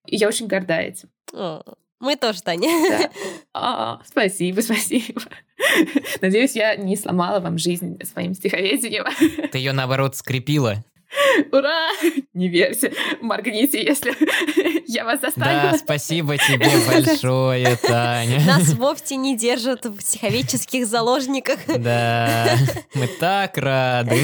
И 0.07 0.15
я 0.15 0.27
очень 0.27 0.47
горда 0.47 0.79
этим. 0.79 1.09
О, 1.33 1.61
Мы 1.99 2.15
тоже, 2.15 2.41
Таня. 2.41 2.69
Да. 2.89 3.11
А, 3.53 4.01
спасибо, 4.05 4.61
спасибо. 4.61 5.21
Надеюсь, 6.21 6.55
я 6.55 6.75
не 6.75 6.95
сломала 6.95 7.39
вам 7.39 7.57
жизнь 7.57 7.99
своим 8.03 8.33
стиховедением. 8.33 9.05
Ты 9.51 9.57
ее, 9.57 9.73
наоборот, 9.73 10.15
скрепила. 10.15 10.83
Ура! 11.51 11.89
Не 12.33 12.47
верьте, 12.47 12.93
моргните, 13.21 13.83
если 13.83 14.13
я 14.87 15.03
вас 15.03 15.21
заставила. 15.21 15.71
Да, 15.71 15.77
спасибо 15.77 16.37
тебе 16.37 16.67
большое, 16.87 17.75
Таня. 17.77 18.41
Нас 18.45 18.73
вовсе 18.73 19.15
не 19.15 19.37
держат 19.37 19.85
в 19.85 19.97
психоведческих 19.97 20.85
заложниках. 20.85 21.59
Да, 21.67 22.55
мы 22.93 23.07
так 23.07 23.57
рады. 23.57 24.19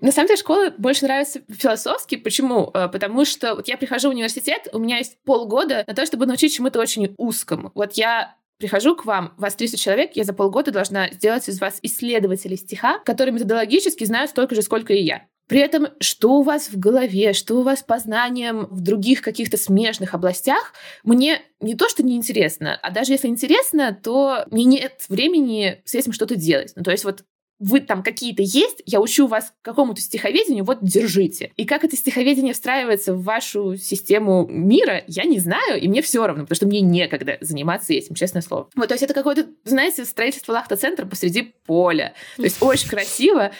На 0.00 0.12
самом 0.12 0.28
деле 0.28 0.38
школа 0.38 0.74
больше 0.76 1.04
нравится 1.06 1.40
философски. 1.48 2.16
Почему? 2.16 2.70
Э, 2.74 2.88
Потому 2.88 3.24
что 3.24 3.54
вот 3.54 3.66
я 3.66 3.76
прихожу 3.78 4.08
в 4.08 4.12
университет, 4.12 4.68
у 4.72 4.78
меня 4.78 4.98
есть 4.98 5.16
полгода 5.24 5.84
на 5.86 5.94
то, 5.94 6.04
чтобы 6.04 6.26
научить 6.26 6.54
чему-то 6.54 6.78
очень 6.78 7.14
узкому. 7.16 7.72
Вот 7.74 7.94
я 7.94 8.36
прихожу 8.58 8.94
к 8.94 9.04
вам, 9.04 9.34
вас 9.36 9.54
300 9.54 9.78
человек, 9.78 10.10
я 10.14 10.24
за 10.24 10.32
полгода 10.32 10.70
должна 10.70 11.10
сделать 11.10 11.48
из 11.48 11.60
вас 11.60 11.78
исследователей 11.82 12.56
стиха, 12.56 12.98
которые 13.00 13.32
методологически 13.32 14.04
знают 14.04 14.30
столько 14.30 14.54
же, 14.54 14.62
сколько 14.62 14.92
и 14.92 15.02
я. 15.02 15.24
При 15.48 15.60
этом, 15.60 15.88
что 16.00 16.34
у 16.34 16.42
вас 16.42 16.68
в 16.68 16.78
голове, 16.78 17.32
что 17.32 17.56
у 17.56 17.62
вас 17.62 17.82
по 17.82 17.98
знаниям 17.98 18.66
в 18.70 18.80
других 18.80 19.22
каких-то 19.22 19.56
смежных 19.56 20.14
областях, 20.14 20.72
мне 21.04 21.40
не 21.60 21.74
то, 21.74 21.88
что 21.88 22.02
не 22.02 22.16
интересно, 22.16 22.78
а 22.82 22.90
даже 22.90 23.12
если 23.12 23.28
интересно, 23.28 23.96
то 24.00 24.44
мне 24.50 24.64
нет 24.64 25.04
времени 25.08 25.80
с 25.84 25.94
этим 25.94 26.12
что-то 26.12 26.36
делать. 26.36 26.72
Ну, 26.76 26.82
то 26.82 26.90
есть 26.90 27.04
вот 27.04 27.24
вы 27.58 27.80
там 27.80 28.02
какие-то 28.02 28.42
есть, 28.42 28.82
я 28.84 29.00
учу 29.00 29.26
вас 29.26 29.52
какому-то 29.62 30.00
стиховедению, 30.00 30.64
вот 30.64 30.78
держите. 30.82 31.52
И 31.56 31.64
как 31.64 31.84
это 31.84 31.96
стиховедение 31.96 32.52
встраивается 32.52 33.14
в 33.14 33.22
вашу 33.22 33.76
систему 33.76 34.46
мира, 34.46 35.02
я 35.06 35.24
не 35.24 35.38
знаю, 35.38 35.80
и 35.80 35.88
мне 35.88 36.02
все 36.02 36.26
равно, 36.26 36.42
потому 36.42 36.56
что 36.56 36.66
мне 36.66 36.80
некогда 36.80 37.38
заниматься 37.40 37.94
этим, 37.94 38.14
честное 38.14 38.42
слово. 38.42 38.68
Вот, 38.74 38.88
то 38.88 38.94
есть 38.94 39.02
это 39.02 39.14
какое-то, 39.14 39.46
знаете, 39.64 40.04
строительство 40.04 40.52
лахта-центра 40.52 41.06
посреди 41.06 41.54
поля. 41.64 42.12
То 42.36 42.42
есть 42.42 42.62
очень 42.62 42.88
красиво, 42.88 43.52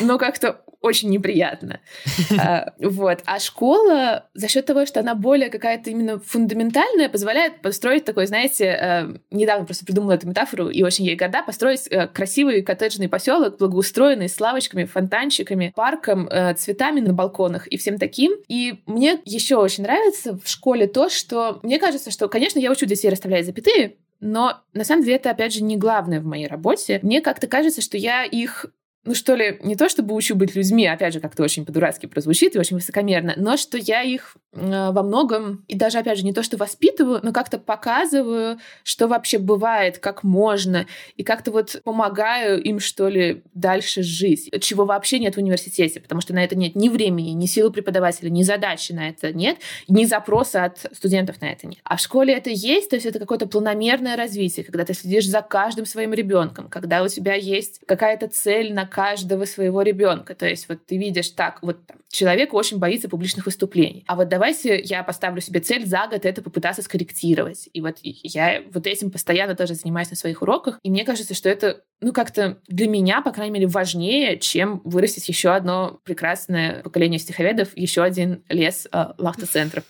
но 0.00 0.18
как-то 0.18 0.64
очень 0.84 1.10
неприятно. 1.10 1.80
А, 2.36 2.74
вот. 2.78 3.20
А 3.26 3.38
школа 3.38 4.28
за 4.34 4.48
счет 4.48 4.66
того, 4.66 4.86
что 4.86 5.00
она 5.00 5.14
более 5.14 5.50
какая-то 5.50 5.90
именно 5.90 6.18
фундаментальная, 6.18 7.08
позволяет 7.08 7.62
построить 7.62 8.04
такой, 8.04 8.26
знаете, 8.26 8.64
э, 8.64 9.16
недавно 9.30 9.64
просто 9.64 9.84
придумала 9.84 10.12
эту 10.12 10.28
метафору 10.28 10.68
и 10.68 10.82
очень 10.82 11.04
ей 11.04 11.16
горда, 11.16 11.42
построить 11.42 11.86
э, 11.90 12.08
красивый 12.08 12.62
коттеджный 12.62 13.08
поселок, 13.08 13.58
благоустроенный, 13.58 14.28
с 14.28 14.40
лавочками, 14.40 14.84
фонтанчиками, 14.84 15.72
парком, 15.76 16.28
э, 16.28 16.54
цветами 16.54 17.00
на 17.00 17.12
балконах 17.12 17.66
и 17.68 17.76
всем 17.76 17.98
таким. 17.98 18.32
И 18.48 18.82
мне 18.86 19.20
еще 19.24 19.56
очень 19.56 19.84
нравится 19.84 20.36
в 20.36 20.48
школе 20.48 20.86
то, 20.86 21.08
что 21.08 21.60
мне 21.62 21.78
кажется, 21.78 22.10
что, 22.10 22.28
конечно, 22.28 22.58
я 22.58 22.70
учу 22.70 22.84
детей 22.86 23.10
расставлять 23.10 23.46
запятые, 23.46 23.96
но 24.20 24.60
на 24.72 24.84
самом 24.84 25.04
деле 25.04 25.16
это, 25.16 25.30
опять 25.30 25.54
же, 25.54 25.62
не 25.62 25.76
главное 25.76 26.20
в 26.20 26.24
моей 26.24 26.46
работе. 26.46 26.98
Мне 27.02 27.20
как-то 27.20 27.46
кажется, 27.46 27.80
что 27.82 27.96
я 27.96 28.24
их 28.24 28.66
ну 29.04 29.14
что 29.14 29.34
ли, 29.34 29.58
не 29.62 29.76
то 29.76 29.88
чтобы 29.88 30.14
учу 30.14 30.34
быть 30.34 30.54
людьми, 30.54 30.86
опять 30.86 31.12
же, 31.12 31.20
как-то 31.20 31.42
очень 31.42 31.64
по-дурацки 31.66 32.06
прозвучит 32.06 32.56
и 32.56 32.58
очень 32.58 32.76
высокомерно, 32.76 33.34
но 33.36 33.56
что 33.56 33.76
я 33.76 34.02
их 34.02 34.36
э, 34.52 34.90
во 34.90 35.02
многом, 35.02 35.64
и 35.68 35.76
даже, 35.76 35.98
опять 35.98 36.18
же, 36.18 36.24
не 36.24 36.32
то, 36.32 36.42
что 36.42 36.56
воспитываю, 36.56 37.20
но 37.22 37.32
как-то 37.32 37.58
показываю, 37.58 38.58
что 38.82 39.06
вообще 39.06 39.38
бывает, 39.38 39.98
как 39.98 40.24
можно, 40.24 40.86
и 41.16 41.22
как-то 41.22 41.50
вот 41.50 41.82
помогаю 41.84 42.62
им, 42.62 42.80
что 42.80 43.08
ли, 43.08 43.42
дальше 43.52 44.02
жить, 44.02 44.50
чего 44.60 44.84
вообще 44.86 45.18
нет 45.18 45.34
в 45.34 45.38
университете, 45.38 46.00
потому 46.00 46.20
что 46.20 46.32
на 46.32 46.42
это 46.42 46.56
нет 46.56 46.74
ни 46.74 46.88
времени, 46.88 47.30
ни 47.30 47.46
силы 47.46 47.70
преподавателя, 47.70 48.30
ни 48.30 48.42
задачи 48.42 48.92
на 48.92 49.08
это 49.08 49.32
нет, 49.32 49.58
ни 49.88 50.04
запроса 50.04 50.64
от 50.64 50.78
студентов 50.92 51.40
на 51.40 51.46
это 51.52 51.66
нет. 51.66 51.80
А 51.84 51.96
в 51.96 52.00
школе 52.00 52.34
это 52.34 52.50
есть, 52.50 52.90
то 52.90 52.96
есть 52.96 53.06
это 53.06 53.18
какое-то 53.18 53.46
планомерное 53.46 54.16
развитие, 54.16 54.64
когда 54.64 54.84
ты 54.84 54.94
следишь 54.94 55.28
за 55.28 55.42
каждым 55.42 55.84
своим 55.84 56.14
ребенком, 56.14 56.68
когда 56.68 57.02
у 57.02 57.08
тебя 57.08 57.34
есть 57.34 57.80
какая-то 57.86 58.28
цель 58.28 58.72
на 58.72 58.86
каждого 58.94 59.44
своего 59.44 59.82
ребенка. 59.82 60.36
То 60.36 60.46
есть 60.46 60.68
вот 60.68 60.86
ты 60.86 60.96
видишь 60.96 61.30
так, 61.30 61.58
вот 61.62 61.84
там, 61.84 61.96
человек 62.08 62.54
очень 62.54 62.78
боится 62.78 63.08
публичных 63.08 63.46
выступлений. 63.46 64.04
А 64.06 64.14
вот 64.14 64.28
давайте 64.28 64.80
я 64.80 65.02
поставлю 65.02 65.40
себе 65.40 65.58
цель 65.58 65.84
за 65.84 66.06
год 66.06 66.24
это 66.24 66.42
попытаться 66.42 66.80
скорректировать. 66.80 67.68
И 67.72 67.80
вот 67.80 67.96
я 68.02 68.62
вот 68.72 68.86
этим 68.86 69.10
постоянно 69.10 69.56
тоже 69.56 69.74
занимаюсь 69.74 70.10
на 70.10 70.16
своих 70.16 70.42
уроках. 70.42 70.78
И 70.84 70.90
мне 70.90 71.04
кажется, 71.04 71.34
что 71.34 71.48
это, 71.48 71.82
ну, 72.00 72.12
как-то 72.12 72.58
для 72.68 72.86
меня, 72.86 73.20
по 73.20 73.32
крайней 73.32 73.54
мере, 73.54 73.66
важнее, 73.66 74.38
чем 74.38 74.80
вырастить 74.84 75.28
еще 75.28 75.50
одно 75.50 75.98
прекрасное 76.04 76.80
поколение 76.84 77.18
стиховедов, 77.18 77.70
еще 77.74 78.04
один 78.04 78.44
лес 78.48 78.86
э, 78.92 79.06
лахта-центров. 79.18 79.82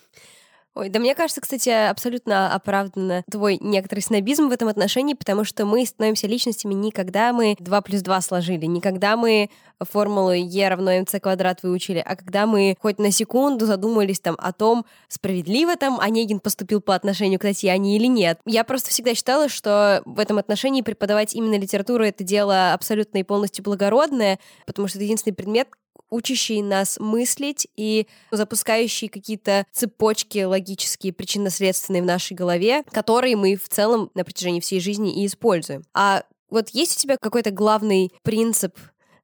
Ой, 0.74 0.88
да 0.88 0.98
мне 0.98 1.14
кажется, 1.14 1.40
кстати, 1.40 1.68
абсолютно 1.68 2.52
оправданно 2.52 3.22
твой 3.30 3.58
некоторый 3.60 4.00
снобизм 4.00 4.48
в 4.48 4.52
этом 4.52 4.66
отношении, 4.66 5.14
потому 5.14 5.44
что 5.44 5.66
мы 5.66 5.86
становимся 5.86 6.26
личностями 6.26 6.74
не 6.74 6.90
когда 6.90 7.32
мы 7.32 7.54
2 7.60 7.80
плюс 7.82 8.02
2 8.02 8.20
сложили, 8.20 8.66
не 8.66 8.80
когда 8.80 9.16
мы 9.16 9.50
формулу 9.80 10.32
Е 10.32 10.68
равно 10.68 11.00
МЦ 11.00 11.20
квадрат 11.22 11.62
выучили, 11.62 12.02
а 12.04 12.16
когда 12.16 12.46
мы 12.46 12.76
хоть 12.80 12.98
на 12.98 13.12
секунду 13.12 13.66
задумались 13.66 14.18
там 14.18 14.34
о 14.38 14.52
том, 14.52 14.84
справедливо 15.06 15.76
там 15.76 16.00
Онегин 16.00 16.40
поступил 16.40 16.80
по 16.80 16.96
отношению 16.96 17.38
к 17.38 17.42
Татьяне 17.42 17.96
или 17.96 18.06
нет. 18.06 18.40
Я 18.44 18.64
просто 18.64 18.90
всегда 18.90 19.14
считала, 19.14 19.48
что 19.48 20.02
в 20.04 20.18
этом 20.18 20.38
отношении 20.38 20.82
преподавать 20.82 21.34
именно 21.34 21.56
литературу— 21.56 22.04
это 22.04 22.24
дело 22.24 22.72
абсолютно 22.72 23.18
и 23.18 23.22
полностью 23.22 23.62
благородное, 23.62 24.40
потому 24.66 24.88
что 24.88 24.98
это 24.98 25.04
единственный 25.04 25.34
предмет, 25.34 25.68
учащий 26.10 26.62
нас 26.62 26.98
мыслить 26.98 27.66
и 27.76 28.06
запускающий 28.30 29.08
какие-то 29.08 29.66
цепочки 29.72 30.44
логические, 30.44 31.12
причинно-следственные 31.12 32.02
в 32.02 32.06
нашей 32.06 32.34
голове, 32.34 32.82
которые 32.90 33.36
мы 33.36 33.56
в 33.56 33.68
целом 33.68 34.10
на 34.14 34.24
протяжении 34.24 34.60
всей 34.60 34.80
жизни 34.80 35.22
и 35.22 35.26
используем. 35.26 35.84
А 35.94 36.24
вот 36.50 36.70
есть 36.70 36.98
у 36.98 37.00
тебя 37.00 37.16
какой-то 37.20 37.50
главный 37.50 38.12
принцип 38.22 38.76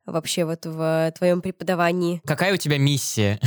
вообще 0.07 0.45
вот 0.45 0.67
в 0.67 1.13
твоем 1.17 1.43
преподавании? 1.43 2.21
Какая 2.25 2.53
у 2.53 2.57
тебя 2.57 2.79
миссия? 2.79 3.39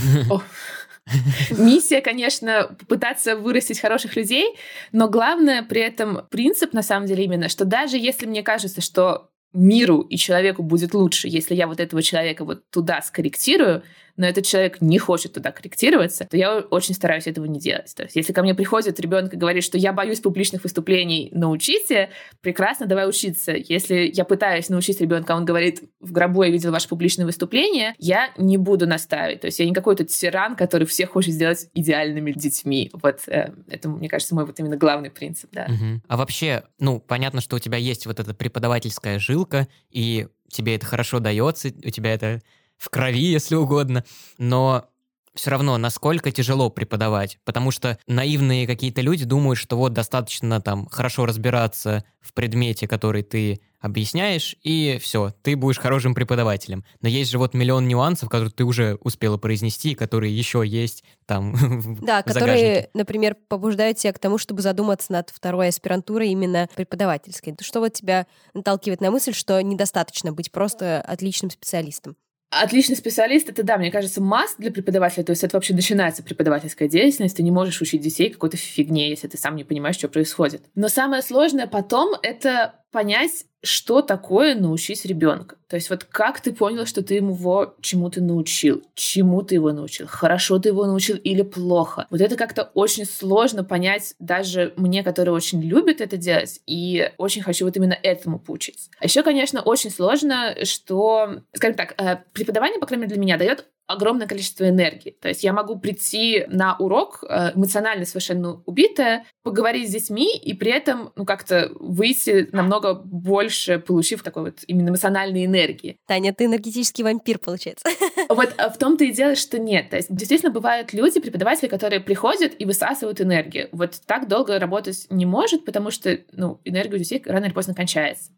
Миссия, 1.51 1.99
конечно, 1.99 2.75
попытаться 2.79 3.35
вырастить 3.35 3.79
хороших 3.79 4.15
людей, 4.15 4.55
но 4.93 5.09
главное 5.09 5.61
при 5.63 5.81
этом 5.81 6.25
принцип, 6.29 6.71
на 6.71 6.81
самом 6.81 7.07
деле, 7.07 7.25
именно, 7.25 7.49
что 7.49 7.65
даже 7.65 7.97
если 7.97 8.25
мне 8.25 8.41
кажется, 8.41 8.79
что 8.79 9.29
миру 9.53 10.01
и 10.01 10.17
человеку 10.17 10.63
будет 10.63 10.93
лучше, 10.93 11.27
если 11.27 11.55
я 11.55 11.67
вот 11.67 11.79
этого 11.79 12.01
человека 12.01 12.43
вот 12.45 12.69
туда 12.69 13.01
скорректирую, 13.01 13.83
но 14.15 14.27
этот 14.27 14.45
человек 14.45 14.81
не 14.81 14.99
хочет 14.99 15.33
туда 15.33 15.51
корректироваться, 15.51 16.25
то 16.29 16.37
я 16.37 16.59
очень 16.59 16.93
стараюсь 16.93 17.27
этого 17.27 17.45
не 17.45 17.59
делать. 17.59 17.93
То 17.95 18.03
есть, 18.03 18.15
если 18.15 18.33
ко 18.33 18.43
мне 18.43 18.53
приходит 18.53 18.99
ребенок 18.99 19.33
и 19.33 19.37
говорит, 19.37 19.63
что 19.63 19.77
я 19.77 19.91
боюсь 19.91 20.19
публичных 20.19 20.63
выступлений, 20.63 21.29
научите, 21.33 22.09
прекрасно, 22.41 22.85
давай 22.85 23.09
учиться. 23.09 23.53
Если 23.53 24.11
я 24.13 24.25
пытаюсь 24.25 24.69
научить 24.69 25.01
ребенка, 25.01 25.31
он 25.31 25.45
говорит, 25.45 25.81
в 25.99 26.11
гробу 26.11 26.43
я 26.43 26.51
видел 26.51 26.71
ваше 26.71 26.87
публичное 26.87 27.25
выступление, 27.25 27.95
я 27.97 28.29
не 28.37 28.57
буду 28.57 28.87
наставить. 28.87 29.41
То 29.41 29.47
есть 29.47 29.59
я 29.59 29.65
не 29.65 29.73
какой-то 29.73 30.03
тиран, 30.05 30.55
который 30.55 30.85
всех 30.85 31.11
хочет 31.11 31.33
сделать 31.33 31.69
идеальными 31.73 32.31
детьми. 32.31 32.91
Вот 32.93 33.21
э, 33.27 33.51
это, 33.67 33.89
мне 33.89 34.09
кажется, 34.09 34.35
мой 34.35 34.45
вот 34.45 34.59
именно 34.59 34.77
главный 34.77 35.09
принцип, 35.09 35.49
да. 35.51 35.65
Угу. 35.65 36.01
А 36.07 36.17
вообще, 36.17 36.63
ну, 36.79 36.99
понятно, 36.99 37.41
что 37.41 37.55
у 37.55 37.59
тебя 37.59 37.77
есть 37.77 38.05
вот 38.05 38.19
эта 38.19 38.33
преподавательская 38.33 39.17
жилка, 39.17 39.67
и 39.89 40.27
тебе 40.49 40.75
это 40.75 40.85
хорошо 40.85 41.19
дается, 41.19 41.69
у 41.69 41.89
тебя 41.89 42.13
это 42.13 42.41
в 42.83 42.89
крови, 42.89 43.23
если 43.23 43.55
угодно, 43.55 44.03
но 44.37 44.89
все 45.35 45.49
равно, 45.51 45.77
насколько 45.77 46.31
тяжело 46.31 46.69
преподавать, 46.69 47.39
потому 47.45 47.71
что 47.71 47.97
наивные 48.07 48.67
какие-то 48.67 49.01
люди 49.01 49.25
думают, 49.25 49.57
что 49.57 49.77
вот 49.77 49.93
достаточно 49.93 50.61
там 50.61 50.85
хорошо 50.87 51.25
разбираться 51.25 52.03
в 52.19 52.33
предмете, 52.33 52.87
который 52.87 53.23
ты 53.23 53.61
объясняешь, 53.79 54.55
и 54.63 54.99
все, 55.01 55.33
ты 55.41 55.55
будешь 55.55 55.79
хорошим 55.79 56.13
преподавателем. 56.13 56.85
Но 57.01 57.07
есть 57.07 57.31
же 57.31 57.37
вот 57.37 57.53
миллион 57.53 57.87
нюансов, 57.87 58.29
которые 58.29 58.51
ты 58.51 58.63
уже 58.63 58.95
успела 59.01 59.37
произнести, 59.37 59.95
которые 59.95 60.37
еще 60.37 60.63
есть 60.65 61.03
там 61.25 61.55
Да, 62.01 62.21
в 62.21 62.25
которые, 62.25 62.89
например, 62.93 63.35
побуждают 63.47 63.97
тебя 63.97 64.13
к 64.13 64.19
тому, 64.19 64.37
чтобы 64.37 64.61
задуматься 64.61 65.11
над 65.11 65.31
второй 65.31 65.69
аспирантурой 65.69 66.29
именно 66.29 66.69
преподавательской. 66.75 67.55
Что 67.61 67.79
вот 67.79 67.93
тебя 67.93 68.27
наталкивает 68.53 69.01
на 69.01 69.09
мысль, 69.09 69.33
что 69.33 69.61
недостаточно 69.61 70.31
быть 70.31 70.51
просто 70.51 71.01
отличным 71.01 71.49
специалистом? 71.49 72.15
Отличный 72.61 72.95
специалист— 72.95 73.49
это, 73.49 73.63
да, 73.63 73.77
мне 73.77 73.91
кажется, 73.91 74.21
масс 74.21 74.55
для 74.57 74.71
преподавателя. 74.71 75.23
То 75.23 75.31
есть 75.31 75.43
это 75.43 75.57
вообще 75.57 75.73
начинается 75.73 76.23
преподавательская 76.23 76.87
деятельность. 76.87 77.37
Ты 77.37 77.43
не 77.43 77.51
можешь 77.51 77.81
учить 77.81 78.01
детей 78.01 78.29
какой-то 78.29 78.57
фигне, 78.57 79.09
если 79.09 79.27
ты 79.27 79.37
сам 79.37 79.55
не 79.55 79.63
понимаешь, 79.63 79.95
что 79.95 80.07
происходит. 80.07 80.63
Но 80.75 80.87
самое 80.87 81.21
сложное 81.21 81.67
потом— 81.67 82.15
это 82.21 82.75
понять, 82.91 83.45
что 83.63 84.01
такое 84.01 84.55
научить 84.55 85.05
ребенка. 85.05 85.55
То 85.67 85.77
есть 85.77 85.89
вот 85.89 86.03
как 86.03 86.41
ты 86.41 86.53
понял, 86.53 86.85
что 86.85 87.01
ты 87.01 87.15
его 87.15 87.75
чему 87.81 88.09
ты 88.09 88.21
научил, 88.21 88.83
чему 88.93 89.41
ты 89.41 89.55
его 89.55 89.71
научил, 89.71 90.05
хорошо 90.07 90.59
ты 90.59 90.69
его 90.69 90.85
научил 90.85 91.15
или 91.15 91.41
плохо. 91.41 92.05
Вот 92.09 92.21
это 92.21 92.35
как-то 92.35 92.69
очень 92.73 93.05
сложно 93.05 93.63
понять 93.63 94.15
даже 94.19 94.73
мне, 94.75 95.01
который 95.01 95.29
очень 95.29 95.61
любит 95.61 96.01
это 96.01 96.17
делать, 96.17 96.59
и 96.67 97.11
очень 97.17 97.41
хочу 97.41 97.65
вот 97.65 97.77
именно 97.77 97.97
этому 98.03 98.37
поучиться. 98.37 98.89
А 98.99 99.05
еще, 99.05 99.23
конечно, 99.23 99.61
очень 99.61 99.89
сложно, 99.89 100.55
что, 100.63 101.41
скажем 101.53 101.77
так, 101.77 101.95
э, 101.99 102.17
преподавание, 102.33 102.79
по 102.79 102.85
крайней 102.85 103.03
мере, 103.03 103.15
для 103.15 103.21
меня 103.21 103.37
дает 103.37 103.65
огромное 103.87 104.27
количество 104.27 104.67
энергии. 104.67 105.17
То 105.21 105.27
есть 105.27 105.43
я 105.43 105.53
могу 105.53 105.77
прийти 105.77 106.45
на 106.47 106.75
урок 106.77 107.23
э, 107.27 107.51
эмоционально 107.55 108.05
совершенно 108.05 108.61
убитая, 108.65 109.25
поговорить 109.43 109.89
с 109.89 109.91
детьми 109.91 110.37
и 110.37 110.53
при 110.53 110.71
этом 110.71 111.11
ну, 111.15 111.25
как-то 111.25 111.71
выйти 111.79 112.47
намного 112.51 112.93
больше, 112.93 113.79
получив 113.79 114.23
такой 114.23 114.43
вот 114.43 114.59
именно 114.67 114.89
эмоциональной 114.89 115.45
энергии. 115.45 115.97
Таня, 116.07 116.33
ты 116.33 116.45
энергетический 116.45 117.03
вампир, 117.03 117.39
получается. 117.39 117.83
Вот 118.29 118.53
а 118.57 118.69
в 118.69 118.77
том-то 118.77 119.03
и 119.03 119.11
дело, 119.11 119.35
что 119.35 119.59
нет. 119.59 119.89
То 119.89 119.97
есть 119.97 120.07
действительно 120.13 120.51
бывают 120.51 120.93
люди, 120.93 121.19
преподаватели, 121.19 121.67
которые 121.67 121.99
приходят 121.99 122.53
и 122.57 122.65
высасывают 122.65 123.21
энергию. 123.21 123.69
Вот 123.71 123.99
так 124.07 124.27
долго 124.27 124.57
работать 124.57 125.05
не 125.09 125.25
может, 125.25 125.65
потому 125.65 125.91
что 125.91 126.17
ну, 126.31 126.59
энергия 126.63 126.95
у 126.95 126.97
детей 126.97 127.21
рано 127.25 127.45
или 127.45 127.53
поздно 127.53 127.75
кончается. 127.75 128.31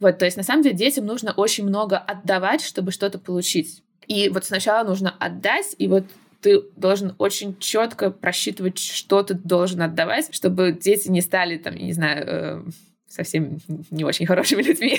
Вот, 0.00 0.18
то 0.18 0.24
есть 0.24 0.36
на 0.36 0.42
самом 0.42 0.62
деле 0.62 0.76
детям 0.76 1.06
нужно 1.06 1.32
очень 1.32 1.66
много 1.66 1.98
отдавать, 1.98 2.62
чтобы 2.62 2.92
что-то 2.92 3.18
получить. 3.18 3.82
И 4.06 4.28
вот 4.28 4.44
сначала 4.44 4.86
нужно 4.86 5.14
отдать, 5.18 5.74
и 5.78 5.88
вот 5.88 6.04
ты 6.40 6.62
должен 6.76 7.14
очень 7.18 7.56
четко 7.58 8.10
просчитывать, 8.10 8.78
что 8.78 9.22
ты 9.22 9.34
должен 9.34 9.80
отдавать, 9.82 10.34
чтобы 10.34 10.72
дети 10.72 11.08
не 11.08 11.20
стали, 11.20 11.56
там, 11.56 11.76
не 11.76 11.92
знаю, 11.92 12.24
э, 12.26 12.62
совсем 13.12 13.58
не 13.90 14.04
очень 14.04 14.26
хорошими 14.26 14.62
людьми. 14.62 14.98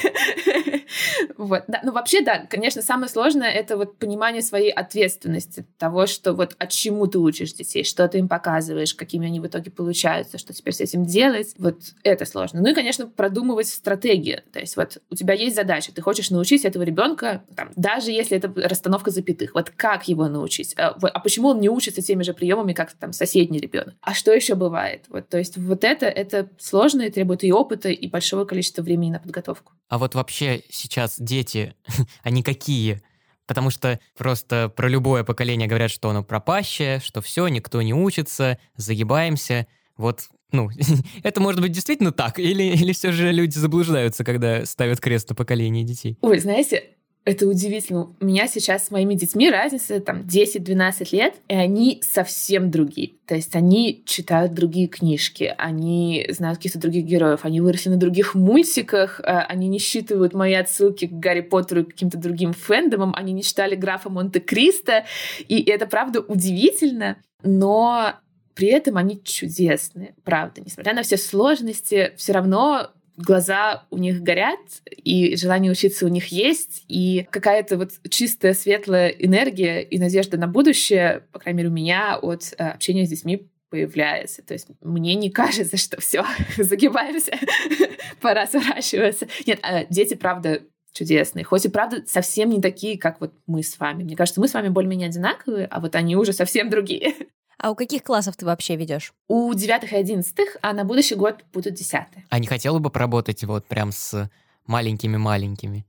вот. 1.38 1.64
Да, 1.68 1.82
ну, 1.84 1.92
вообще, 1.92 2.22
да, 2.22 2.46
конечно, 2.50 2.82
самое 2.82 3.10
сложное— 3.10 3.50
это 3.52 3.78
вот 3.78 3.98
понимание 3.98 4.42
своей 4.42 4.72
ответственности, 4.72 5.66
того, 5.78 6.06
что 6.06 6.34
вот 6.34 6.56
от 6.60 6.70
чему 6.70 7.08
ты 7.08 7.20
учишь 7.20 7.54
детей, 7.54 7.84
что 7.84 8.08
ты 8.08 8.20
им 8.20 8.28
показываешь, 8.28 8.94
какими 8.94 9.28
они 9.28 9.40
в 9.40 9.48
итоге 9.48 9.72
получаются, 9.72 10.38
что 10.38 10.54
теперь 10.54 10.74
с 10.74 10.82
этим 10.82 11.06
делать. 11.06 11.54
Вот 11.58 11.80
это 12.04 12.26
сложно. 12.26 12.62
Ну 12.62 12.70
и, 12.70 12.74
конечно, 12.74 13.08
продумывать 13.08 13.68
стратегию. 13.68 14.42
То 14.52 14.60
есть 14.60 14.78
вот 14.78 15.00
у 15.10 15.16
тебя 15.16 15.34
есть 15.34 15.56
задача, 15.56 15.92
ты 15.94 16.02
хочешь 16.02 16.30
научить 16.30 16.66
этого 16.66 16.84
ребенка, 16.84 17.44
там, 17.56 17.72
даже 17.76 18.12
если 18.12 18.38
это 18.38 18.52
расстановка 18.56 19.12
запятых, 19.12 19.54
вот 19.56 19.72
как 19.72 20.08
его 20.08 20.28
научить? 20.28 20.76
А, 20.78 20.96
а 21.02 21.20
почему 21.20 21.50
он 21.50 21.60
не 21.60 21.70
учится 21.70 22.02
теми 22.02 22.24
же 22.24 22.34
приемами, 22.34 22.74
как 22.74 22.94
там 22.94 23.14
соседний 23.14 23.60
ребенок? 23.60 23.96
А 24.02 24.14
что 24.14 24.32
еще 24.32 24.56
бывает? 24.56 25.06
Вот, 25.10 25.30
то 25.30 25.38
есть 25.38 25.58
вот 25.58 25.84
это, 25.84 26.06
это 26.06 26.50
сложно 26.60 27.04
и 27.04 27.12
требует 27.12 27.44
и 27.44 27.52
опыта, 27.52 27.90
и 28.04 28.10
большого 28.10 28.44
количества 28.46 28.82
времени 28.82 29.12
на 29.12 29.20
подготовку. 29.20 29.74
А 29.88 29.98
вот 29.98 30.14
вообще 30.14 30.64
сейчас 30.70 31.16
дети, 31.18 31.76
они 32.24 32.44
какие? 32.44 33.02
Потому 33.46 33.70
что 33.70 34.00
просто 34.18 34.72
про 34.76 34.88
любое 34.88 35.24
поколение 35.24 35.68
говорят, 35.68 35.92
что 35.92 36.10
оно 36.10 36.24
пропащее, 36.24 37.00
что 37.00 37.22
все, 37.22 37.48
никто 37.48 37.82
не 37.82 37.94
учится, 37.94 38.58
загибаемся. 38.76 39.68
Вот, 39.96 40.28
ну, 40.52 40.70
это 41.24 41.42
может 41.42 41.62
быть 41.62 41.72
действительно 41.72 42.12
так? 42.12 42.40
Или, 42.40 42.64
или 42.76 42.92
все 42.92 43.12
же 43.12 43.32
люди 43.32 43.58
заблуждаются, 43.58 44.24
когда 44.24 44.66
ставят 44.66 45.00
крест 45.00 45.30
на 45.30 45.36
поколение 45.36 45.84
детей? 45.84 46.18
Ой, 46.22 46.40
знаете, 46.40 46.84
это 47.26 47.48
удивительно. 47.48 48.14
У 48.20 48.26
меня 48.26 48.48
сейчас 48.48 48.88
с 48.88 48.92
моими 48.92 49.14
детьми 49.16 49.50
разница 49.50 50.00
там 50.02 50.22
10-12 50.22 51.08
лет, 51.16 51.36
и 51.48 51.56
они 51.56 52.02
совсем 52.02 52.70
другие. 52.70 53.14
То 53.26 53.36
есть 53.36 53.56
они 53.56 54.04
читают 54.06 54.54
другие 54.54 54.88
книжки, 54.88 55.54
они 55.58 56.26
знают 56.30 56.58
каких-то 56.58 56.80
других 56.80 57.06
героев, 57.06 57.42
они 57.44 57.62
выросли 57.62 57.90
на 57.90 57.98
других 57.98 58.36
мультиках, 58.36 59.22
э, 59.22 59.24
они 59.24 59.70
не 59.70 59.80
считывают 59.80 60.34
мои 60.34 60.54
отсылки 60.54 61.08
к 61.08 61.12
Гарри 61.12 61.42
Поттеру 61.42 61.82
и 61.82 61.86
каким-то 61.86 62.18
другим 62.18 62.52
фэндомам, 62.52 63.14
они 63.16 63.32
не 63.32 63.44
читали 63.44 63.76
графа 63.76 64.10
Монте-Кристо, 64.10 65.06
и 65.48 65.62
это 65.64 65.88
правда 65.88 66.20
удивительно, 66.20 67.18
но 67.42 68.16
при 68.54 68.68
этом 68.68 68.98
они 68.98 69.24
чудесные, 69.24 70.14
правда. 70.24 70.62
Несмотря 70.62 70.94
на 70.94 71.04
все 71.04 71.18
сложности, 71.18 72.12
все 72.18 72.34
равно 72.34 72.92
глаза 73.18 73.86
у 73.90 73.98
них 73.98 74.22
горят, 74.22 74.60
и 74.90 75.36
желание 75.36 75.72
учиться 75.72 76.06
у 76.06 76.10
них 76.10 76.28
есть, 76.28 76.84
и 76.88 77.28
какая-то 77.30 77.78
вот 77.78 77.92
чистая, 78.10 78.54
светлая 78.54 79.10
энергия 79.10 79.82
и 79.82 80.00
надежда 80.00 80.38
на 80.38 80.48
будущее, 80.48 81.24
по 81.32 81.40
крайней 81.40 81.58
мере, 81.58 81.70
у 81.70 81.74
меня 81.74 82.18
от 82.18 82.54
э, 82.58 82.70
общения 82.70 83.06
с 83.06 83.10
детьми 83.10 83.50
появляется. 83.70 84.44
То 84.44 84.54
есть 84.54 84.68
мне 84.82 85.16
не 85.16 85.32
кажется, 85.32 85.78
что 85.78 86.00
все, 86.00 86.24
загибаемся, 86.58 87.34
пора 88.22 88.46
сворачиваться. 88.48 89.28
Нет, 89.46 89.60
а 89.64 89.86
дети, 89.86 90.14
правда, 90.14 90.62
чудесные. 90.94 91.44
Хоть 91.44 91.66
и 91.66 91.70
правда 91.70 92.04
совсем 92.06 92.50
не 92.50 92.62
такие, 92.62 92.98
как 92.98 93.20
вот 93.20 93.34
мы 93.48 93.64
с 93.64 93.80
вами. 93.80 94.04
Мне 94.04 94.16
кажется, 94.16 94.40
мы 94.40 94.48
с 94.48 94.54
вами 94.54 94.70
более-менее 94.70 95.10
одинаковые, 95.10 95.66
а 95.66 95.80
вот 95.80 95.96
они 95.96 96.16
уже 96.16 96.34
совсем 96.34 96.70
другие. 96.70 97.14
А 97.58 97.72
у 97.72 97.76
каких 97.76 98.04
классов 98.04 98.36
ты 98.36 98.46
вообще 98.46 98.76
ведешь? 98.76 99.14
У 99.28 99.54
девятых 99.54 99.94
и 99.94 99.96
одиннадцатых, 99.96 100.58
а 100.62 100.74
на 100.74 100.84
будущий 100.84 101.16
год 101.16 101.44
будут 101.54 101.74
десятые. 101.76 102.26
А 102.30 102.40
не 102.40 102.48
хотела 102.48 102.80
бы 102.80 102.90
поработать 102.90 103.44
вот 103.44 103.66
прям 103.66 103.92
с 103.92 104.30
маленькими-маленькими? 104.66 105.86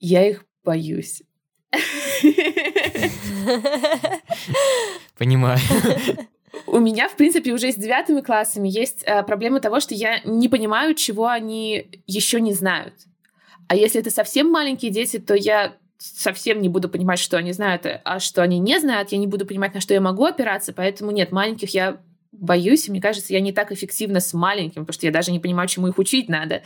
Я 0.00 0.28
их 0.28 0.44
боюсь. 0.64 1.22
Понимаю. 5.18 5.58
У 6.66 6.78
меня, 6.78 7.08
в 7.08 7.16
принципе, 7.16 7.52
уже 7.52 7.72
с 7.72 7.76
девятыми 7.76 8.20
классами 8.20 8.68
есть 8.68 9.02
э, 9.04 9.22
проблема 9.22 9.60
того, 9.60 9.80
что 9.80 9.94
я 9.94 10.20
не 10.24 10.48
понимаю, 10.48 10.94
чего 10.94 11.28
они 11.28 12.02
еще 12.06 12.40
не 12.40 12.52
знают. 12.52 12.94
А 13.68 13.76
если 13.76 14.00
это 14.00 14.10
совсем 14.10 14.50
маленькие 14.50 14.90
дети, 14.90 15.18
то 15.18 15.34
я 15.34 15.76
совсем 15.98 16.60
не 16.60 16.68
буду 16.68 16.88
понимать, 16.88 17.18
что 17.18 17.36
они 17.36 17.52
знают, 17.52 17.86
а 18.04 18.20
что 18.20 18.42
они 18.42 18.58
не 18.58 18.78
знают, 18.78 19.10
я 19.12 19.18
не 19.18 19.26
буду 19.26 19.46
понимать, 19.46 19.74
на 19.74 19.80
что 19.80 19.94
я 19.94 20.00
могу 20.00 20.24
опираться, 20.24 20.72
поэтому 20.72 21.10
нет, 21.10 21.32
маленьких 21.32 21.74
я 21.74 21.98
боюсь, 22.32 22.88
и 22.88 22.90
мне 22.90 23.00
кажется, 23.00 23.32
я 23.32 23.40
не 23.40 23.52
так 23.52 23.72
эффективна 23.72 24.20
с 24.20 24.32
маленьким, 24.32 24.82
потому 24.82 24.92
что 24.92 25.06
я 25.06 25.12
даже 25.12 25.32
не 25.32 25.40
понимаю, 25.40 25.68
чему 25.68 25.88
их 25.88 25.98
учить 25.98 26.28
надо. 26.28 26.62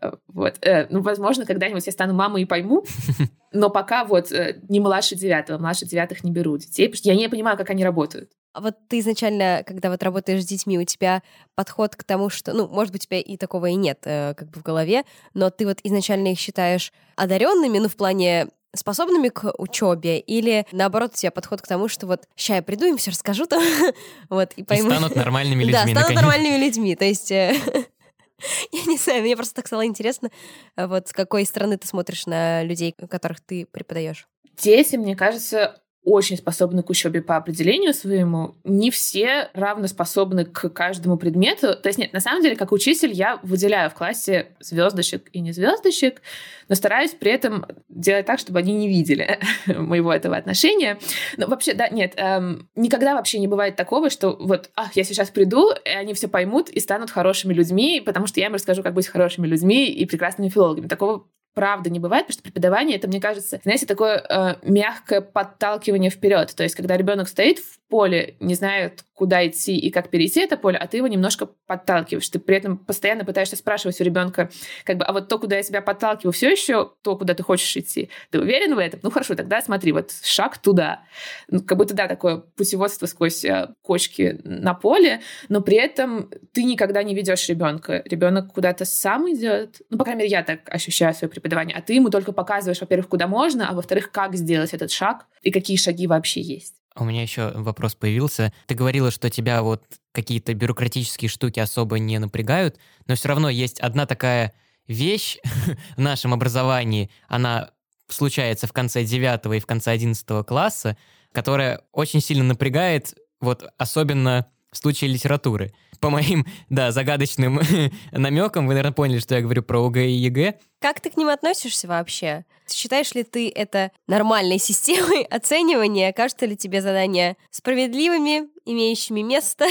Э, 0.00 0.12
вот. 0.28 0.56
Э, 0.62 0.86
ну, 0.90 1.02
возможно, 1.02 1.44
когда-нибудь 1.46 1.84
я 1.84 1.92
стану 1.92 2.14
мамой 2.14 2.42
и 2.42 2.46
пойму, 2.46 2.84
но 3.52 3.70
пока 3.70 4.04
вот 4.04 4.32
э, 4.32 4.60
не 4.68 4.80
младше 4.80 5.16
девятого, 5.16 5.58
младше 5.58 5.86
девятых 5.86 6.24
не 6.24 6.30
беру 6.30 6.56
детей, 6.56 6.86
потому 6.86 6.98
что 6.98 7.08
я 7.08 7.16
не 7.16 7.28
понимаю, 7.28 7.56
как 7.58 7.70
они 7.70 7.84
работают. 7.84 8.30
А 8.52 8.60
вот 8.60 8.74
ты 8.88 8.98
изначально, 8.98 9.62
когда 9.64 9.90
вот 9.90 10.02
работаешь 10.02 10.42
с 10.42 10.46
детьми, 10.46 10.78
у 10.78 10.84
тебя 10.84 11.22
подход 11.54 11.94
к 11.94 12.02
тому, 12.02 12.30
что, 12.30 12.52
ну, 12.52 12.66
может 12.66 12.92
быть, 12.92 13.04
у 13.04 13.06
тебя 13.06 13.20
и 13.20 13.36
такого 13.36 13.66
и 13.66 13.74
нет, 13.74 14.00
как 14.02 14.50
бы 14.50 14.58
в 14.58 14.64
голове, 14.64 15.04
но 15.34 15.50
ты 15.50 15.66
вот 15.66 15.78
изначально 15.84 16.32
их 16.32 16.38
считаешь 16.38 16.92
одаренными, 17.14 17.78
ну, 17.78 17.88
в 17.88 17.94
плане 17.94 18.48
способными 18.74 19.28
к 19.28 19.52
учебе, 19.58 20.18
или 20.18 20.66
наоборот 20.72 21.12
у 21.14 21.16
тебя 21.16 21.30
подход 21.30 21.62
к 21.62 21.66
тому, 21.66 21.88
что 21.88 22.06
вот 22.06 22.28
ща 22.36 22.56
я 22.56 22.62
приду, 22.62 22.86
им 22.86 22.96
все 22.96 23.10
расскажу 23.10 23.46
там, 23.46 23.62
вот, 24.30 24.52
и 24.56 24.62
пойму. 24.62 24.90
И 24.90 24.92
станут 24.92 25.16
нормальными 25.16 25.64
людьми. 25.64 25.94
Да, 25.94 26.00
станут 26.00 26.14
нормальными 26.14 26.56
людьми, 26.56 26.96
то 26.96 27.04
есть... 27.04 27.30
Э, 27.30 27.54
я 28.72 28.84
не 28.86 28.96
знаю, 28.96 29.22
мне 29.22 29.36
просто 29.36 29.54
так 29.54 29.66
стало 29.66 29.84
интересно, 29.86 30.30
вот 30.76 31.08
с 31.08 31.12
какой 31.12 31.44
стороны 31.44 31.76
ты 31.76 31.86
смотришь 31.86 32.26
на 32.26 32.62
людей, 32.62 32.92
которых 32.92 33.40
ты 33.40 33.66
преподаешь. 33.66 34.28
Дети, 34.56 34.96
мне 34.96 35.16
кажется, 35.16 35.80
очень 36.02 36.38
способны 36.38 36.82
к 36.82 36.88
учебе 36.88 37.20
по 37.20 37.36
определению 37.36 37.92
своему, 37.92 38.54
не 38.64 38.90
все 38.90 39.50
равно 39.52 39.86
способны 39.86 40.46
к 40.46 40.70
каждому 40.70 41.18
предмету. 41.18 41.74
То 41.74 41.88
есть 41.88 41.98
нет, 41.98 42.12
на 42.14 42.20
самом 42.20 42.42
деле, 42.42 42.56
как 42.56 42.72
учитель, 42.72 43.12
я 43.12 43.38
выделяю 43.42 43.90
в 43.90 43.94
классе 43.94 44.48
звездочек 44.60 45.28
и 45.32 45.40
не 45.40 45.52
звездочек, 45.52 46.22
но 46.68 46.74
стараюсь 46.74 47.10
при 47.10 47.32
этом 47.32 47.66
делать 47.88 48.24
так, 48.24 48.38
чтобы 48.38 48.60
они 48.60 48.72
не 48.74 48.88
видели 48.88 49.38
моего 49.66 50.12
этого 50.12 50.36
отношения. 50.36 50.98
Но 51.36 51.46
вообще, 51.46 51.74
да, 51.74 51.88
нет, 51.88 52.14
эм, 52.16 52.68
никогда 52.76 53.14
вообще 53.14 53.38
не 53.38 53.48
бывает 53.48 53.76
такого, 53.76 54.08
что 54.08 54.36
вот, 54.40 54.70
ах, 54.76 54.96
я 54.96 55.04
сейчас 55.04 55.28
приду, 55.28 55.70
и 55.84 55.90
они 55.90 56.14
все 56.14 56.28
поймут 56.28 56.70
и 56.70 56.80
станут 56.80 57.10
хорошими 57.10 57.52
людьми, 57.52 58.02
потому 58.04 58.26
что 58.26 58.40
я 58.40 58.46
им 58.46 58.54
расскажу, 58.54 58.82
как 58.82 58.94
быть 58.94 59.06
хорошими 59.06 59.46
людьми 59.46 59.90
и 59.90 60.06
прекрасными 60.06 60.48
филологами. 60.48 60.88
Такого 60.88 61.26
правда 61.54 61.90
не 61.90 61.98
бывает, 61.98 62.26
потому 62.26 62.34
что 62.34 62.42
преподавание 62.42 62.96
это, 62.96 63.08
мне 63.08 63.20
кажется, 63.20 63.60
знаете, 63.62 63.86
такое 63.86 64.18
э, 64.18 64.56
мягкое 64.62 65.20
подталкивание 65.20 66.10
вперед. 66.10 66.54
То 66.54 66.62
есть, 66.62 66.74
когда 66.74 66.96
ребенок 66.96 67.28
стоит 67.28 67.58
в 67.58 67.79
поле, 67.90 68.36
не 68.40 68.54
знает, 68.54 69.04
куда 69.14 69.46
идти 69.46 69.76
и 69.76 69.90
как 69.90 70.08
перейти 70.08 70.40
это 70.40 70.56
поле, 70.56 70.78
а 70.78 70.86
ты 70.86 70.96
его 70.96 71.06
немножко 71.06 71.46
подталкиваешь. 71.66 72.26
Ты 72.30 72.38
при 72.38 72.56
этом 72.56 72.78
постоянно 72.78 73.26
пытаешься 73.26 73.56
спрашивать 73.56 74.00
у 74.00 74.04
ребенка, 74.04 74.48
как 74.84 74.96
бы, 74.96 75.04
а 75.04 75.12
вот 75.12 75.28
то, 75.28 75.38
куда 75.38 75.56
я 75.56 75.62
тебя 75.62 75.82
подталкиваю, 75.82 76.32
все 76.32 76.50
еще 76.50 76.92
то, 77.02 77.16
куда 77.16 77.34
ты 77.34 77.42
хочешь 77.42 77.76
идти. 77.76 78.08
Ты 78.30 78.40
уверен 78.40 78.74
в 78.74 78.78
этом? 78.78 79.00
Ну 79.02 79.10
хорошо, 79.10 79.34
тогда 79.34 79.60
смотри, 79.60 79.92
вот 79.92 80.12
шаг 80.22 80.56
туда. 80.56 81.02
Ну, 81.48 81.60
как 81.60 81.76
будто, 81.76 81.92
да, 81.92 82.08
такое 82.08 82.38
путеводство 82.38 83.04
сквозь 83.04 83.44
э, 83.44 83.68
кочки 83.82 84.40
на 84.44 84.72
поле, 84.72 85.20
но 85.50 85.60
при 85.60 85.76
этом 85.76 86.30
ты 86.54 86.64
никогда 86.64 87.02
не 87.02 87.14
ведешь 87.14 87.46
ребенка. 87.50 88.02
Ребенок 88.06 88.54
куда-то 88.54 88.86
сам 88.86 89.30
идет. 89.30 89.82
Ну, 89.90 89.98
по 89.98 90.04
крайней 90.04 90.22
мере, 90.22 90.30
я 90.30 90.42
так 90.42 90.60
ощущаю 90.66 91.12
свое 91.12 91.30
преподавание. 91.30 91.76
А 91.76 91.82
ты 91.82 91.92
ему 91.92 92.08
только 92.08 92.32
показываешь, 92.32 92.80
во-первых, 92.80 93.08
куда 93.08 93.26
можно, 93.26 93.68
а 93.68 93.74
во-вторых, 93.74 94.10
как 94.12 94.34
сделать 94.34 94.72
этот 94.72 94.90
шаг 94.90 95.26
и 95.42 95.50
какие 95.50 95.76
шаги 95.76 96.06
вообще 96.06 96.40
есть. 96.40 96.79
У 96.96 97.04
меня 97.04 97.22
еще 97.22 97.52
вопрос 97.54 97.94
появился. 97.94 98.52
Ты 98.66 98.74
говорила, 98.74 99.10
что 99.10 99.30
тебя 99.30 99.62
вот 99.62 99.82
какие-то 100.12 100.54
бюрократические 100.54 101.28
штуки 101.28 101.60
особо 101.60 101.98
не 101.98 102.18
напрягают, 102.18 102.78
но 103.06 103.14
все 103.14 103.28
равно 103.28 103.48
есть 103.48 103.80
одна 103.80 104.06
такая 104.06 104.54
вещь 104.86 105.38
в 105.96 106.00
нашем 106.00 106.34
образовании, 106.34 107.10
она 107.28 107.70
случается 108.08 108.66
в 108.66 108.72
конце 108.72 109.04
9 109.04 109.56
и 109.56 109.60
в 109.60 109.66
конце 109.66 109.92
11 109.92 110.44
класса, 110.44 110.96
которая 111.32 111.82
очень 111.92 112.20
сильно 112.20 112.42
напрягает, 112.42 113.14
вот 113.40 113.64
особенно 113.78 114.50
в 114.70 114.76
случае 114.76 115.10
литературы. 115.10 115.72
По 116.00 116.10
моим, 116.10 116.46
да, 116.70 116.92
загадочным 116.92 117.60
намекам, 118.12 118.66
вы, 118.66 118.74
наверное, 118.74 118.92
поняли, 118.92 119.18
что 119.18 119.34
я 119.34 119.42
говорю 119.42 119.62
про 119.62 119.84
ОГЭ 119.84 120.06
и 120.06 120.12
ЕГЭ. 120.12 120.58
Как 120.80 121.00
ты 121.00 121.10
к 121.10 121.16
ним 121.16 121.28
относишься 121.28 121.88
вообще? 121.88 122.44
Считаешь 122.68 123.12
ли 123.14 123.22
ты 123.22 123.50
это 123.50 123.90
нормальной 124.06 124.58
системой 124.60 125.22
оценивания? 125.24 126.12
Кажутся 126.12 126.46
ли 126.46 126.56
тебе 126.56 126.80
задания 126.80 127.36
справедливыми, 127.50 128.48
имеющими 128.64 129.20
место? 129.20 129.66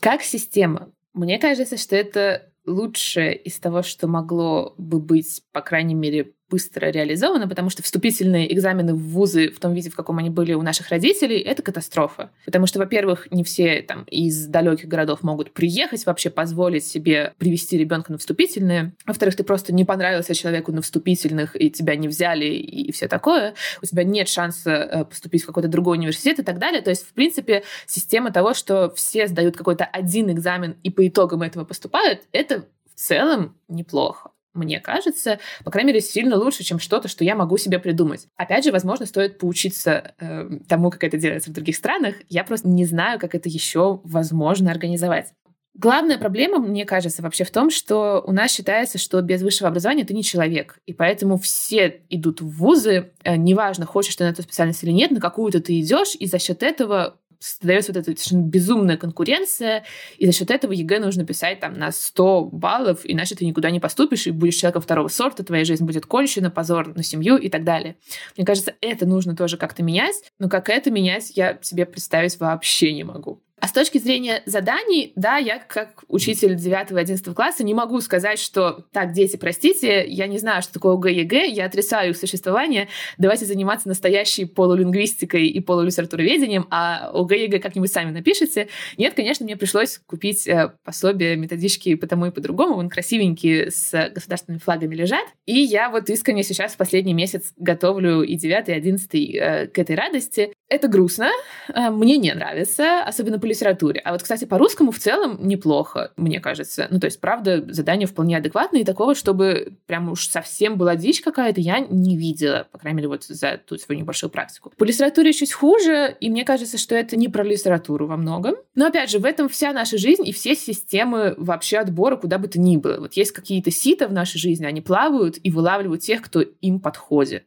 Как 0.00 0.22
система? 0.22 0.90
Мне 1.14 1.38
кажется, 1.38 1.76
что 1.76 1.96
это 1.96 2.48
лучшее 2.64 3.36
из 3.36 3.58
того, 3.58 3.82
что 3.82 4.06
могло 4.06 4.74
бы 4.78 5.00
быть, 5.00 5.42
по 5.52 5.60
крайней 5.60 5.94
мере, 5.94 6.32
быстро 6.52 6.88
реализовано, 6.88 7.48
потому 7.48 7.70
что 7.70 7.82
вступительные 7.82 8.52
экзамены 8.52 8.92
в 8.92 8.98
вузы 8.98 9.48
в 9.48 9.58
том 9.58 9.72
виде, 9.72 9.88
в 9.88 9.96
каком 9.96 10.18
они 10.18 10.28
были 10.28 10.52
у 10.52 10.60
наших 10.60 10.90
родителей, 10.90 11.38
это 11.38 11.62
катастрофа. 11.62 12.30
Потому 12.44 12.66
что, 12.66 12.78
во-первых, 12.78 13.26
не 13.30 13.42
все 13.42 13.80
там 13.80 14.04
из 14.04 14.46
далеких 14.48 14.86
городов 14.86 15.22
могут 15.22 15.52
приехать, 15.52 16.04
вообще 16.04 16.28
позволить 16.28 16.84
себе 16.84 17.32
привести 17.38 17.78
ребенка 17.78 18.12
на 18.12 18.18
вступительные. 18.18 18.92
Во-вторых, 19.06 19.34
ты 19.34 19.44
просто 19.44 19.72
не 19.72 19.86
понравился 19.86 20.34
человеку 20.34 20.72
на 20.72 20.82
вступительных, 20.82 21.58
и 21.58 21.70
тебя 21.70 21.96
не 21.96 22.06
взяли, 22.06 22.44
и 22.44 22.92
все 22.92 23.08
такое. 23.08 23.54
У 23.80 23.86
тебя 23.86 24.04
нет 24.04 24.28
шанса 24.28 24.70
э, 24.70 25.04
поступить 25.06 25.44
в 25.44 25.46
какой-то 25.46 25.70
другой 25.70 25.96
университет 25.96 26.38
и 26.38 26.42
так 26.42 26.58
далее. 26.58 26.82
То 26.82 26.90
есть, 26.90 27.08
в 27.08 27.14
принципе, 27.14 27.62
система 27.86 28.30
того, 28.30 28.52
что 28.52 28.92
все 28.94 29.26
сдают 29.26 29.56
какой-то 29.56 29.86
один 29.86 30.30
экзамен 30.30 30.76
и 30.82 30.90
по 30.90 31.08
итогам 31.08 31.40
этого 31.40 31.64
поступают, 31.64 32.20
это 32.30 32.66
в 32.94 33.00
целом 33.00 33.56
неплохо 33.68 34.31
мне 34.54 34.80
кажется, 34.80 35.38
по 35.64 35.70
крайней 35.70 35.88
мере, 35.88 36.00
сильно 36.00 36.36
лучше, 36.36 36.62
чем 36.62 36.78
что-то, 36.78 37.08
что 37.08 37.24
я 37.24 37.34
могу 37.34 37.56
себе 37.56 37.78
придумать. 37.78 38.26
Опять 38.36 38.64
же, 38.64 38.72
возможно, 38.72 39.06
стоит 39.06 39.38
поучиться 39.38 40.14
э, 40.18 40.48
тому, 40.68 40.90
как 40.90 41.04
это 41.04 41.16
делается 41.16 41.50
в 41.50 41.54
других 41.54 41.76
странах. 41.76 42.16
Я 42.28 42.44
просто 42.44 42.68
не 42.68 42.84
знаю, 42.84 43.18
как 43.18 43.34
это 43.34 43.48
еще 43.48 44.00
возможно 44.04 44.70
организовать. 44.70 45.32
Главная 45.74 46.18
проблема, 46.18 46.58
мне 46.58 46.84
кажется, 46.84 47.22
вообще 47.22 47.44
в 47.44 47.50
том, 47.50 47.70
что 47.70 48.22
у 48.26 48.32
нас 48.32 48.52
считается, 48.52 48.98
что 48.98 49.22
без 49.22 49.40
высшего 49.40 49.70
образования 49.70 50.04
ты 50.04 50.12
не 50.12 50.22
человек. 50.22 50.78
И 50.84 50.92
поэтому 50.92 51.38
все 51.38 52.02
идут 52.10 52.42
в 52.42 52.48
вузы, 52.58 53.12
э, 53.24 53.36
неважно, 53.36 53.86
хочешь 53.86 54.14
ты 54.14 54.24
на 54.24 54.28
эту 54.28 54.42
специальность 54.42 54.84
или 54.84 54.90
нет, 54.90 55.12
на 55.12 55.20
какую-то 55.20 55.60
ты 55.62 55.80
идешь, 55.80 56.14
и 56.18 56.26
за 56.26 56.38
счет 56.38 56.62
этого 56.62 57.16
создается 57.42 57.92
вот 57.92 57.98
эта 57.98 58.10
совершенно 58.10 58.42
безумная 58.42 58.96
конкуренция, 58.96 59.84
и 60.18 60.26
за 60.26 60.32
счет 60.32 60.50
этого 60.50 60.72
ЕГЭ 60.72 61.00
нужно 61.00 61.26
писать 61.26 61.60
там 61.60 61.74
на 61.74 61.90
100 61.90 62.44
баллов, 62.46 63.00
иначе 63.04 63.34
ты 63.34 63.44
никуда 63.44 63.70
не 63.70 63.80
поступишь, 63.80 64.26
и 64.26 64.30
будешь 64.30 64.54
человеком 64.54 64.82
второго 64.82 65.08
сорта, 65.08 65.44
твоя 65.44 65.64
жизнь 65.64 65.84
будет 65.84 66.06
кончена, 66.06 66.50
позор 66.50 66.94
на 66.94 67.02
семью 67.02 67.36
и 67.36 67.48
так 67.48 67.64
далее. 67.64 67.96
Мне 68.36 68.46
кажется, 68.46 68.74
это 68.80 69.06
нужно 69.06 69.34
тоже 69.34 69.56
как-то 69.56 69.82
менять, 69.82 70.32
но 70.38 70.48
как 70.48 70.68
это 70.68 70.90
менять, 70.90 71.32
я 71.36 71.58
себе 71.62 71.84
представить 71.86 72.38
вообще 72.38 72.92
не 72.92 73.04
могу. 73.04 73.42
А 73.62 73.68
с 73.68 73.72
точки 73.72 73.98
зрения 73.98 74.42
заданий, 74.44 75.12
да, 75.14 75.36
я 75.36 75.60
как 75.60 76.02
учитель 76.08 76.56
9-11 76.56 77.32
класса 77.32 77.62
не 77.62 77.74
могу 77.74 78.00
сказать, 78.00 78.40
что 78.40 78.84
так, 78.90 79.12
дети, 79.12 79.36
простите, 79.36 80.04
я 80.04 80.26
не 80.26 80.38
знаю, 80.38 80.62
что 80.62 80.72
такое 80.72 80.94
ОГЭ, 80.94 81.12
ЕГЭ, 81.12 81.46
я 81.46 81.66
отрицаю 81.66 82.10
их 82.10 82.16
существование, 82.16 82.88
давайте 83.18 83.44
заниматься 83.44 83.86
настоящей 83.86 84.46
полулингвистикой 84.46 85.46
и 85.46 85.60
полулитературоведением, 85.60 86.66
а 86.70 87.12
ОГЭ, 87.14 87.44
ЕГЭ 87.44 87.60
как-нибудь 87.60 87.92
сами 87.92 88.10
напишите. 88.10 88.66
Нет, 88.98 89.14
конечно, 89.14 89.44
мне 89.44 89.56
пришлось 89.56 89.98
купить 90.06 90.48
э, 90.48 90.72
пособие, 90.82 91.36
методички 91.36 91.94
по 91.94 92.08
тому 92.08 92.26
и 92.26 92.30
по 92.32 92.40
другому, 92.40 92.74
вон 92.74 92.88
красивенькие 92.88 93.70
с 93.70 93.92
государственными 94.12 94.58
флагами 94.58 94.96
лежат. 94.96 95.24
И 95.46 95.54
я 95.54 95.88
вот 95.88 96.10
искренне 96.10 96.42
сейчас 96.42 96.72
в 96.72 96.78
последний 96.78 97.14
месяц 97.14 97.52
готовлю 97.56 98.22
и 98.22 98.34
9, 98.34 98.70
и 98.70 98.72
11 98.72 99.14
э, 99.14 99.66
к 99.68 99.78
этой 99.78 99.94
радости. 99.94 100.52
Это 100.72 100.88
грустно, 100.88 101.28
э, 101.68 101.90
мне 101.90 102.16
не 102.16 102.32
нравится, 102.32 103.02
особенно 103.04 103.38
по 103.38 103.44
литературе. 103.44 104.00
А 104.00 104.12
вот, 104.12 104.22
кстати, 104.22 104.46
по 104.46 104.56
русскому 104.56 104.90
в 104.90 104.98
целом 104.98 105.36
неплохо, 105.46 106.12
мне 106.16 106.40
кажется. 106.40 106.86
Ну, 106.88 106.98
то 106.98 107.04
есть, 107.04 107.20
правда, 107.20 107.62
задания 107.68 108.06
вполне 108.06 108.38
адекватные, 108.38 108.80
и 108.80 108.84
такого, 108.86 109.14
чтобы 109.14 109.74
прям 109.84 110.10
уж 110.10 110.28
совсем 110.28 110.78
была 110.78 110.96
дичь 110.96 111.20
какая-то, 111.20 111.60
я 111.60 111.80
не 111.80 112.16
видела, 112.16 112.66
по 112.72 112.78
крайней 112.78 112.96
мере, 112.96 113.08
вот 113.08 113.24
за 113.24 113.58
ту 113.58 113.76
свою 113.76 114.00
небольшую 114.00 114.30
практику. 114.30 114.72
По 114.78 114.84
литературе 114.84 115.34
чуть 115.34 115.52
хуже, 115.52 116.16
и 116.18 116.30
мне 116.30 116.42
кажется, 116.42 116.78
что 116.78 116.94
это 116.94 117.16
не 117.16 117.28
про 117.28 117.44
литературу 117.44 118.06
во 118.06 118.16
многом. 118.16 118.54
Но, 118.74 118.86
опять 118.86 119.10
же, 119.10 119.18
в 119.18 119.26
этом 119.26 119.50
вся 119.50 119.74
наша 119.74 119.98
жизнь 119.98 120.26
и 120.26 120.32
все 120.32 120.54
системы 120.54 121.34
вообще 121.36 121.80
отбора 121.80 122.16
куда 122.16 122.38
бы 122.38 122.48
то 122.48 122.58
ни 122.58 122.78
было. 122.78 122.98
Вот 122.98 123.12
есть 123.12 123.32
какие-то 123.32 123.70
сита 123.70 124.08
в 124.08 124.12
нашей 124.14 124.38
жизни, 124.38 124.64
они 124.64 124.80
плавают 124.80 125.36
и 125.42 125.50
вылавливают 125.50 126.00
тех, 126.00 126.22
кто 126.22 126.40
им 126.40 126.80
подходит. 126.80 127.44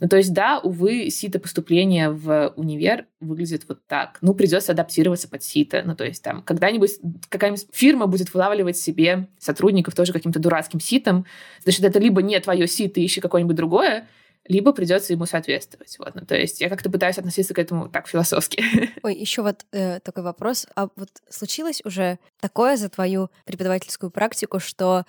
Ну, 0.00 0.08
то 0.08 0.16
есть, 0.16 0.32
да, 0.32 0.58
увы, 0.58 1.10
сито 1.10 1.38
поступления 1.38 2.10
в 2.10 2.52
универ 2.56 3.06
выглядит 3.20 3.64
вот 3.68 3.86
так. 3.86 4.18
Ну, 4.20 4.34
придется 4.34 4.72
адаптироваться 4.72 5.28
под 5.28 5.42
сито. 5.42 5.82
Ну, 5.84 5.94
то 5.94 6.04
есть, 6.04 6.22
там, 6.22 6.42
когда-нибудь 6.42 6.90
какая-нибудь 7.28 7.66
фирма 7.72 8.06
будет 8.06 8.32
вылавливать 8.34 8.76
себе 8.76 9.28
сотрудников 9.38 9.94
тоже 9.94 10.12
каким-то 10.12 10.38
дурацким 10.38 10.80
ситом. 10.80 11.26
Значит, 11.62 11.84
это 11.84 11.98
либо 11.98 12.22
не 12.22 12.38
твое 12.40 12.66
сито, 12.66 13.04
ищи 13.04 13.20
какое-нибудь 13.20 13.56
другое, 13.56 14.08
либо 14.46 14.72
придется 14.72 15.12
ему 15.12 15.26
соответствовать. 15.26 15.96
Вот. 15.98 16.14
Ну, 16.14 16.26
то 16.26 16.36
есть 16.36 16.60
я 16.60 16.68
как-то 16.68 16.90
пытаюсь 16.90 17.18
относиться 17.18 17.54
к 17.54 17.58
этому 17.58 17.88
так 17.88 18.08
философски. 18.08 18.62
Ой, 19.02 19.14
еще 19.14 19.42
вот 19.42 19.64
э, 19.72 20.00
такой 20.00 20.22
вопрос. 20.22 20.66
А 20.76 20.88
вот 20.96 21.08
случилось 21.30 21.80
уже 21.84 22.18
такое 22.40 22.76
за 22.76 22.88
твою 22.88 23.30
преподавательскую 23.46 24.10
практику, 24.10 24.60
что 24.60 25.06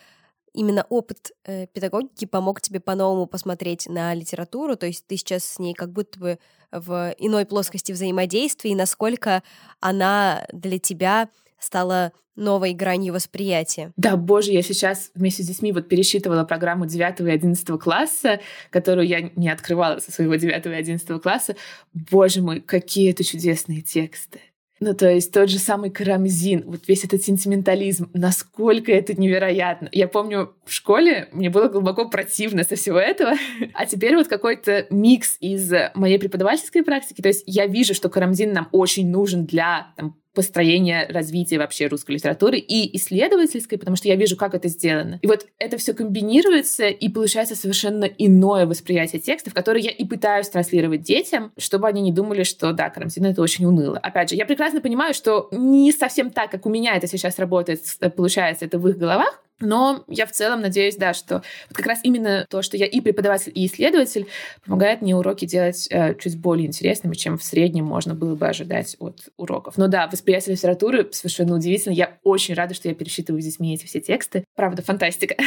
именно 0.55 0.85
опыт 0.89 1.31
э, 1.43 1.67
педагогики 1.67 2.25
помог 2.25 2.61
тебе 2.61 2.79
по-новому 2.79 3.27
посмотреть 3.27 3.87
на 3.87 4.13
литературу, 4.13 4.75
то 4.75 4.85
есть 4.85 5.05
ты 5.05 5.17
сейчас 5.17 5.45
с 5.45 5.59
ней 5.59 5.73
как 5.73 5.91
будто 5.91 6.19
бы 6.19 6.39
в 6.71 7.13
иной 7.17 7.45
плоскости 7.45 7.91
взаимодействия, 7.91 8.71
и 8.71 8.75
насколько 8.75 9.43
она 9.79 10.45
для 10.51 10.79
тебя 10.79 11.29
стала 11.59 12.11
новой 12.35 12.73
гранью 12.73 13.13
восприятия. 13.13 13.93
Да, 13.95 14.17
боже, 14.17 14.51
я 14.51 14.61
сейчас 14.61 15.11
вместе 15.15 15.43
с 15.43 15.47
детьми 15.47 15.71
вот 15.71 15.87
пересчитывала 15.87 16.43
программу 16.43 16.85
9 16.85 17.21
и 17.21 17.29
11 17.29 17.79
класса, 17.79 18.41
которую 18.71 19.07
я 19.07 19.29
не 19.35 19.49
открывала 19.49 19.99
со 19.99 20.11
своего 20.11 20.35
9 20.35 20.65
и 20.65 20.69
11 20.69 21.21
класса. 21.21 21.55
Боже 21.93 22.41
мой, 22.41 22.59
какие 22.59 23.11
это 23.11 23.23
чудесные 23.23 23.81
тексты. 23.81 24.41
Ну, 24.85 24.93
то 24.93 25.09
есть 25.09 25.31
тот 25.31 25.49
же 25.49 25.57
самый 25.57 25.89
Карамзин, 25.89 26.61
вот 26.67 26.87
весь 26.87 27.03
этот 27.03 27.23
сентиментализм, 27.23 28.11
насколько 28.13 28.91
это 28.91 29.19
невероятно. 29.19 29.89
Я 29.91 30.07
помню, 30.07 30.53
в 30.63 30.71
школе 30.71 31.27
мне 31.31 31.49
было 31.49 31.69
глубоко 31.69 32.07
противно 32.07 32.63
со 32.63 32.75
всего 32.75 32.99
этого, 32.99 33.33
а 33.73 33.87
теперь 33.87 34.15
вот 34.15 34.27
какой-то 34.27 34.85
микс 34.91 35.37
из 35.39 35.73
моей 35.95 36.19
преподавательской 36.19 36.83
практики, 36.83 37.23
то 37.23 37.29
есть 37.29 37.43
я 37.47 37.65
вижу, 37.65 37.95
что 37.95 38.09
Карамзин 38.09 38.53
нам 38.53 38.67
очень 38.71 39.09
нужен 39.09 39.47
для 39.47 39.87
там, 39.97 40.15
построения 40.35 41.07
развития 41.09 41.57
вообще 41.57 41.87
русской 41.87 42.11
литературы 42.11 42.59
и 42.59 42.95
исследовательской, 42.97 43.77
потому 43.77 43.97
что 43.97 44.07
я 44.07 44.15
вижу, 44.15 44.37
как 44.37 44.53
это 44.53 44.67
сделано. 44.67 45.19
И 45.21 45.27
вот 45.27 45.47
это 45.57 45.77
все 45.77 45.93
комбинируется, 45.93 46.87
и 46.87 47.09
получается 47.09 47.55
совершенно 47.55 48.05
иное 48.05 48.65
восприятие 48.67 49.21
текстов, 49.21 49.53
которые 49.53 49.85
я 49.85 49.91
и 49.91 50.05
пытаюсь 50.05 50.49
транслировать 50.49 51.01
детям, 51.01 51.51
чтобы 51.57 51.87
они 51.87 52.01
не 52.01 52.11
думали, 52.11 52.43
что 52.43 52.73
да, 52.73 52.89
Карамзин 52.89 53.25
это 53.25 53.41
очень 53.41 53.65
уныло. 53.65 53.97
Опять 53.97 54.29
же, 54.29 54.35
я 54.35 54.45
прекрасно 54.45 54.81
понимаю, 54.81 55.13
что 55.13 55.47
не 55.51 55.91
совсем 55.91 56.29
так, 56.29 56.51
как 56.51 56.65
у 56.65 56.69
меня 56.69 56.95
это 56.95 57.07
сейчас 57.07 57.39
работает, 57.39 57.81
получается 58.15 58.65
это 58.65 58.77
в 58.77 58.87
их 58.87 58.97
головах, 58.97 59.41
но 59.59 60.03
я 60.07 60.25
в 60.25 60.31
целом 60.31 60.61
надеюсь, 60.61 60.97
да, 60.97 61.13
что 61.13 61.35
вот 61.69 61.77
как 61.77 61.85
раз 61.85 61.99
именно 62.03 62.45
то, 62.49 62.61
что 62.61 62.75
я 62.75 62.85
и 62.85 62.99
преподаватель, 62.99 63.51
и 63.55 63.65
исследователь, 63.65 64.27
помогает 64.65 65.01
мне 65.01 65.15
уроки 65.15 65.45
делать 65.45 65.87
э, 65.89 66.15
чуть 66.15 66.37
более 66.39 66.67
интересными, 66.67 67.15
чем 67.15 67.37
в 67.37 67.43
среднем 67.43 67.85
можно 67.85 68.15
было 68.15 68.35
бы 68.35 68.47
ожидать 68.47 68.97
от 68.99 69.21
уроков. 69.37 69.77
Но 69.77 69.87
да, 69.87 70.07
восприятие 70.07 70.55
литературы 70.55 71.09
совершенно 71.11 71.55
удивительно. 71.55 71.93
Я 71.93 72.17
очень 72.23 72.53
рада, 72.53 72.73
что 72.73 72.89
я 72.89 72.95
пересчитываю 72.95 73.41
с 73.41 73.45
детьми 73.45 73.73
эти 73.73 73.85
все 73.85 74.01
тексты. 74.01 74.43
Правда, 74.55 74.81
фантастика. 74.81 75.35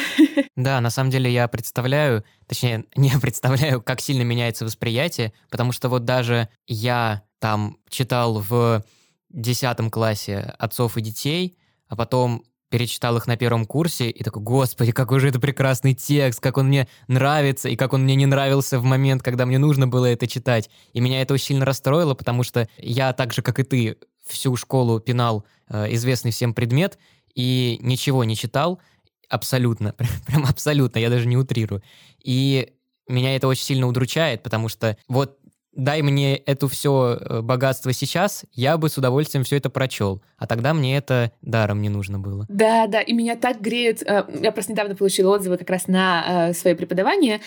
Да, 0.56 0.80
на 0.80 0.90
самом 0.90 1.10
деле 1.10 1.30
я 1.32 1.46
представляю, 1.46 2.24
точнее, 2.46 2.84
не 2.96 3.10
представляю, 3.20 3.80
как 3.80 4.00
сильно 4.00 4.22
меняется 4.22 4.64
восприятие, 4.64 5.32
потому 5.50 5.70
что 5.72 5.88
вот 5.88 6.04
даже 6.04 6.48
я 6.66 7.22
там 7.38 7.78
читал 7.88 8.40
в 8.40 8.82
десятом 9.30 9.90
классе 9.90 10.54
«Отцов 10.58 10.96
и 10.96 11.00
детей», 11.00 11.56
а 11.86 11.96
потом 11.96 12.42
перечитал 12.70 13.16
их 13.16 13.26
на 13.26 13.36
первом 13.36 13.66
курсе 13.66 14.10
и 14.10 14.22
такой, 14.22 14.42
господи, 14.42 14.92
какой 14.92 15.20
же 15.20 15.28
это 15.28 15.40
прекрасный 15.40 15.94
текст, 15.94 16.40
как 16.40 16.58
он 16.58 16.68
мне 16.68 16.88
нравится, 17.06 17.68
и 17.68 17.76
как 17.76 17.92
он 17.92 18.02
мне 18.02 18.14
не 18.14 18.26
нравился 18.26 18.78
в 18.78 18.84
момент, 18.84 19.22
когда 19.22 19.46
мне 19.46 19.58
нужно 19.58 19.88
было 19.88 20.06
это 20.06 20.26
читать. 20.26 20.70
И 20.92 21.00
меня 21.00 21.22
это 21.22 21.34
очень 21.34 21.46
сильно 21.46 21.64
расстроило, 21.64 22.14
потому 22.14 22.42
что 22.42 22.68
я 22.78 23.12
так 23.12 23.32
же, 23.32 23.42
как 23.42 23.58
и 23.58 23.62
ты, 23.62 23.96
всю 24.26 24.54
школу 24.56 25.00
пинал 25.00 25.44
э, 25.68 25.92
известный 25.94 26.30
всем 26.30 26.54
предмет 26.54 26.98
и 27.34 27.78
ничего 27.80 28.24
не 28.24 28.36
читал, 28.36 28.80
абсолютно, 29.28 29.94
прям 30.26 30.44
абсолютно, 30.44 30.98
я 30.98 31.10
даже 31.10 31.26
не 31.26 31.36
утрирую. 31.36 31.82
И 32.22 32.72
меня 33.08 33.34
это 33.34 33.48
очень 33.48 33.64
сильно 33.64 33.86
удручает, 33.86 34.42
потому 34.42 34.68
что 34.68 34.96
вот 35.08 35.37
дай 35.78 36.02
мне 36.02 36.36
это 36.36 36.68
все 36.68 37.18
э, 37.18 37.40
богатство 37.40 37.92
сейчас, 37.92 38.44
я 38.52 38.76
бы 38.76 38.90
с 38.90 38.98
удовольствием 38.98 39.44
все 39.44 39.56
это 39.56 39.70
прочел. 39.70 40.20
А 40.36 40.46
тогда 40.46 40.74
мне 40.74 40.96
это 40.96 41.32
даром 41.40 41.80
не 41.80 41.88
нужно 41.88 42.18
было. 42.18 42.46
Да, 42.48 42.86
да, 42.88 43.00
и 43.00 43.12
меня 43.12 43.36
так 43.36 43.60
греет. 43.60 44.02
Э, 44.02 44.24
я 44.42 44.52
просто 44.52 44.72
недавно 44.72 44.96
получила 44.96 45.34
отзывы 45.34 45.56
как 45.56 45.70
раз 45.70 45.86
на 45.86 46.48
э, 46.50 46.52
свое 46.52 46.76
преподавание. 46.76 47.40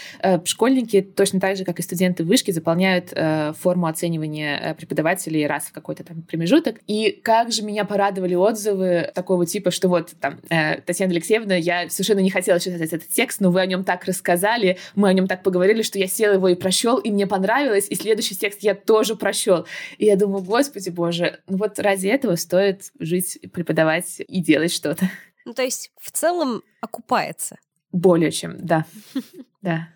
Школьники 0.45 1.01
точно 1.01 1.39
так 1.39 1.57
же, 1.57 1.65
как 1.65 1.79
и 1.79 1.83
студенты 1.83 2.23
вышки, 2.23 2.51
заполняют 2.51 3.13
форму 3.59 3.87
оценивания 3.87 4.75
преподавателей 4.75 5.45
раз 5.45 5.65
в 5.65 5.73
какой-то 5.73 6.03
там 6.03 6.21
промежуток. 6.21 6.77
И 6.87 7.11
как 7.23 7.51
же 7.51 7.63
меня 7.63 7.83
порадовали 7.83 8.35
отзывы 8.35 9.11
такого 9.13 9.45
типа, 9.45 9.71
что 9.71 9.89
вот 9.89 10.11
там, 10.19 10.39
Татьяна 10.85 11.11
Алексеевна, 11.11 11.55
я 11.55 11.89
совершенно 11.89 12.19
не 12.19 12.29
хотела 12.29 12.59
читать 12.59 12.81
этот 12.81 13.09
текст, 13.09 13.41
но 13.41 13.51
вы 13.51 13.59
о 13.59 13.65
нем 13.65 13.83
так 13.83 14.05
рассказали, 14.05 14.77
мы 14.95 15.09
о 15.09 15.13
нем 15.13 15.27
так 15.27 15.43
поговорили, 15.43 15.81
что 15.81 15.99
я 15.99 16.07
села 16.07 16.33
его 16.33 16.47
и 16.47 16.55
прочел, 16.55 16.97
и 16.97 17.11
мне 17.11 17.27
понравилось, 17.27 17.87
и 17.89 17.95
следующий 17.95 18.20
следующий 18.21 18.39
текст 18.39 18.61
я 18.61 18.75
тоже 18.75 19.15
прочел. 19.15 19.65
И 19.97 20.05
я 20.05 20.15
думаю, 20.15 20.43
господи 20.43 20.89
боже, 20.89 21.41
ну 21.47 21.57
вот 21.57 21.79
ради 21.79 22.07
этого 22.07 22.35
стоит 22.35 22.91
жить, 22.99 23.39
преподавать 23.53 24.19
и 24.19 24.41
делать 24.41 24.73
что-то. 24.73 25.09
Ну, 25.45 25.53
то 25.53 25.63
есть 25.63 25.91
в 25.99 26.11
целом 26.11 26.61
окупается. 26.81 27.57
Более 27.91 28.31
чем, 28.31 28.65
да. 28.65 28.85
Да. 29.61 29.89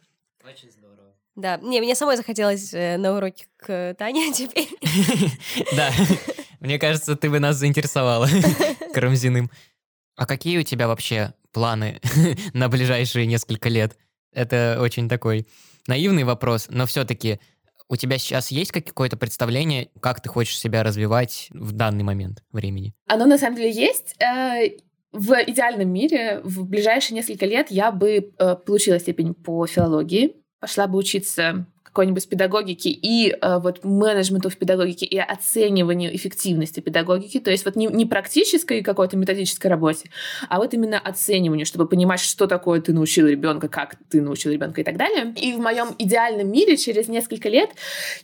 Очень 0.43 0.69
здорово. 0.71 1.15
Да, 1.35 1.57
не, 1.57 1.81
мне 1.81 1.95
самой 1.95 2.17
захотелось 2.17 2.71
э, 2.71 2.97
на 2.97 3.17
уроке 3.17 3.47
к 3.57 3.95
Тане 3.97 4.31
теперь. 4.33 4.69
Да, 5.75 5.91
мне 6.59 6.77
кажется, 6.77 7.15
ты 7.15 7.29
бы 7.29 7.39
нас 7.39 7.55
заинтересовала 7.57 8.27
Карамзиным. 8.93 9.49
А 10.15 10.25
какие 10.25 10.57
у 10.59 10.63
тебя 10.63 10.87
вообще 10.87 11.33
планы 11.51 11.99
на 12.53 12.69
ближайшие 12.69 13.25
несколько 13.25 13.69
лет? 13.69 13.97
Это 14.31 14.77
очень 14.81 15.09
такой 15.09 15.47
наивный 15.87 16.23
вопрос, 16.23 16.67
но 16.69 16.85
все-таки 16.85 17.39
у 17.89 17.95
тебя 17.95 18.17
сейчас 18.17 18.51
есть 18.51 18.71
какое-то 18.71 19.17
представление, 19.17 19.89
как 19.99 20.21
ты 20.21 20.29
хочешь 20.29 20.59
себя 20.59 20.83
развивать 20.83 21.47
в 21.51 21.71
данный 21.71 22.03
момент 22.03 22.43
времени? 22.51 22.93
Оно 23.07 23.25
на 23.25 23.37
самом 23.37 23.57
деле 23.57 23.71
есть. 23.71 24.15
Э, 24.21 24.69
в 25.11 25.33
идеальном 25.47 25.89
мире 25.89 26.41
в 26.43 26.65
ближайшие 26.65 27.15
несколько 27.15 27.45
лет 27.45 27.67
я 27.69 27.91
бы 27.91 28.33
э, 28.37 28.55
получила 28.55 28.99
степень 28.99 29.33
по 29.33 29.65
филологии, 29.65 30.35
пошла 30.59 30.87
бы 30.87 30.97
учиться 30.97 31.67
какой-нибудь 31.95 32.27
педагогики 32.27 32.89
и 32.89 33.31
э, 33.31 33.59
вот 33.59 33.85
менеджменту 33.85 34.49
в 34.49 34.57
педагогике 34.57 35.05
и 35.05 35.17
оцениванию 35.17 36.13
эффективности 36.13 36.81
педагогики, 36.81 37.39
то 37.39 37.51
есть 37.51 37.63
вот 37.63 37.77
не, 37.77 37.87
не 37.87 38.05
практической 38.05 38.81
какой-то 38.81 39.15
методической 39.15 39.71
работе, 39.71 40.09
а 40.49 40.57
вот 40.57 40.73
именно 40.73 40.99
оцениванию, 40.99 41.65
чтобы 41.65 41.87
понимать, 41.87 42.19
что 42.19 42.47
такое 42.47 42.81
ты 42.81 42.91
научил 42.91 43.27
ребенка, 43.27 43.69
как 43.69 43.95
ты 44.09 44.21
научил 44.21 44.51
ребенка 44.51 44.81
и 44.81 44.83
так 44.83 44.97
далее. 44.97 45.33
И 45.41 45.53
в 45.53 45.59
моем 45.59 45.95
идеальном 45.97 46.51
мире 46.51 46.75
через 46.75 47.07
несколько 47.07 47.47
лет 47.47 47.69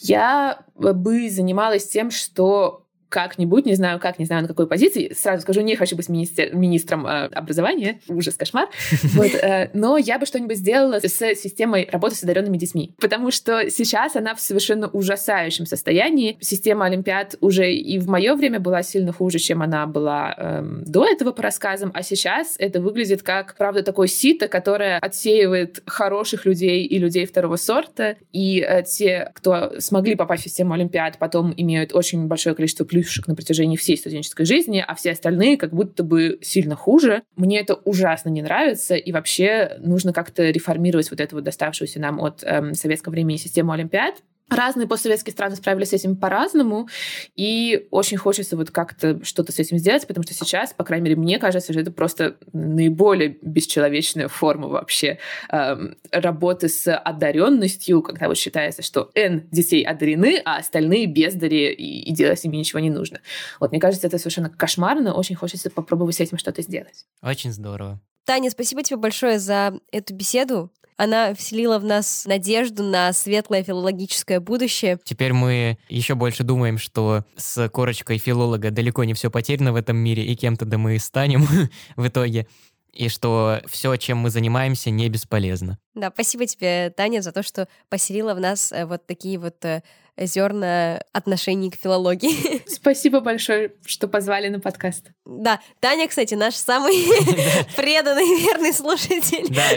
я 0.02 0.66
бы 0.76 1.30
занималась 1.30 1.88
тем, 1.88 2.12
что 2.12 2.86
как-нибудь, 3.12 3.66
не 3.66 3.76
знаю 3.76 4.00
как, 4.00 4.18
не 4.20 4.26
знаю 4.26 4.44
на 4.44 4.48
какой 4.48 4.68
позиции. 4.68 5.14
Сразу 5.14 5.42
скажу, 5.42 5.62
не 5.62 5.76
хочу 5.76 5.98
быть 5.98 6.08
министр, 6.08 6.50
министром 6.54 7.06
э, 7.06 7.26
образования. 7.26 8.00
Ужас, 8.08 8.36
кошмар. 8.36 8.70
Вот, 9.14 9.34
э, 9.34 9.70
но 9.74 9.98
я 9.98 10.18
бы 10.18 10.26
что-нибудь 10.26 10.58
сделала 10.58 11.00
с 11.00 11.36
системой 11.36 11.88
работы 11.92 12.16
с 12.16 12.24
одаренными 12.24 12.58
детьми. 12.58 12.96
Потому 13.00 13.30
что 13.30 13.70
сейчас 13.70 14.16
она 14.16 14.34
в 14.34 14.40
совершенно 14.40 14.88
ужасающем 14.88 15.66
состоянии. 15.66 16.38
Система 16.40 16.86
Олимпиад 16.86 17.36
уже 17.42 17.72
и 17.74 18.00
в 18.00 18.08
мое 18.08 18.36
время 18.36 18.60
была 18.62 18.82
сильно 18.84 19.12
хуже, 19.12 19.40
чем 19.40 19.62
она 19.62 19.86
была 19.86 20.34
э, 20.38 20.64
до 20.86 21.06
этого 21.06 21.34
по 21.34 21.44
рассказам. 21.44 21.92
А 21.94 22.04
сейчас 22.04 22.56
это 22.58 22.80
выглядит 22.80 23.24
как, 23.24 23.56
правда, 23.58 23.84
такое 23.84 24.08
сито, 24.08 24.48
которое 24.48 24.98
отсеивает 25.00 25.84
хороших 25.86 26.46
людей 26.46 26.86
и 26.86 26.98
людей 26.98 27.26
второго 27.26 27.58
сорта. 27.58 28.16
И 28.32 28.66
э, 28.66 28.84
те, 28.84 29.32
кто 29.36 29.80
смогли 29.80 30.16
попасть 30.16 30.44
в 30.44 30.46
систему 30.46 30.74
Олимпиад, 30.74 31.18
потом 31.18 31.54
имеют 31.58 31.94
очень 31.94 32.28
большое 32.28 32.56
количество 32.56 32.86
плюшек 33.02 33.28
на 33.28 33.36
протяжении 33.36 33.78
всей 33.78 33.98
студенческой 33.98 34.46
жизни, 34.46 34.84
а 34.86 34.96
все 34.96 35.12
остальные 35.12 35.58
как 35.58 35.74
будто 35.74 36.04
бы 36.04 36.38
сильно 36.42 36.76
хуже. 36.76 37.24
Мне 37.36 37.60
это 37.60 37.74
ужасно 37.74 38.30
не 38.30 38.42
нравится, 38.42 38.96
и 38.96 39.12
вообще 39.12 39.78
нужно 39.80 40.14
как-то 40.14 40.50
реформировать 40.50 41.10
вот 41.10 41.20
эту 41.20 41.36
вот 41.36 41.44
доставшуюся 41.44 42.00
нам 42.00 42.22
от 42.22 42.44
эм, 42.44 42.74
советского 42.74 43.12
времени 43.12 43.38
систему 43.38 43.72
Олимпиад. 43.72 44.16
Разные 44.52 44.86
постсоветские 44.86 45.32
страны 45.32 45.56
справились 45.56 45.90
с 45.90 45.94
этим 45.94 46.18
по-разному, 46.18 46.90
и 47.38 47.88
очень 47.90 48.18
хочется 48.18 48.58
вот 48.58 48.70
как-то 48.70 49.24
что-то 49.24 49.54
с 49.54 49.60
этим 49.60 49.78
сделать, 49.78 50.06
потому 50.06 50.24
что 50.24 50.34
сейчас, 50.34 50.74
по 50.74 50.84
крайней 50.84 51.06
мере, 51.06 51.16
мне 51.16 51.40
кажется, 51.40 51.72
что 51.72 51.82
это 51.82 51.90
просто 51.90 52.36
наиболее 52.52 53.38
бесчеловечная 53.42 54.28
форма 54.28 54.68
вообще 54.68 55.20
эм, 55.50 55.96
работы 56.12 56.68
с 56.68 56.94
одаренностью, 56.94 58.02
когда 58.02 58.28
вот 58.28 58.38
считается, 58.38 58.82
что 58.82 59.10
N 59.16 59.48
детей 59.52 59.84
одарены, 59.84 60.42
а 60.44 60.58
остальные 60.58 61.06
бездари, 61.06 61.72
и, 61.72 62.02
и 62.04 62.12
делать 62.12 62.40
с 62.40 62.44
ними 62.44 62.58
ничего 62.58 62.80
не 62.80 62.90
нужно. 62.90 63.22
Вот 63.62 63.72
мне 63.72 63.80
кажется, 63.80 64.06
это 64.06 64.18
совершенно 64.18 64.50
кошмарно, 64.50 65.14
очень 65.14 65.36
хочется 65.36 65.70
попробовать 65.70 66.16
с 66.16 66.20
этим 66.20 66.38
что-то 66.38 66.62
сделать. 66.62 67.06
Очень 67.22 67.54
здорово. 67.54 68.02
Таня, 68.26 68.52
спасибо 68.52 68.84
тебе 68.84 68.98
большое 68.98 69.40
за 69.40 69.80
эту 69.92 70.14
беседу. 70.14 70.72
Она 71.02 71.34
вселила 71.34 71.80
в 71.80 71.84
нас 71.84 72.26
надежду 72.28 72.84
на 72.84 73.12
светлое 73.12 73.64
филологическое 73.64 74.40
будущее. 74.40 75.00
Теперь 75.04 75.34
мы 75.34 75.80
еще 75.90 76.14
больше 76.14 76.44
думаем, 76.44 76.78
что 76.78 77.26
с 77.36 77.68
корочкой 77.70 78.20
филолога 78.20 78.70
далеко 78.70 79.04
не 79.04 79.16
все 79.16 79.32
потеряно 79.32 79.74
в 79.74 79.78
этом 79.78 79.98
мире, 79.98 80.24
и 80.24 80.36
кем-то 80.36 80.66
да 80.66 80.78
мы 80.78 81.00
станем 81.00 81.48
в 81.96 82.08
итоге 82.08 82.46
и 82.94 83.10
что 83.10 83.62
все, 83.68 83.96
чем 83.96 84.20
мы 84.20 84.30
занимаемся, 84.30 84.92
не 84.92 85.10
бесполезно. 85.10 85.80
Да, 85.96 86.12
спасибо 86.14 86.46
тебе, 86.46 86.92
Таня, 86.96 87.22
за 87.22 87.32
то, 87.32 87.42
что 87.42 87.68
поселила 87.90 88.36
в 88.36 88.40
нас 88.40 88.72
э, 88.72 88.86
вот 88.86 89.08
такие 89.08 89.40
вот 89.40 89.64
э, 89.66 89.82
зерна 90.26 91.02
отношений 91.14 91.70
к 91.72 91.76
филологии. 91.76 92.62
Спасибо 92.70 93.20
большое, 93.20 93.74
что 93.86 94.08
позвали 94.08 94.48
на 94.50 94.60
подкаст. 94.60 95.12
Да, 95.26 95.60
Таня, 95.80 96.08
кстати, 96.08 96.34
наш 96.34 96.56
самый 96.56 96.94
преданный, 97.76 98.42
верный 98.42 98.74
слушатель. 98.74 99.54
Да, 99.54 99.70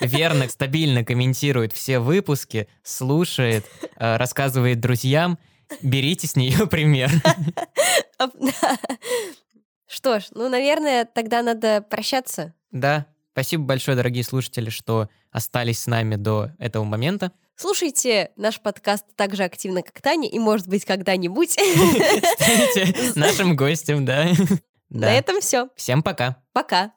верно, 0.00 0.48
стабильно 0.48 1.04
комментирует 1.04 1.72
все 1.72 1.98
выпуски, 1.98 2.68
слушает, 2.82 3.66
э, 3.96 4.16
рассказывает 4.16 4.80
друзьям. 4.80 5.38
Берите 5.82 6.26
с 6.26 6.36
нее 6.36 6.66
пример. 6.70 7.10
Что 9.86 10.20
ж, 10.20 10.24
ну, 10.32 10.48
наверное, 10.48 11.04
тогда 11.04 11.42
надо 11.42 11.82
прощаться. 11.82 12.54
Да. 12.70 13.06
Спасибо 13.32 13.64
большое, 13.64 13.96
дорогие 13.96 14.24
слушатели, 14.24 14.70
что 14.70 15.10
остались 15.30 15.80
с 15.80 15.86
нами 15.86 16.16
до 16.16 16.52
этого 16.58 16.84
момента. 16.84 17.32
Слушайте 17.58 18.32
наш 18.36 18.60
подкаст 18.60 19.04
так 19.16 19.34
же 19.34 19.42
активно, 19.42 19.82
как 19.82 20.02
Таня, 20.02 20.28
и, 20.28 20.38
может 20.38 20.68
быть, 20.68 20.84
когда-нибудь... 20.84 21.52
Станете 22.34 22.94
нашим 23.14 23.56
гостем, 23.56 24.04
да. 24.04 24.28
На 24.90 25.16
этом 25.16 25.40
все. 25.40 25.68
Всем 25.74 26.02
пока. 26.02 26.42
Пока. 26.52 26.92